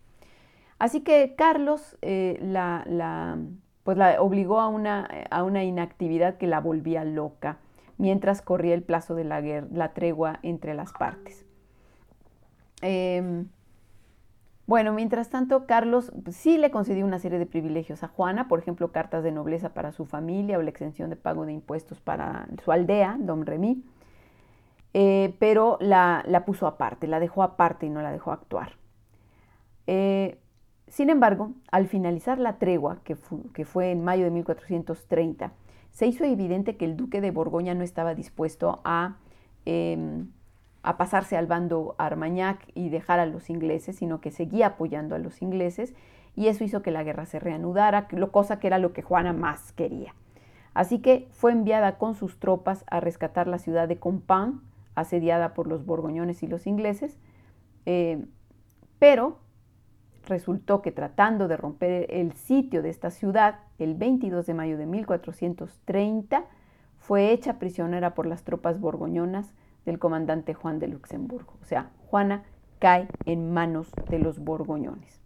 Así 0.77 1.01
que 1.01 1.35
Carlos 1.37 1.97
eh, 2.01 2.37
la, 2.41 3.37
pues 3.83 3.97
la 3.97 4.21
obligó 4.21 4.59
a 4.59 4.67
una, 4.67 5.07
a 5.29 5.43
una, 5.43 5.63
inactividad 5.63 6.37
que 6.37 6.47
la 6.47 6.59
volvía 6.59 7.05
loca 7.05 7.57
mientras 7.97 8.41
corría 8.41 8.73
el 8.73 8.83
plazo 8.83 9.15
de 9.15 9.23
la, 9.23 9.39
guerra, 9.39 9.67
la 9.71 9.93
tregua 9.93 10.39
entre 10.43 10.73
las 10.73 10.91
partes. 10.91 11.45
Em, 12.81 13.47
bueno, 14.67 14.91
mientras 14.91 15.29
tanto, 15.29 15.65
Carlos 15.65 16.11
sí 16.29 16.57
le 16.57 16.71
concedió 16.71 17.05
una 17.05 17.19
serie 17.19 17.39
de 17.39 17.45
privilegios 17.45 18.03
a 18.03 18.09
Juana, 18.09 18.49
por 18.49 18.59
ejemplo, 18.59 18.91
cartas 18.91 19.23
de 19.23 19.31
nobleza 19.31 19.73
para 19.73 19.93
su 19.93 20.05
familia 20.05 20.57
o 20.57 20.61
la 20.61 20.71
exención 20.71 21.09
de 21.09 21.15
pago 21.15 21.45
de 21.45 21.53
impuestos 21.53 22.01
para 22.01 22.47
su 22.63 22.71
aldea, 22.71 23.15
Dom 23.19 23.43
Remy. 23.43 23.81
Eh, 24.97 25.35
pero 25.39 25.77
la, 25.81 26.23
puso 26.45 26.67
aparte, 26.67 27.05
la 27.07 27.19
dejó 27.19 27.43
aparte 27.43 27.85
y 27.85 27.89
no 27.89 28.01
la 28.01 28.13
dejó 28.13 28.31
actuar. 28.31 28.77
Eh, 29.87 30.39
sin 30.87 31.09
embargo, 31.09 31.51
al 31.69 31.87
finalizar 31.87 32.39
la 32.39 32.59
tregua, 32.59 32.99
que, 33.03 33.17
fue 33.65 33.91
en 33.91 34.05
mayo 34.05 34.23
de 34.23 34.31
1430, 34.31 35.51
se 35.91 36.07
hizo 36.07 36.23
evidente 36.23 36.77
que 36.77 36.85
el 36.85 36.95
duque 36.95 37.19
de 37.19 37.31
Borgoña 37.31 37.73
no 37.73 37.83
estaba 37.83 38.15
dispuesto 38.15 38.79
a, 38.85 39.17
em, 39.65 40.29
a 40.81 40.95
pasarse 40.95 41.35
al 41.35 41.47
bando 41.47 41.95
Armagnac 41.97 42.65
y 42.73 42.87
dejar 42.87 43.19
a 43.19 43.25
los 43.25 43.49
ingleses, 43.49 43.97
sino 43.97 44.21
que 44.21 44.31
seguía 44.31 44.67
apoyando 44.67 45.13
a 45.13 45.19
los 45.19 45.41
ingleses 45.41 45.93
y 46.37 46.47
eso 46.47 46.63
hizo 46.63 46.81
que 46.81 46.91
la 46.91 47.03
guerra 47.03 47.25
se 47.25 47.39
reanudara, 47.39 48.07
cosa 48.31 48.59
que 48.61 48.67
era 48.67 48.79
lo 48.79 48.93
que 48.93 49.01
Juana 49.01 49.33
más 49.33 49.73
quería. 49.73 50.15
Así 50.73 50.99
que 50.99 51.27
fue 51.31 51.51
enviada 51.51 51.97
con 51.97 52.15
sus 52.15 52.39
tropas 52.39 52.85
a 52.89 53.01
rescatar 53.01 53.47
la 53.47 53.59
ciudad 53.59 53.89
de 53.89 53.99
Compan, 53.99 54.61
asediada 54.95 55.53
por 55.53 55.67
los 55.67 55.85
borgoñones 55.85 56.41
y 56.43 56.47
los 56.47 56.67
ingleses, 56.67 57.19
eh, 57.85 58.25
pero 58.99 59.39
resultó 60.25 60.81
que 60.81 60.91
tratando 60.91 61.47
de 61.47 61.57
romper 61.57 62.07
el 62.09 62.33
sitio 62.33 62.81
de 62.81 62.89
esta 62.89 63.11
ciudad, 63.11 63.59
el 63.77 63.95
22 63.95 64.45
de 64.45 64.53
mayo 64.53 64.77
de 64.77 64.85
1430, 64.85 66.45
fue 66.97 67.31
hecha 67.31 67.59
prisionera 67.59 68.15
por 68.15 68.25
las 68.25 68.43
tropas 68.43 68.79
borgoñonas 68.79 69.53
del 69.85 69.99
comandante 69.99 70.53
Juan 70.53 70.79
de 70.79 70.87
Luxemburgo. 70.87 71.53
O 71.61 71.65
sea, 71.65 71.91
Juana 72.07 72.43
cae 72.79 73.07
en 73.25 73.53
manos 73.53 73.91
de 74.09 74.19
los 74.19 74.39
borgoñones. 74.39 75.21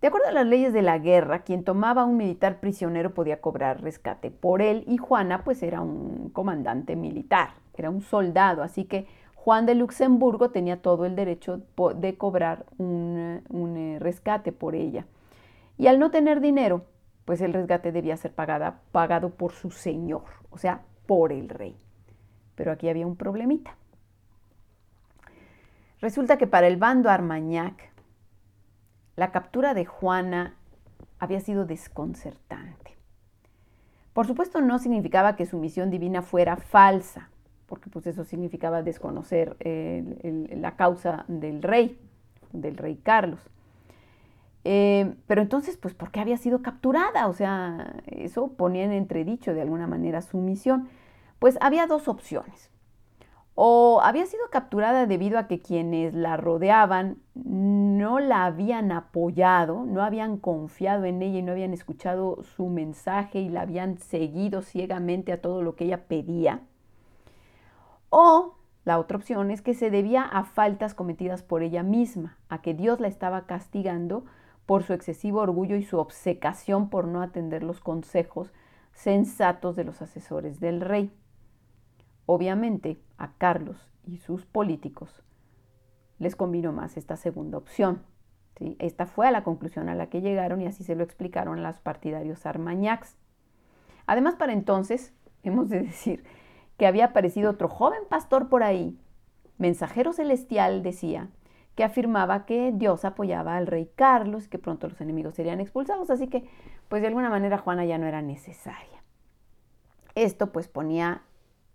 De 0.00 0.06
acuerdo 0.06 0.28
a 0.28 0.32
las 0.32 0.46
leyes 0.46 0.72
de 0.72 0.82
la 0.82 0.98
guerra, 0.98 1.40
quien 1.40 1.64
tomaba 1.64 2.04
un 2.04 2.16
militar 2.16 2.60
prisionero 2.60 3.14
podía 3.14 3.40
cobrar 3.40 3.82
rescate 3.82 4.30
por 4.30 4.62
él 4.62 4.84
y 4.86 4.96
Juana 4.96 5.42
pues 5.42 5.62
era 5.62 5.80
un 5.80 6.30
comandante 6.30 6.94
militar, 6.94 7.50
era 7.82 7.90
un 7.90 8.00
soldado, 8.00 8.62
así 8.62 8.84
que 8.84 9.06
Juan 9.34 9.66
de 9.66 9.74
Luxemburgo 9.74 10.50
tenía 10.50 10.82
todo 10.82 11.06
el 11.06 11.16
derecho 11.16 11.62
de 11.96 12.18
cobrar 12.18 12.66
un, 12.76 13.42
eh, 13.76 13.98
rescate 13.98 14.52
por 14.52 14.74
ella. 14.74 15.06
Y 15.78 15.86
al 15.86 15.98
no 15.98 16.10
tener 16.10 16.40
dinero, 16.40 16.84
pues 17.24 17.40
el 17.40 17.52
rescate 17.52 17.92
debía 17.92 18.16
ser 18.16 18.32
pagado 18.34 19.30
por 19.30 19.52
su 19.52 19.70
señor, 19.70 20.24
o 20.50 20.58
sea, 20.58 20.82
por 21.06 21.32
el 21.32 21.48
rey. 21.48 21.76
Pero 22.56 22.72
aquí 22.72 22.88
había 22.88 23.06
un 23.06 23.16
problemita. 23.16 23.76
Resulta 26.00 26.36
que 26.36 26.46
para 26.46 26.66
el 26.66 26.76
bando 26.76 27.10
Armagnac, 27.10 27.90
la 29.16 29.32
captura 29.32 29.74
de 29.74 29.84
Juana 29.84 30.54
había 31.18 31.40
sido 31.40 31.64
desconcertante. 31.64 32.96
Por 34.12 34.26
supuesto 34.26 34.60
no 34.60 34.78
significaba 34.78 35.36
que 35.36 35.46
su 35.46 35.58
misión 35.58 35.90
divina 35.90 36.22
fuera 36.22 36.56
falsa, 36.56 37.30
porque 37.68 37.90
pues 37.90 38.06
eso 38.06 38.24
significaba 38.24 38.82
desconocer 38.82 39.56
la 39.62 40.76
causa 40.76 41.24
del 41.28 41.62
rey, 41.62 41.98
del 42.52 42.76
rey 42.76 42.96
Carlos. 42.96 43.40
Eh, 44.64 45.14
pero 45.26 45.40
entonces, 45.40 45.76
pues, 45.76 45.94
¿por 45.94 46.10
qué 46.10 46.20
había 46.20 46.36
sido 46.36 46.62
capturada? 46.62 47.28
O 47.28 47.32
sea, 47.32 47.94
eso 48.06 48.48
ponía 48.48 48.84
en 48.84 48.92
entredicho 48.92 49.54
de 49.54 49.62
alguna 49.62 49.86
manera 49.86 50.20
su 50.22 50.38
misión. 50.38 50.88
Pues 51.38 51.56
había 51.60 51.86
dos 51.86 52.08
opciones 52.08 52.70
o 53.60 54.00
había 54.04 54.24
sido 54.26 54.50
capturada 54.52 55.06
debido 55.06 55.36
a 55.36 55.48
que 55.48 55.60
quienes 55.60 56.14
la 56.14 56.36
rodeaban 56.36 57.16
no 57.34 58.20
la 58.20 58.44
habían 58.44 58.92
apoyado, 58.92 59.84
no 59.84 60.04
habían 60.04 60.36
confiado 60.36 61.06
en 61.06 61.22
ella 61.22 61.40
y 61.40 61.42
no 61.42 61.50
habían 61.50 61.72
escuchado 61.72 62.44
su 62.44 62.68
mensaje 62.68 63.40
y 63.40 63.48
la 63.48 63.62
habían 63.62 63.98
seguido 63.98 64.62
ciegamente 64.62 65.32
a 65.32 65.40
todo 65.40 65.62
lo 65.62 65.74
que 65.74 65.86
ella 65.86 66.04
pedía. 66.06 66.60
O 68.10 68.56
la 68.84 68.98
otra 68.98 69.18
opción 69.18 69.50
es 69.50 69.60
que 69.60 69.74
se 69.74 69.90
debía 69.90 70.22
a 70.22 70.44
faltas 70.44 70.94
cometidas 70.94 71.42
por 71.42 71.62
ella 71.62 71.82
misma, 71.82 72.38
a 72.48 72.62
que 72.62 72.74
Dios 72.74 73.00
la 73.00 73.08
estaba 73.08 73.46
castigando 73.46 74.24
por 74.64 74.82
su 74.82 74.92
excesivo 74.92 75.40
orgullo 75.40 75.76
y 75.76 75.82
su 75.82 75.98
obcecación 75.98 76.90
por 76.90 77.06
no 77.06 77.22
atender 77.22 77.62
los 77.62 77.80
consejos 77.80 78.52
sensatos 78.94 79.76
de 79.76 79.84
los 79.84 80.02
asesores 80.02 80.60
del 80.60 80.80
rey. 80.80 81.12
Obviamente, 82.26 82.98
a 83.16 83.32
Carlos 83.34 83.90
y 84.06 84.18
sus 84.18 84.44
políticos 84.44 85.22
les 86.18 86.34
convino 86.34 86.72
más 86.72 86.96
esta 86.96 87.16
segunda 87.16 87.58
opción. 87.58 88.02
Esta 88.78 89.06
fue 89.06 89.28
a 89.28 89.30
la 89.30 89.44
conclusión 89.44 89.88
a 89.88 89.94
la 89.94 90.08
que 90.08 90.20
llegaron 90.20 90.60
y 90.60 90.66
así 90.66 90.82
se 90.82 90.96
lo 90.96 91.04
explicaron 91.04 91.58
a 91.58 91.68
los 91.68 91.80
partidarios 91.80 92.44
armañacs. 92.44 93.16
Además, 94.06 94.34
para 94.34 94.52
entonces, 94.52 95.14
hemos 95.42 95.68
de 95.68 95.82
decir 95.84 96.24
que 96.78 96.86
había 96.86 97.06
aparecido 97.06 97.50
otro 97.50 97.68
joven 97.68 98.00
pastor 98.08 98.48
por 98.48 98.62
ahí, 98.62 98.98
mensajero 99.58 100.12
celestial, 100.12 100.82
decía, 100.82 101.28
que 101.74 101.84
afirmaba 101.84 102.46
que 102.46 102.72
Dios 102.72 103.04
apoyaba 103.04 103.56
al 103.56 103.66
rey 103.66 103.90
Carlos 103.94 104.46
y 104.46 104.48
que 104.48 104.58
pronto 104.58 104.88
los 104.88 105.00
enemigos 105.00 105.34
serían 105.34 105.60
expulsados, 105.60 106.10
así 106.10 106.28
que, 106.28 106.48
pues 106.88 107.02
de 107.02 107.08
alguna 107.08 107.30
manera 107.30 107.58
Juana 107.58 107.84
ya 107.84 107.98
no 107.98 108.06
era 108.06 108.22
necesaria. 108.22 109.02
Esto 110.14 110.50
pues 110.50 110.66
ponía 110.68 111.22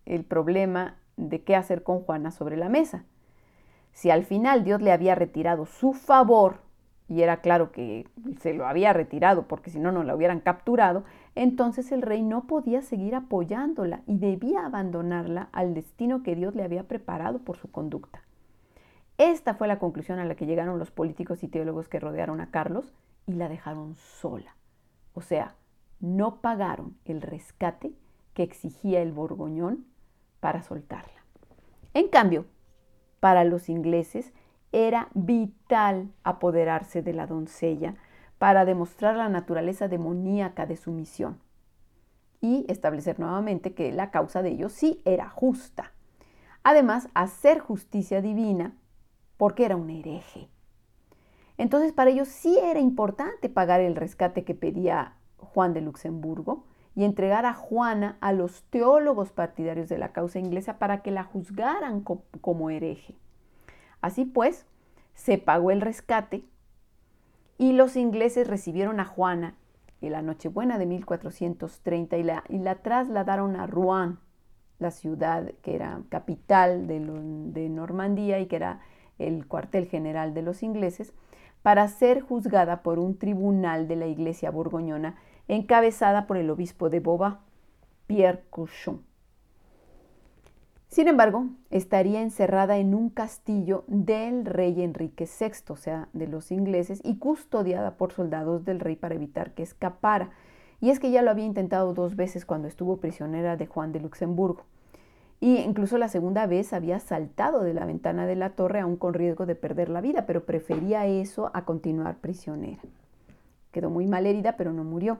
el 0.06 0.26
problema 0.26 0.98
de 1.16 1.44
qué 1.44 1.56
hacer 1.56 1.84
con 1.84 2.02
Juana 2.02 2.32
sobre 2.32 2.58
la 2.58 2.70
mesa. 2.70 3.06
Si 3.92 4.10
al 4.10 4.26
final 4.26 4.64
Dios 4.64 4.82
le 4.82 4.92
había 4.92 5.16
retirado 5.16 5.66
su 5.66 5.94
favor, 5.94 6.60
y 7.08 7.22
era 7.22 7.38
claro 7.42 7.72
que 7.72 8.08
se 8.40 8.54
lo 8.54 8.66
había 8.66 8.94
retirado 8.94 9.48
porque 9.48 9.70
si 9.70 9.80
no, 9.80 9.92
no 9.92 10.04
la 10.04 10.16
hubieran 10.16 10.40
capturado, 10.40 11.04
entonces 11.36 11.92
el 11.92 12.02
rey 12.02 12.22
no 12.22 12.48
podía 12.48 12.82
seguir 12.82 13.16
apoyándola 13.16 14.02
y 14.08 14.18
debía 14.18 14.66
abandonarla 14.66 15.50
al 15.52 15.74
destino 15.74 16.24
que 16.24 16.36
Dios 16.36 16.56
le 16.56 16.64
había 16.64 16.84
preparado 16.88 17.40
por 17.40 17.58
su 17.58 17.70
conducta. 17.72 18.22
Esta 19.18 19.54
fue 19.54 19.68
la 19.68 19.80
conclusión 19.80 20.20
a 20.20 20.26
la 20.26 20.36
que 20.36 20.46
llegaron 20.46 20.80
los 20.80 20.92
políticos 20.92 21.44
y 21.44 21.48
teólogos 21.48 21.88
que 21.88 22.00
rodearon 22.00 22.42
a 22.42 22.50
Carlos 22.50 22.92
y 23.28 23.34
la 23.34 23.48
dejaron 23.48 23.96
sola. 23.96 24.56
O 25.14 25.22
sea, 25.22 25.56
no 26.00 26.42
pagaron 26.42 26.98
el 27.06 27.22
rescate 27.22 27.94
que 28.34 28.44
exigía 28.44 29.02
el 29.02 29.12
Borgoñón 29.12 29.86
para 30.40 30.64
soltarla. 30.64 31.24
En 31.94 32.08
cambio, 32.08 32.46
para 33.20 33.44
los 33.44 33.70
ingleses 33.70 34.34
era 34.74 35.08
vital 35.14 36.12
apoderarse 36.24 37.02
de 37.02 37.14
la 37.14 37.28
doncella 37.28 37.96
para 38.38 38.66
demostrar 38.66 39.16
la 39.16 39.30
naturaleza 39.30 39.88
demoníaca 39.88 40.66
de 40.66 40.76
su 40.76 40.92
misión 40.92 41.40
y 42.42 42.66
establecer 42.68 43.20
nuevamente 43.20 43.74
que 43.74 43.94
la 43.94 44.12
causa 44.12 44.42
de 44.42 44.50
ellos 44.50 44.74
sí 44.74 45.02
era 45.06 45.30
justa. 45.30 45.94
Además, 46.64 47.08
hacer 47.14 47.60
justicia 47.60 48.22
divina 48.22 48.76
porque 49.38 49.64
era 49.64 49.78
un 49.78 49.90
hereje. 49.90 50.50
Entonces, 51.58 51.94
para 51.94 52.10
ellos 52.10 52.28
sí 52.28 52.60
era 52.62 52.82
importante 52.82 53.48
pagar 53.48 53.80
el 53.80 53.96
rescate 53.96 54.44
que 54.44 54.56
pedía 54.56 55.16
Juan 55.38 55.74
de 55.74 55.82
Luxemburgo 55.82 56.66
y 56.96 57.06
entregar 57.06 57.46
a 57.46 57.54
Juana 57.54 58.18
a 58.22 58.34
los 58.34 58.64
teólogos 58.64 59.32
partidarios 59.32 59.88
de 59.88 59.98
la 59.98 60.12
causa 60.12 60.40
inglesa 60.40 60.80
para 60.80 61.02
que 61.02 61.12
la 61.12 61.24
juzgaran 61.24 62.02
como 62.02 62.70
hereje. 62.70 63.16
Así 64.04 64.26
pues, 64.26 64.66
se 65.16 65.38
pagó 65.38 65.72
el 65.72 65.80
rescate 65.80 66.44
y 67.58 67.72
los 67.72 67.96
ingleses 67.96 68.50
recibieron 68.50 69.00
a 69.00 69.06
Juana 69.06 69.56
en 70.02 70.12
la 70.12 70.22
Nochebuena 70.22 70.78
de 70.78 70.86
1430 70.86 72.18
y 72.18 72.24
la, 72.60 72.76
trasladaron 72.76 73.56
a 73.56 73.66
Rouen, 73.66 74.20
la 74.78 74.92
ciudad 74.92 75.54
que 75.62 75.76
era 75.76 76.02
capital 76.10 76.86
de, 76.86 77.00
de 77.00 77.70
Normandía 77.70 78.42
y 78.42 78.48
que 78.48 78.58
era 78.58 78.82
el 79.20 79.48
cuartel 79.48 79.86
general 79.86 80.34
de 80.34 80.42
los 80.42 80.64
ingleses, 80.64 81.14
para 81.62 81.88
ser 81.88 82.20
juzgada 82.20 82.84
por 82.84 83.00
un 83.00 83.18
tribunal 83.18 83.88
de 83.88 83.96
la 83.96 84.08
iglesia 84.08 84.52
borgoñona 84.52 85.16
encabezada 85.48 86.28
por 86.28 86.36
el 86.36 86.50
obispo 86.50 86.90
de 86.90 87.00
Boba, 87.00 87.40
Pierre 88.08 88.44
Couchon. 88.50 89.13
Sin 90.94 91.08
embargo, 91.08 91.48
estaría 91.72 92.22
encerrada 92.22 92.78
en 92.78 92.94
un 92.94 93.10
castillo 93.10 93.84
del 93.88 94.46
rey 94.46 94.84
Enrique 94.84 95.26
VI, 95.26 95.74
o 95.74 95.76
sea, 95.76 96.08
de 96.14 96.28
los 96.28 96.52
ingleses, 96.52 97.02
y 97.04 97.18
custodiada 97.18 97.98
por 97.98 98.12
soldados 98.12 98.64
del 98.64 98.80
rey 98.80 98.96
para 98.96 99.16
evitar 99.16 99.56
que 99.56 99.64
escapara. 99.64 100.30
Y 100.82 100.92
es 100.92 101.00
que 101.00 101.10
ya 101.10 101.24
lo 101.24 101.32
había 101.32 101.46
intentado 101.46 101.96
dos 101.96 102.16
veces 102.16 102.46
cuando 102.46 102.68
estuvo 102.68 102.98
prisionera 102.98 103.58
de 103.58 103.66
Juan 103.66 103.92
de 103.92 104.02
Luxemburgo. 104.02 104.66
Y 105.40 105.58
incluso 105.62 105.98
la 105.98 106.10
segunda 106.10 106.46
vez 106.46 106.74
había 106.74 107.00
saltado 107.00 107.64
de 107.64 107.74
la 107.74 107.86
ventana 107.86 108.28
de 108.28 108.36
la 108.36 108.52
torre 108.52 108.80
aún 108.80 108.96
con 108.96 109.16
riesgo 109.16 109.48
de 109.48 109.56
perder 109.56 109.90
la 109.90 110.00
vida, 110.00 110.28
pero 110.28 110.46
prefería 110.46 111.08
eso 111.08 111.50
a 111.56 111.66
continuar 111.66 112.18
prisionera. 112.18 112.84
Quedó 113.72 113.90
muy 113.90 114.06
mal 114.06 114.28
herida, 114.28 114.58
pero 114.58 114.72
no 114.74 114.84
murió. 114.84 115.18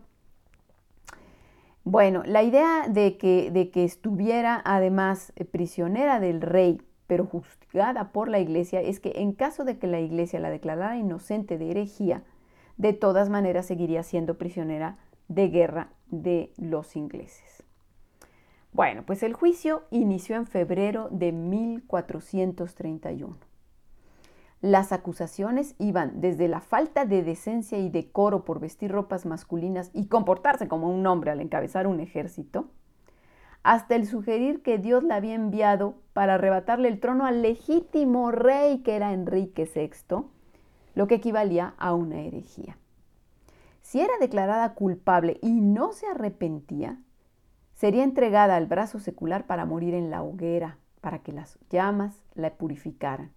Bueno, 1.86 2.24
la 2.26 2.44
idea 2.44 2.88
de 2.88 3.18
que, 3.18 3.52
de 3.52 3.70
que 3.70 3.84
estuviera 3.84 4.62
además 4.64 5.34
eh, 5.36 5.44
prisionera 5.44 6.22
del 6.22 6.40
rey, 6.42 6.82
pero 7.08 7.26
juzgada 7.26 8.14
por 8.14 8.30
la 8.30 8.40
iglesia, 8.40 8.80
es 8.82 9.02
que 9.02 9.12
en 9.18 9.34
caso 9.34 9.66
de 9.66 9.78
que 9.78 9.88
la 9.88 10.00
iglesia 10.00 10.40
la 10.40 10.50
declarara 10.50 10.98
inocente 10.98 11.58
de 11.58 11.72
herejía, 11.72 12.24
de 12.78 12.94
todas 12.94 13.30
maneras 13.30 13.66
seguiría 13.66 14.04
siendo 14.04 14.38
prisionera 14.38 14.98
de 15.28 15.50
guerra 15.50 15.90
de 16.08 16.54
los 16.58 16.96
ingleses. 16.96 17.64
Bueno, 18.72 19.04
pues 19.06 19.22
el 19.22 19.34
juicio 19.34 19.84
inició 19.92 20.38
en 20.38 20.48
febrero 20.48 21.10
de 21.12 21.34
1431. 21.34 23.53
Las 24.64 24.94
acusaciones 24.94 25.76
iban 25.78 26.22
desde 26.22 26.48
la 26.48 26.62
falta 26.62 27.04
de 27.04 27.22
decencia 27.22 27.80
y 27.80 27.90
decoro 27.90 28.46
por 28.46 28.62
vestir 28.62 28.92
ropas 28.92 29.26
masculinas 29.26 29.92
y 29.94 30.06
comportarse 30.06 30.70
como 30.70 30.88
un 30.88 31.06
hombre 31.06 31.32
al 31.32 31.42
encabezar 31.42 31.86
un 31.86 32.00
ejército, 32.00 32.70
hasta 33.64 33.96
el 33.96 34.08
sugerir 34.08 34.62
que 34.62 34.78
Dios 34.78 35.04
la 35.04 35.16
había 35.16 35.36
enviado 35.36 35.96
para 36.14 36.36
arrebatarle 36.36 36.88
el 36.88 37.02
trono 37.02 37.26
al 37.26 37.42
legítimo 37.42 38.32
rey 38.32 38.78
que 38.84 38.96
era 38.96 39.12
Enrique 39.12 39.66
VI, 39.66 40.24
lo 40.96 41.08
que 41.08 41.16
equivalía 41.16 41.74
a 41.78 41.94
una 41.94 42.22
herejía. 42.22 42.78
Si 43.82 44.00
era 44.00 44.14
declarada 44.22 44.76
culpable 44.76 45.40
y 45.42 45.60
no 45.60 45.92
se 45.92 46.08
arrepentía, 46.08 47.00
sería 47.74 48.06
entregada 48.06 48.56
al 48.56 48.68
brazo 48.68 49.00
secular 49.00 49.46
para 49.46 49.66
morir 49.66 49.94
en 49.94 50.10
la 50.10 50.24
hoguera, 50.24 50.78
para 51.02 51.20
que 51.20 51.34
las 51.34 51.60
llamas 51.70 52.16
la 52.34 52.52
purificaran. 52.52 53.34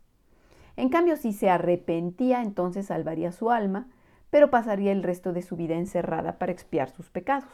En 0.76 0.88
cambio, 0.88 1.16
si 1.16 1.32
se 1.32 1.48
arrepentía, 1.48 2.42
entonces 2.42 2.86
salvaría 2.86 3.32
su 3.32 3.50
alma, 3.50 3.88
pero 4.30 4.50
pasaría 4.50 4.92
el 4.92 5.02
resto 5.02 5.32
de 5.32 5.42
su 5.42 5.56
vida 5.56 5.74
encerrada 5.74 6.38
para 6.38 6.52
expiar 6.52 6.90
sus 6.90 7.10
pecados. 7.10 7.48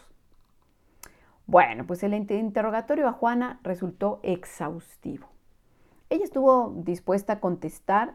Bueno, 1.47 1.87
pues 1.87 2.03
el 2.03 2.15
interrogatorio 2.15 3.09
a 3.09 3.13
Juana 3.13 3.61
resultó 3.63 4.21
exhaustivo. 4.23 5.29
Ella 6.09 6.25
estuvo 6.25 6.73
dispuesta 6.77 7.35
a 7.35 7.41
contestar 7.41 8.15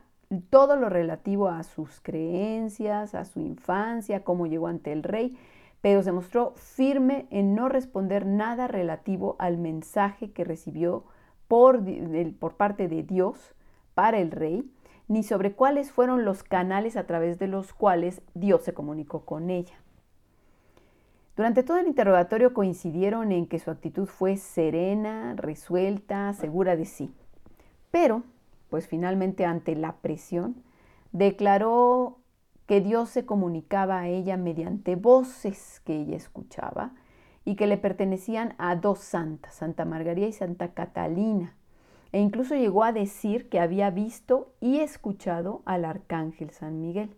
todo 0.50 0.76
lo 0.76 0.90
relativo 0.90 1.48
a 1.48 1.64
sus 1.64 2.02
creencias, 2.02 3.16
a 3.16 3.26
su 3.26 3.40
infancia, 3.40 4.24
cómo 4.24 4.46
llegó 4.46 4.68
ante 4.68 4.92
el 4.92 5.04
rey, 5.04 5.38
pero 5.82 6.04
se 6.04 6.12
mostró 6.12 6.54
firme 6.56 7.28
en 7.30 7.56
no 7.56 7.70
responder 7.70 8.26
nada 8.26 8.68
relativo 8.68 9.36
al 9.40 9.58
mensaje 9.58 10.32
que 10.32 10.44
recibió 10.44 11.06
por, 11.48 11.82
por 12.40 12.56
parte 12.56 12.88
de 12.88 13.04
Dios 13.04 13.56
para 13.94 14.20
el 14.20 14.32
rey, 14.32 14.70
ni 15.08 15.24
sobre 15.24 15.54
cuáles 15.54 15.92
fueron 15.92 16.26
los 16.26 16.44
canales 16.44 16.98
a 16.98 17.06
través 17.06 17.40
de 17.40 17.48
los 17.48 17.74
cuales 17.74 18.22
Dios 18.34 18.64
se 18.64 18.74
comunicó 18.74 19.26
con 19.26 19.50
ella. 19.50 19.76
Durante 21.36 21.62
todo 21.64 21.78
el 21.78 21.88
interrogatorio 21.88 22.54
coincidieron 22.54 23.32
en 23.32 23.46
que 23.46 23.60
su 23.60 23.70
actitud 23.70 24.08
fue 24.08 24.38
serena, 24.38 25.36
resuelta, 25.38 26.34
segura 26.34 26.76
de 26.76 26.86
sí. 26.86 27.14
Pero, 27.92 28.24
pues 28.70 28.88
finalmente 28.88 29.46
ante 29.46 29.76
la 29.76 29.98
presión, 29.98 30.64
declaró 31.12 32.18
que 32.66 32.82
Dios 32.82 33.10
se 33.10 33.26
comunicaba 33.26 34.00
a 34.00 34.08
ella 34.08 34.36
mediante 34.36 34.96
voces 34.96 35.82
que 35.86 36.02
ella 36.02 36.18
escuchaba 36.18 36.92
y 37.46 37.56
que 37.56 37.68
le 37.68 37.78
pertenecían 37.78 38.56
a 38.58 38.76
dos 38.76 39.00
santas, 39.00 39.56
Santa 39.56 39.86
Margarita 39.86 40.28
y 40.28 40.34
Santa 40.34 40.74
Catalina. 40.74 41.56
E 42.12 42.20
incluso 42.20 42.56
llegó 42.56 42.84
a 42.84 42.92
decir 42.92 43.50
que 43.50 43.60
había 43.60 43.90
visto 43.90 44.54
y 44.60 44.80
escuchado 44.80 45.62
al 45.66 45.86
arcángel 45.86 46.52
San 46.52 46.80
Miguel. 46.82 47.16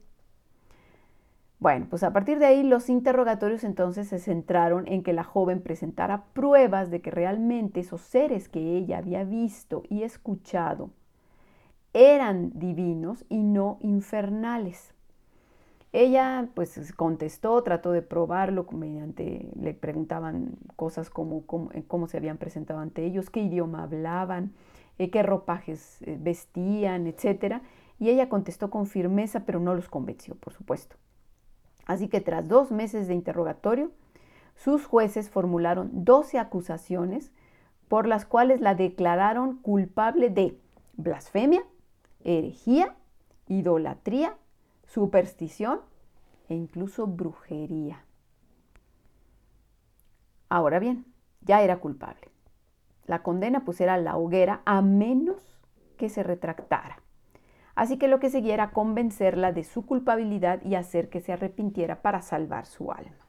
Bueno, 1.60 1.88
pues 1.90 2.04
a 2.04 2.14
partir 2.14 2.40
de 2.40 2.46
ahí 2.46 2.64
los 2.64 2.90
interrogatorios 2.90 3.66
entonces 3.66 4.08
se 4.08 4.20
centraron 4.20 4.88
en 4.88 5.04
que 5.04 5.12
la 5.12 5.26
joven 5.26 5.62
presentara 5.62 6.24
pruebas 6.34 6.90
de 6.90 7.02
que 7.02 7.12
realmente 7.12 7.82
esos 7.82 8.00
seres 8.02 8.48
que 8.48 8.78
ella 8.78 9.00
había 9.00 9.26
visto 9.26 9.84
y 9.90 10.04
escuchado 10.04 10.90
eran 11.94 12.52
divinos 12.58 13.26
y 13.28 13.44
no 13.44 13.78
infernales. 13.82 14.94
Ella 15.92 16.48
pues 16.54 16.94
contestó, 16.94 17.62
trató 17.64 17.92
de 17.92 18.04
probarlo 18.04 18.66
mediante, 18.72 19.50
le 19.60 19.74
preguntaban 19.74 20.56
cosas 20.76 21.10
como 21.10 21.46
cómo, 21.48 21.72
eh, 21.74 21.84
cómo 21.88 22.08
se 22.08 22.18
habían 22.18 22.38
presentado 22.38 22.80
ante 22.80 23.04
ellos, 23.04 23.30
qué 23.30 23.42
idioma 23.42 23.84
hablaban, 23.84 24.54
eh, 25.00 25.10
qué 25.10 25.24
ropajes 25.24 26.02
eh, 26.04 26.18
vestían, 26.20 27.08
etc. 27.08 27.62
Y 27.98 28.10
ella 28.10 28.30
contestó 28.30 28.70
con 28.70 28.86
firmeza, 28.86 29.46
pero 29.46 29.60
no 29.60 29.74
los 29.74 29.90
convenció, 29.90 30.36
por 30.36 30.54
supuesto. 30.54 30.96
Así 31.88 32.08
que 32.08 32.22
tras 32.22 32.48
dos 32.48 32.70
meses 32.70 33.08
de 33.08 33.16
interrogatorio, 33.16 33.92
sus 34.56 34.86
jueces 34.86 35.30
formularon 35.30 35.90
12 36.06 36.38
acusaciones 36.38 37.32
por 37.88 38.06
las 38.06 38.26
cuales 38.26 38.62
la 38.62 38.76
declararon 38.76 39.58
culpable 39.58 40.30
de 40.30 40.60
blasfemia, 40.98 41.64
herejía, 42.24 42.96
idolatría, 43.48 44.36
superstición 44.86 45.82
e 46.50 46.56
incluso 46.56 47.08
brujería. 47.08 48.04
Ahora 50.50 50.80
bien, 50.80 51.06
ya 51.42 51.62
era 51.62 51.80
culpable. 51.80 52.29
La 53.10 53.24
condena 53.24 53.66
pues 53.66 53.82
era 53.82 53.98
la 53.98 54.18
hoguera 54.18 54.62
a 54.66 54.84
menos 54.84 55.42
que 55.98 56.10
se 56.10 56.22
retractara. 56.22 57.02
Así 57.74 57.98
que 57.98 58.08
lo 58.08 58.20
que 58.20 58.30
seguía 58.30 58.54
era 58.54 58.70
convencerla 58.70 59.52
de 59.52 59.64
su 59.64 59.84
culpabilidad 59.84 60.64
y 60.64 60.76
hacer 60.76 61.10
que 61.10 61.20
se 61.20 61.34
arrepintiera 61.34 62.04
para 62.04 62.22
salvar 62.22 62.68
su 62.68 62.92
alma. 62.92 63.26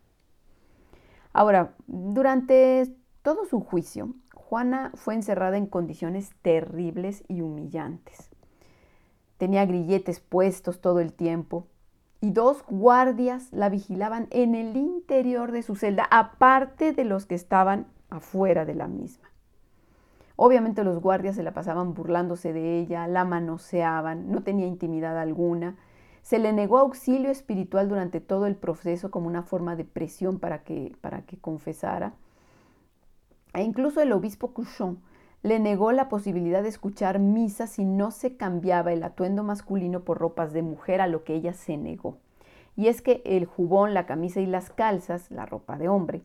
Ahora, 1.32 1.76
durante 1.86 2.94
todo 3.22 3.46
su 3.46 3.60
juicio, 3.60 4.14
Juana 4.34 4.92
fue 4.96 5.14
encerrada 5.14 5.56
en 5.56 5.66
condiciones 5.66 6.34
terribles 6.42 7.24
y 7.26 7.40
humillantes. 7.40 8.28
Tenía 9.38 9.64
grilletes 9.64 10.20
puestos 10.20 10.82
todo 10.82 11.00
el 11.00 11.14
tiempo 11.14 11.68
y 12.20 12.32
dos 12.32 12.66
guardias 12.68 13.50
la 13.50 13.70
vigilaban 13.70 14.26
en 14.28 14.54
el 14.54 14.76
interior 14.76 15.52
de 15.52 15.62
su 15.62 15.74
celda, 15.74 16.06
aparte 16.10 16.92
de 16.92 17.04
los 17.04 17.24
que 17.24 17.34
estaban 17.34 17.86
afuera 18.10 18.66
de 18.66 18.74
la 18.74 18.88
misma. 18.88 19.29
Obviamente 20.42 20.84
los 20.84 21.02
guardias 21.02 21.36
se 21.36 21.42
la 21.42 21.52
pasaban 21.52 21.92
burlándose 21.92 22.54
de 22.54 22.78
ella, 22.78 23.06
la 23.06 23.26
manoseaban, 23.26 24.32
no 24.32 24.42
tenía 24.42 24.66
intimidad 24.66 25.18
alguna. 25.18 25.76
Se 26.22 26.38
le 26.38 26.54
negó 26.54 26.78
auxilio 26.78 27.30
espiritual 27.30 27.90
durante 27.90 28.22
todo 28.22 28.46
el 28.46 28.56
proceso 28.56 29.10
como 29.10 29.26
una 29.26 29.42
forma 29.42 29.76
de 29.76 29.84
presión 29.84 30.38
para 30.38 30.62
que, 30.62 30.96
para 31.02 31.26
que 31.26 31.36
confesara. 31.36 32.14
E 33.52 33.62
incluso 33.62 34.00
el 34.00 34.12
obispo 34.12 34.54
Couchon 34.54 35.02
le 35.42 35.58
negó 35.58 35.92
la 35.92 36.08
posibilidad 36.08 36.62
de 36.62 36.70
escuchar 36.70 37.18
misa 37.18 37.66
si 37.66 37.84
no 37.84 38.10
se 38.10 38.38
cambiaba 38.38 38.94
el 38.94 39.02
atuendo 39.02 39.42
masculino 39.42 40.04
por 40.04 40.16
ropas 40.16 40.54
de 40.54 40.62
mujer, 40.62 41.02
a 41.02 41.06
lo 41.06 41.22
que 41.22 41.34
ella 41.34 41.52
se 41.52 41.76
negó. 41.76 42.16
Y 42.76 42.86
es 42.86 43.02
que 43.02 43.20
el 43.26 43.44
jubón, 43.44 43.92
la 43.92 44.06
camisa 44.06 44.40
y 44.40 44.46
las 44.46 44.70
calzas, 44.70 45.30
la 45.30 45.44
ropa 45.44 45.76
de 45.76 45.90
hombre, 45.90 46.22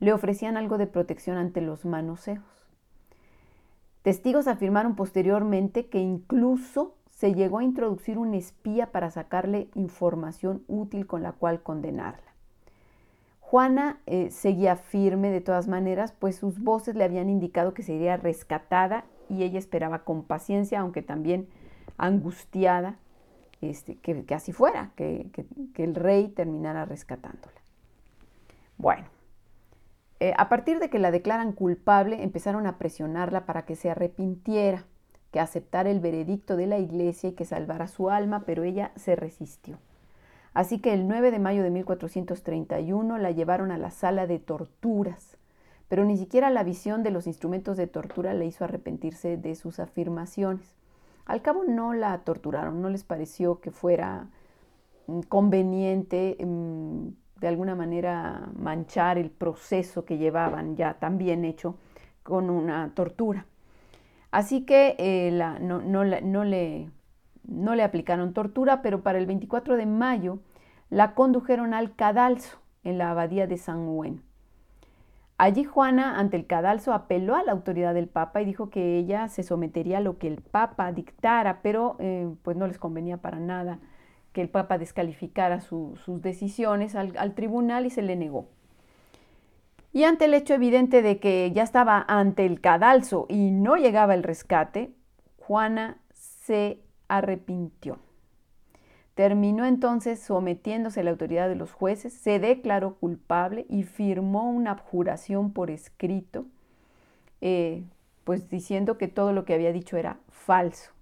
le 0.00 0.14
ofrecían 0.14 0.56
algo 0.56 0.78
de 0.78 0.86
protección 0.86 1.36
ante 1.36 1.60
los 1.60 1.84
manoseos. 1.84 2.57
Testigos 4.02 4.46
afirmaron 4.48 4.94
posteriormente 4.94 5.86
que 5.86 5.98
incluso 5.98 6.94
se 7.10 7.34
llegó 7.34 7.58
a 7.58 7.64
introducir 7.64 8.16
un 8.16 8.34
espía 8.34 8.92
para 8.92 9.10
sacarle 9.10 9.68
información 9.74 10.62
útil 10.68 11.06
con 11.06 11.22
la 11.22 11.32
cual 11.32 11.62
condenarla. 11.62 12.22
Juana 13.40 13.98
eh, 14.06 14.30
seguía 14.30 14.76
firme 14.76 15.30
de 15.30 15.40
todas 15.40 15.68
maneras, 15.68 16.12
pues 16.12 16.36
sus 16.36 16.60
voces 16.60 16.94
le 16.94 17.04
habían 17.04 17.28
indicado 17.28 17.74
que 17.74 17.82
sería 17.82 18.16
rescatada 18.16 19.04
y 19.28 19.42
ella 19.42 19.58
esperaba 19.58 20.04
con 20.04 20.22
paciencia, 20.22 20.80
aunque 20.80 21.02
también 21.02 21.48
angustiada, 21.96 22.96
este, 23.60 23.96
que, 23.96 24.24
así 24.34 24.52
fuera, 24.52 24.92
que 24.96 25.30
el 25.76 25.94
rey 25.94 26.28
terminara 26.28 26.84
rescatándola. 26.84 27.58
Bueno, 28.76 29.06
eh, 30.20 30.34
a 30.36 30.48
partir 30.48 30.80
de 30.80 30.90
que 30.90 30.98
la 30.98 31.10
declaran 31.10 31.52
culpable, 31.52 32.22
empezaron 32.22 32.66
a 32.66 32.78
presionarla 32.78 33.46
para 33.46 33.64
que 33.64 33.76
se 33.76 33.90
arrepintiera, 33.90 34.84
que 35.30 35.40
aceptara 35.40 35.90
el 35.90 36.00
veredicto 36.00 36.56
de 36.56 36.66
la 36.66 36.78
iglesia 36.78 37.30
y 37.30 37.34
que 37.34 37.44
salvara 37.44 37.86
su 37.86 38.10
alma, 38.10 38.44
pero 38.44 38.64
ella 38.64 38.90
se 38.96 39.14
resistió. 39.14 39.78
Así 40.54 40.80
que 40.80 40.92
el 40.92 41.06
9 41.06 41.30
de 41.30 41.38
mayo 41.38 41.62
de 41.62 41.70
1431 41.70 43.18
la 43.18 43.30
llevaron 43.30 43.70
a 43.70 43.78
la 43.78 43.90
sala 43.90 44.26
de 44.26 44.40
torturas, 44.40 45.36
pero 45.88 46.04
ni 46.04 46.16
siquiera 46.16 46.50
la 46.50 46.64
visión 46.64 47.02
de 47.02 47.10
los 47.10 47.26
instrumentos 47.26 47.76
de 47.76 47.86
tortura 47.86 48.34
le 48.34 48.46
hizo 48.46 48.64
arrepentirse 48.64 49.36
de 49.36 49.54
sus 49.54 49.78
afirmaciones. 49.78 50.74
Al 51.26 51.42
cabo 51.42 51.62
no 51.64 51.92
la 51.92 52.18
torturaron, 52.24 52.82
no 52.82 52.88
les 52.88 53.04
pareció 53.04 53.60
que 53.60 53.70
fuera 53.70 54.26
mm, 55.06 55.20
conveniente 55.28 56.36
mm, 56.44 57.08
de 57.40 57.48
alguna 57.48 57.74
manera 57.74 58.48
manchar 58.56 59.18
el 59.18 59.30
proceso 59.30 60.04
que 60.04 60.18
llevaban 60.18 60.76
ya 60.76 60.94
tan 60.94 61.18
bien 61.18 61.44
hecho 61.44 61.76
con 62.22 62.50
una 62.50 62.92
tortura. 62.94 63.46
Así 64.30 64.66
que 64.66 64.96
eh, 64.98 65.30
no, 65.60 65.80
no, 65.80 66.04
le, 66.04 66.90
no 67.44 67.74
le 67.74 67.82
aplicaron 67.82 68.34
tortura, 68.34 68.82
pero 68.82 69.02
para 69.02 69.18
el 69.18 69.26
24 69.26 69.76
de 69.76 69.86
mayo 69.86 70.40
la 70.90 71.14
condujeron 71.14 71.74
al 71.74 71.94
cadalso 71.94 72.58
en 72.84 72.98
la 72.98 73.10
abadía 73.10 73.46
de 73.46 73.56
San 73.56 73.86
Juan. 73.86 74.22
Allí 75.38 75.62
Juana, 75.62 76.18
ante 76.18 76.36
el 76.36 76.46
cadalso, 76.46 76.92
apeló 76.92 77.36
a 77.36 77.44
la 77.44 77.52
autoridad 77.52 77.94
del 77.94 78.08
Papa 78.08 78.42
y 78.42 78.44
dijo 78.44 78.70
que 78.70 78.98
ella 78.98 79.28
se 79.28 79.44
sometería 79.44 79.98
a 79.98 80.00
lo 80.00 80.18
que 80.18 80.26
el 80.26 80.42
Papa 80.42 80.90
dictara, 80.90 81.60
pero 81.62 81.94
eh, 82.00 82.28
pues 82.42 82.56
no 82.56 82.66
les 82.66 82.78
convenía 82.78 83.18
para 83.18 83.38
nada 83.38 83.78
que 84.38 84.42
el 84.42 84.50
Papa 84.50 84.78
descalificara 84.78 85.60
sus 85.60 86.22
decisiones 86.22 86.94
al, 86.94 87.12
al 87.18 87.34
tribunal 87.34 87.86
y 87.86 87.90
se 87.90 88.02
le 88.02 88.14
negó. 88.14 88.46
Y 89.92 90.04
ante 90.04 90.26
el 90.26 90.34
hecho 90.34 90.54
evidente 90.54 91.02
de 91.02 91.18
que 91.18 91.50
ya 91.52 91.64
estaba 91.64 92.04
ante 92.06 92.46
el 92.46 92.60
cadalso 92.60 93.26
y 93.28 93.50
no 93.50 93.74
llegaba 93.74 94.14
el 94.14 94.22
rescate, 94.22 94.92
Juana 95.40 95.98
se 96.12 96.78
arrepintió. 97.08 97.98
Terminó 99.16 99.64
entonces 99.66 100.20
sometiéndose 100.20 101.00
a 101.00 101.02
la 101.02 101.10
autoridad 101.10 101.48
de 101.48 101.56
los 101.56 101.72
jueces, 101.72 102.12
se 102.12 102.38
declaró 102.38 102.94
culpable 102.94 103.66
y 103.68 103.82
firmó 103.82 104.48
una 104.52 104.70
abjuración 104.70 105.52
por 105.52 105.68
escrito 105.68 106.46
eh, 107.40 107.82
pues 108.22 108.48
diciendo 108.48 108.98
que 108.98 109.08
todo 109.08 109.32
lo 109.32 109.44
que 109.44 109.54
había 109.54 109.72
dicho 109.72 109.96
era 109.96 110.18
falso, 110.28 110.92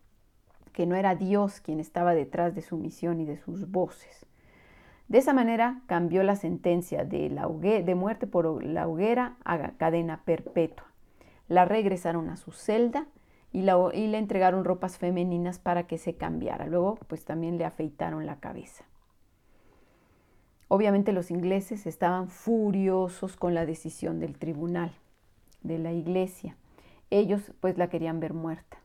que 0.77 0.85
no 0.85 0.95
era 0.95 1.15
Dios 1.15 1.61
quien 1.63 1.81
estaba 1.81 2.15
detrás 2.15 2.55
de 2.55 2.61
su 2.61 2.77
misión 2.77 3.19
y 3.19 3.25
de 3.25 3.39
sus 3.39 3.71
voces. 3.71 4.27
De 5.09 5.17
esa 5.17 5.33
manera 5.33 5.81
cambió 5.87 6.23
la 6.23 6.37
sentencia 6.37 7.07
de, 7.07 7.31
la 7.31 7.49
de 7.49 7.95
muerte 7.95 8.27
por 8.27 8.63
la 8.63 8.87
hoguera 8.87 9.39
a 9.43 9.71
cadena 9.79 10.21
perpetua. 10.27 10.85
La 11.49 11.65
regresaron 11.65 12.29
a 12.29 12.37
su 12.37 12.53
celda 12.53 13.07
y, 13.53 13.61
y 13.61 14.07
le 14.09 14.19
entregaron 14.19 14.67
ropas 14.67 14.99
femeninas 14.99 15.59
para 15.59 15.87
que 15.87 15.97
se 15.97 16.17
cambiara. 16.17 16.67
Luego, 16.67 16.99
pues 17.09 17.25
también 17.25 17.57
le 17.57 17.65
afeitaron 17.65 18.27
la 18.27 18.37
cabeza. 18.37 18.85
Obviamente 20.69 21.13
los 21.13 21.31
ingleses 21.31 21.87
estaban 21.87 22.29
furiosos 22.29 23.39
con 23.39 23.55
la 23.55 23.65
decisión 23.65 24.21
del 24.21 24.37
tribunal, 24.37 24.93
de 25.63 25.79
la 25.79 25.93
iglesia. 25.93 26.55
Ellos 27.09 27.53
pues 27.61 27.79
la 27.79 27.89
querían 27.89 28.21
ver 28.21 28.35
muerta. 28.35 28.77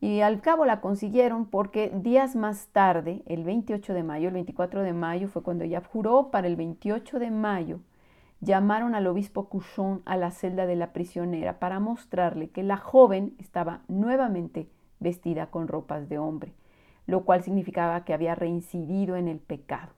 Y 0.00 0.20
al 0.20 0.40
cabo 0.40 0.64
la 0.64 0.80
consiguieron 0.80 1.46
porque 1.46 1.90
días 1.92 2.36
más 2.36 2.68
tarde, 2.68 3.22
el 3.26 3.42
28 3.42 3.94
de 3.94 4.04
mayo, 4.04 4.28
el 4.28 4.34
24 4.34 4.82
de 4.82 4.92
mayo 4.92 5.28
fue 5.28 5.42
cuando 5.42 5.64
ella 5.64 5.82
juró 5.82 6.30
para 6.30 6.46
el 6.46 6.54
28 6.54 7.18
de 7.18 7.32
mayo, 7.32 7.80
llamaron 8.40 8.94
al 8.94 9.08
obispo 9.08 9.48
Couchon 9.48 10.02
a 10.04 10.16
la 10.16 10.30
celda 10.30 10.66
de 10.66 10.76
la 10.76 10.92
prisionera 10.92 11.58
para 11.58 11.80
mostrarle 11.80 12.50
que 12.50 12.62
la 12.62 12.76
joven 12.76 13.34
estaba 13.38 13.82
nuevamente 13.88 14.68
vestida 15.00 15.46
con 15.46 15.66
ropas 15.66 16.08
de 16.08 16.18
hombre, 16.18 16.52
lo 17.06 17.24
cual 17.24 17.42
significaba 17.42 18.04
que 18.04 18.14
había 18.14 18.36
reincidido 18.36 19.16
en 19.16 19.26
el 19.26 19.40
pecado. 19.40 19.92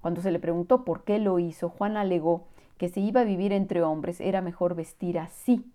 Cuando 0.00 0.22
se 0.22 0.30
le 0.30 0.38
preguntó 0.38 0.84
por 0.84 1.04
qué 1.04 1.18
lo 1.18 1.38
hizo, 1.38 1.68
Juan 1.68 1.98
alegó 1.98 2.46
que 2.78 2.88
si 2.88 3.02
iba 3.02 3.20
a 3.20 3.24
vivir 3.24 3.52
entre 3.52 3.82
hombres 3.82 4.22
era 4.22 4.40
mejor 4.40 4.74
vestir 4.74 5.18
así 5.18 5.70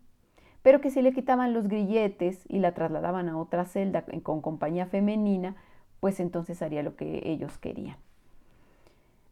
pero 0.63 0.79
que 0.79 0.89
si 0.89 1.01
le 1.01 1.13
quitaban 1.13 1.53
los 1.53 1.67
grilletes 1.67 2.45
y 2.47 2.59
la 2.59 2.73
trasladaban 2.73 3.29
a 3.29 3.37
otra 3.37 3.65
celda 3.65 4.05
con 4.23 4.41
compañía 4.41 4.87
femenina, 4.87 5.55
pues 5.99 6.19
entonces 6.19 6.61
haría 6.61 6.83
lo 6.83 6.95
que 6.95 7.21
ellos 7.25 7.57
querían. 7.57 7.97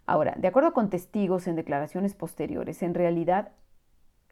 Ahora, 0.05 0.36
de 0.38 0.49
acuerdo 0.49 0.73
con 0.73 0.89
testigos 0.89 1.47
en 1.47 1.55
declaraciones 1.55 2.15
posteriores, 2.15 2.84
en 2.84 2.93
realidad 2.93 3.53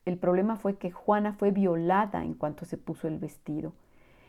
el 0.06 0.18
problema 0.18 0.58
fue 0.58 0.78
que 0.78 0.92
Juana 0.92 1.34
fue 1.34 1.52
violada 1.52 2.24
en 2.24 2.34
cuanto 2.34 2.66
se 2.66 2.78
puso 2.78 3.08
el 3.08 3.18
vestido 3.18 3.74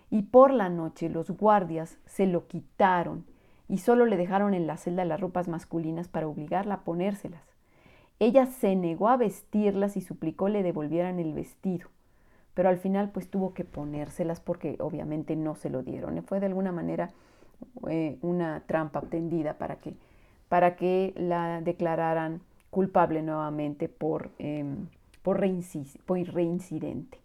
y 0.09 0.23
por 0.23 0.53
la 0.53 0.69
noche 0.69 1.09
los 1.09 1.31
guardias 1.31 1.99
se 2.07 2.27
lo 2.27 2.47
quitaron 2.47 3.25
y 3.69 3.79
solo 3.79 4.07
le 4.07 4.17
dejaron 4.17 4.55
en 4.55 4.69
la 4.69 4.77
celda 4.77 5.05
las 5.05 5.21
ropas 5.21 5.49
masculinas 5.49 6.09
para 6.09 6.29
obligarla 6.29 6.75
a 6.75 6.85
ponérselas. 6.85 7.43
Ella 8.21 8.47
se 8.47 8.77
negó 8.77 9.09
a 9.09 9.17
vestirlas 9.17 9.97
y 9.97 10.03
suplicó 10.03 10.49
le 10.49 10.63
devolvieran 10.63 11.19
el 11.19 11.33
vestido 11.33 11.89
pero 12.61 12.69
al 12.69 12.77
final 12.77 13.09
pues 13.09 13.27
tuvo 13.31 13.55
que 13.55 13.65
ponérselas 13.65 14.39
porque 14.39 14.77
obviamente 14.81 15.35
no 15.35 15.55
se 15.55 15.71
lo 15.71 15.83
dieron. 15.83 16.23
Fue 16.25 16.41
de 16.41 16.45
alguna 16.45 16.73
manera 16.73 17.09
eh, 17.89 18.19
una 18.21 18.65
trampa 18.67 19.01
tendida 19.01 19.55
para 19.55 19.77
que, 19.77 19.95
para 20.51 20.77
que 20.77 21.15
la 21.17 21.63
declararan 21.63 22.43
culpable 22.69 23.23
nuevamente 23.23 23.89
por, 23.89 24.29
em, 24.39 24.89
por, 25.23 25.41
reincidente. 25.41 27.19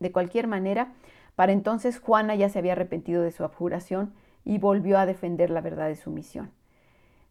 De 0.00 0.12
cualquier 0.12 0.46
manera, 0.46 0.94
para 1.36 1.52
entonces 1.52 1.98
Juana 1.98 2.34
ya 2.34 2.48
se 2.48 2.58
había 2.58 2.72
arrepentido 2.72 3.22
de 3.22 3.32
su 3.32 3.44
abjuración 3.44 4.14
y 4.46 4.56
volvió 4.56 4.98
a 4.98 5.04
defender 5.04 5.50
la 5.50 5.60
verdad 5.60 5.88
de 5.88 5.96
su 5.96 6.10
misión. 6.10 6.52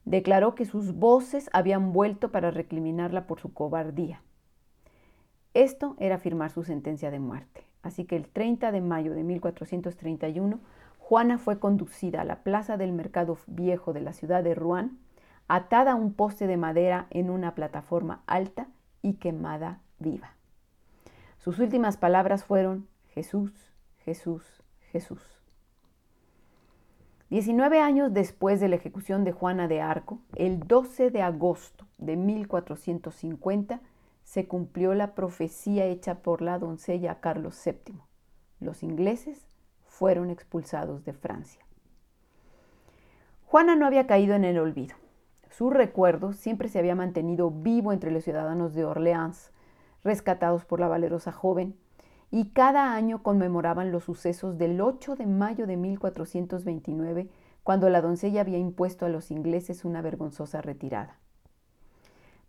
Declaró 0.05 0.53
que 0.53 0.65
sus 0.65 0.93
voces 0.93 1.49
habían 1.51 1.93
vuelto 1.93 2.29
para 2.29 2.51
recriminarla 2.51 3.25
por 3.25 3.39
su 3.39 3.51
cobardía. 3.55 4.21
Esto 5.53 5.95
era 5.99 6.17
firmar 6.17 6.51
su 6.51 6.63
sentencia 6.63 7.11
de 7.11 7.19
muerte. 7.19 7.65
Así 7.81 8.05
que 8.05 8.15
el 8.15 8.27
30 8.27 8.71
de 8.71 8.81
mayo 8.81 9.13
de 9.13 9.23
1431, 9.23 10.59
Juana 10.99 11.37
fue 11.37 11.59
conducida 11.59 12.21
a 12.21 12.25
la 12.25 12.43
plaza 12.43 12.77
del 12.77 12.93
mercado 12.93 13.37
viejo 13.47 13.91
de 13.91 14.01
la 14.01 14.13
ciudad 14.13 14.43
de 14.43 14.55
Rouen, 14.55 14.97
atada 15.47 15.91
a 15.91 15.95
un 15.95 16.13
poste 16.13 16.47
de 16.47 16.57
madera 16.57 17.07
en 17.09 17.29
una 17.29 17.55
plataforma 17.55 18.23
alta 18.27 18.67
y 19.01 19.15
quemada 19.15 19.81
viva. 19.99 20.35
Sus 21.37 21.59
últimas 21.59 21.97
palabras 21.97 22.45
fueron 22.45 22.87
Jesús, 23.09 23.51
Jesús, 24.05 24.63
Jesús. 24.91 25.21
Diecinueve 27.29 27.79
años 27.79 28.13
después 28.13 28.59
de 28.59 28.67
la 28.67 28.75
ejecución 28.75 29.23
de 29.23 29.31
Juana 29.31 29.67
de 29.67 29.81
Arco, 29.81 30.19
el 30.35 30.59
12 30.67 31.11
de 31.11 31.21
agosto 31.21 31.87
de 31.97 32.15
1450, 32.15 33.81
se 34.31 34.47
cumplió 34.47 34.93
la 34.93 35.13
profecía 35.13 35.87
hecha 35.87 36.19
por 36.21 36.41
la 36.41 36.57
doncella 36.57 37.19
Carlos 37.19 37.61
VII. 37.65 37.99
Los 38.61 38.81
ingleses 38.81 39.45
fueron 39.83 40.29
expulsados 40.29 41.03
de 41.03 41.11
Francia. 41.11 41.61
Juana 43.45 43.75
no 43.75 43.85
había 43.85 44.07
caído 44.07 44.33
en 44.33 44.45
el 44.45 44.57
olvido. 44.57 44.95
Su 45.49 45.69
recuerdo 45.69 46.31
siempre 46.31 46.69
se 46.69 46.79
había 46.79 46.95
mantenido 46.95 47.51
vivo 47.51 47.91
entre 47.91 48.09
los 48.09 48.23
ciudadanos 48.23 48.73
de 48.73 48.85
Orleans, 48.85 49.51
rescatados 50.01 50.63
por 50.63 50.79
la 50.79 50.87
valerosa 50.87 51.33
joven, 51.33 51.75
y 52.31 52.51
cada 52.51 52.93
año 52.93 53.23
conmemoraban 53.23 53.91
los 53.91 54.05
sucesos 54.05 54.57
del 54.57 54.79
8 54.79 55.17
de 55.17 55.25
mayo 55.25 55.67
de 55.67 55.75
1429, 55.75 57.27
cuando 57.63 57.89
la 57.89 57.99
doncella 57.99 58.39
había 58.39 58.59
impuesto 58.59 59.05
a 59.05 59.09
los 59.09 59.29
ingleses 59.29 59.83
una 59.83 60.01
vergonzosa 60.01 60.61
retirada. 60.61 61.17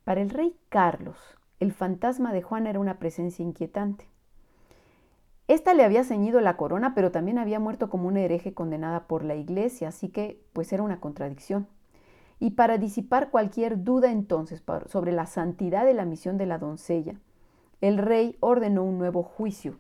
Para 0.04 0.20
el 0.20 0.30
rey 0.30 0.56
Carlos, 0.68 1.18
el 1.62 1.72
fantasma 1.72 2.32
de 2.32 2.42
Juana 2.42 2.70
era 2.70 2.80
una 2.80 2.98
presencia 2.98 3.44
inquietante. 3.44 4.08
Esta 5.46 5.74
le 5.74 5.84
había 5.84 6.02
ceñido 6.02 6.40
la 6.40 6.56
corona, 6.56 6.92
pero 6.92 7.12
también 7.12 7.38
había 7.38 7.60
muerto 7.60 7.88
como 7.88 8.08
una 8.08 8.20
hereje 8.20 8.52
condenada 8.52 9.06
por 9.06 9.22
la 9.22 9.36
iglesia, 9.36 9.88
así 9.88 10.08
que 10.08 10.42
pues 10.52 10.72
era 10.72 10.82
una 10.82 10.98
contradicción. 10.98 11.68
Y 12.40 12.50
para 12.50 12.78
disipar 12.78 13.30
cualquier 13.30 13.84
duda 13.84 14.10
entonces 14.10 14.60
sobre 14.86 15.12
la 15.12 15.26
santidad 15.26 15.84
de 15.84 15.94
la 15.94 16.04
misión 16.04 16.36
de 16.36 16.46
la 16.46 16.58
doncella, 16.58 17.14
el 17.80 17.98
rey 17.98 18.36
ordenó 18.40 18.82
un 18.82 18.98
nuevo 18.98 19.22
juicio 19.22 19.76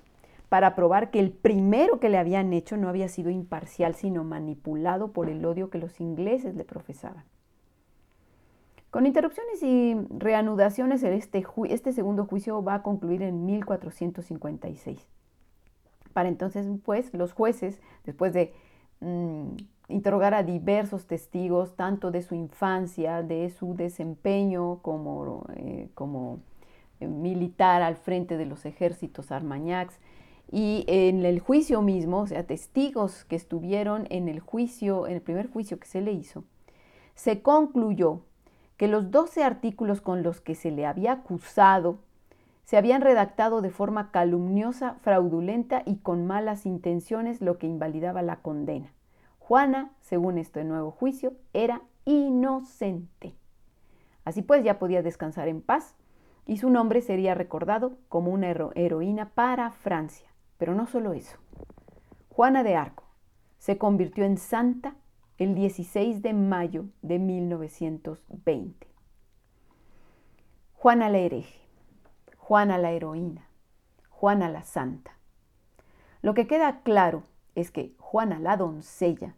para 0.48 0.76
probar 0.76 1.10
que 1.10 1.18
el 1.18 1.32
primero 1.32 1.98
que 1.98 2.10
le 2.10 2.18
habían 2.18 2.52
hecho 2.52 2.76
no 2.76 2.88
había 2.90 3.08
sido 3.08 3.28
imparcial, 3.30 3.96
sino 3.96 4.22
manipulado 4.22 5.10
por 5.12 5.28
el 5.28 5.44
odio 5.44 5.68
que 5.68 5.78
los 5.78 6.00
ingleses 6.00 6.54
le 6.54 6.64
profesaban. 6.64 7.24
Con 8.92 9.06
interrupciones 9.06 9.62
y 9.62 9.96
reanudaciones, 10.10 11.02
este, 11.02 11.46
este 11.70 11.92
segundo 11.94 12.26
juicio 12.26 12.62
va 12.62 12.74
a 12.74 12.82
concluir 12.82 13.22
en 13.22 13.46
1456. 13.46 15.08
Para 16.12 16.28
entonces, 16.28 16.66
pues, 16.84 17.14
los 17.14 17.32
jueces, 17.32 17.80
después 18.04 18.34
de 18.34 18.52
mm, 19.00 19.46
interrogar 19.88 20.34
a 20.34 20.42
diversos 20.42 21.06
testigos, 21.06 21.74
tanto 21.74 22.10
de 22.10 22.20
su 22.20 22.34
infancia, 22.34 23.22
de 23.22 23.48
su 23.48 23.74
desempeño 23.74 24.80
como, 24.82 25.46
eh, 25.56 25.88
como 25.94 26.40
eh, 27.00 27.06
militar 27.06 27.80
al 27.80 27.96
frente 27.96 28.36
de 28.36 28.44
los 28.44 28.66
ejércitos 28.66 29.32
armañacs, 29.32 29.98
y 30.50 30.84
en 30.86 31.24
el 31.24 31.40
juicio 31.40 31.80
mismo, 31.80 32.20
o 32.20 32.26
sea, 32.26 32.46
testigos 32.46 33.24
que 33.24 33.36
estuvieron 33.36 34.06
en 34.10 34.28
el 34.28 34.40
juicio, 34.40 35.06
en 35.06 35.14
el 35.14 35.22
primer 35.22 35.50
juicio 35.50 35.78
que 35.78 35.86
se 35.86 36.02
le 36.02 36.12
hizo, 36.12 36.44
se 37.14 37.40
concluyó 37.40 38.20
que 38.82 38.88
los 38.88 39.12
12 39.12 39.44
artículos 39.44 40.00
con 40.00 40.24
los 40.24 40.40
que 40.40 40.56
se 40.56 40.72
le 40.72 40.86
había 40.86 41.12
acusado 41.12 42.00
se 42.64 42.76
habían 42.76 43.00
redactado 43.00 43.60
de 43.62 43.70
forma 43.70 44.10
calumniosa, 44.10 44.96
fraudulenta 45.02 45.84
y 45.86 45.98
con 45.98 46.26
malas 46.26 46.66
intenciones, 46.66 47.40
lo 47.40 47.58
que 47.58 47.68
invalidaba 47.68 48.22
la 48.22 48.40
condena. 48.40 48.92
Juana, 49.38 49.92
según 50.00 50.36
este 50.36 50.64
nuevo 50.64 50.90
juicio, 50.90 51.34
era 51.52 51.82
inocente. 52.06 53.36
Así 54.24 54.42
pues, 54.42 54.64
ya 54.64 54.80
podía 54.80 55.00
descansar 55.00 55.46
en 55.46 55.62
paz 55.62 55.94
y 56.44 56.56
su 56.56 56.68
nombre 56.68 57.02
sería 57.02 57.36
recordado 57.36 57.98
como 58.08 58.32
una 58.32 58.50
heroína 58.50 59.28
para 59.28 59.70
Francia. 59.70 60.26
Pero 60.58 60.74
no 60.74 60.88
solo 60.88 61.12
eso. 61.12 61.38
Juana 62.30 62.64
de 62.64 62.74
Arco 62.74 63.04
se 63.58 63.78
convirtió 63.78 64.24
en 64.24 64.38
santa 64.38 64.96
el 65.38 65.54
16 65.54 66.22
de 66.22 66.34
mayo 66.34 66.86
de 67.02 67.18
1920. 67.18 68.86
Juana 70.74 71.08
la 71.08 71.18
hereje, 71.18 71.60
Juana 72.36 72.78
la 72.78 72.90
heroína, 72.92 73.48
Juana 74.10 74.48
la 74.48 74.62
santa. 74.62 75.16
Lo 76.20 76.34
que 76.34 76.46
queda 76.46 76.82
claro 76.82 77.24
es 77.54 77.70
que 77.70 77.94
Juana 77.98 78.38
la 78.38 78.56
doncella 78.56 79.34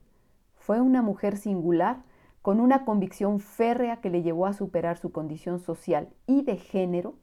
fue 0.57 0.80
una 0.80 1.03
mujer 1.03 1.36
singular 1.36 2.03
con 2.42 2.61
una 2.61 2.84
convicción 2.84 3.40
férrea 3.40 4.01
que 4.01 4.11
le 4.11 4.22
llevó 4.22 4.47
a 4.47 4.53
superar 4.53 4.99
su 4.99 5.12
condición 5.12 5.61
social 5.61 6.09
y 6.26 6.42
de 6.42 6.57
género 6.57 7.14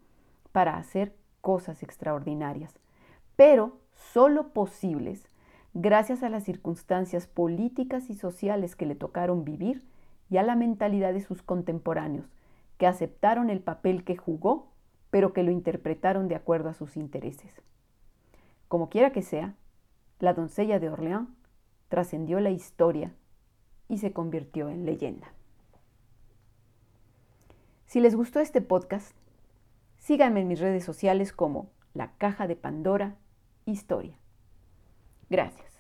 para 0.52 0.78
hacer 0.78 1.16
cosas 1.42 1.84
extraordinarias, 1.84 2.80
pero 3.36 3.78
solo 3.94 4.50
posibles 4.50 5.28
gracias 5.74 6.24
a 6.24 6.30
las 6.30 6.44
circunstancias 6.44 7.28
políticas 7.28 8.10
y 8.10 8.16
sociales 8.16 8.76
que 8.76 8.86
le 8.86 8.96
tocaron 8.96 9.46
vivir 9.46 9.84
y 10.30 10.38
a 10.38 10.44
la 10.44 10.56
mentalidad 10.56 11.14
de 11.14 11.22
sus 11.22 11.42
contemporáneos, 11.42 12.26
que 12.78 12.88
aceptaron 12.88 13.50
el 13.50 13.60
papel 13.60 14.04
que 14.04 14.18
jugó 14.18 14.72
pero 15.12 15.34
que 15.34 15.44
lo 15.44 15.52
interpretaron 15.52 16.28
de 16.28 16.36
acuerdo 16.36 16.70
a 16.70 16.74
sus 16.74 16.98
intereses. 16.98 17.62
Como 18.68 18.90
quiera 18.90 19.12
que 19.12 19.22
sea, 19.22 19.56
la 20.20 20.34
doncella 20.34 20.80
de 20.80 20.90
Orleans 20.90 21.30
trascendió 21.90 22.40
la 22.40 22.50
historia 22.50 23.14
y 23.90 23.98
se 23.98 24.14
convirtió 24.14 24.70
en 24.70 24.86
leyenda. 24.86 25.34
Si 27.86 28.00
les 28.00 28.16
gustó 28.16 28.40
este 28.40 28.62
podcast, 28.62 29.14
síganme 30.00 30.40
en 30.40 30.48
mis 30.48 30.62
redes 30.62 30.86
sociales 30.86 31.34
como 31.34 31.70
La 31.94 32.14
Caja 32.18 32.48
de 32.48 32.56
Pandora 32.56 33.18
Historia. 33.66 34.21
Gracias. 35.32 35.71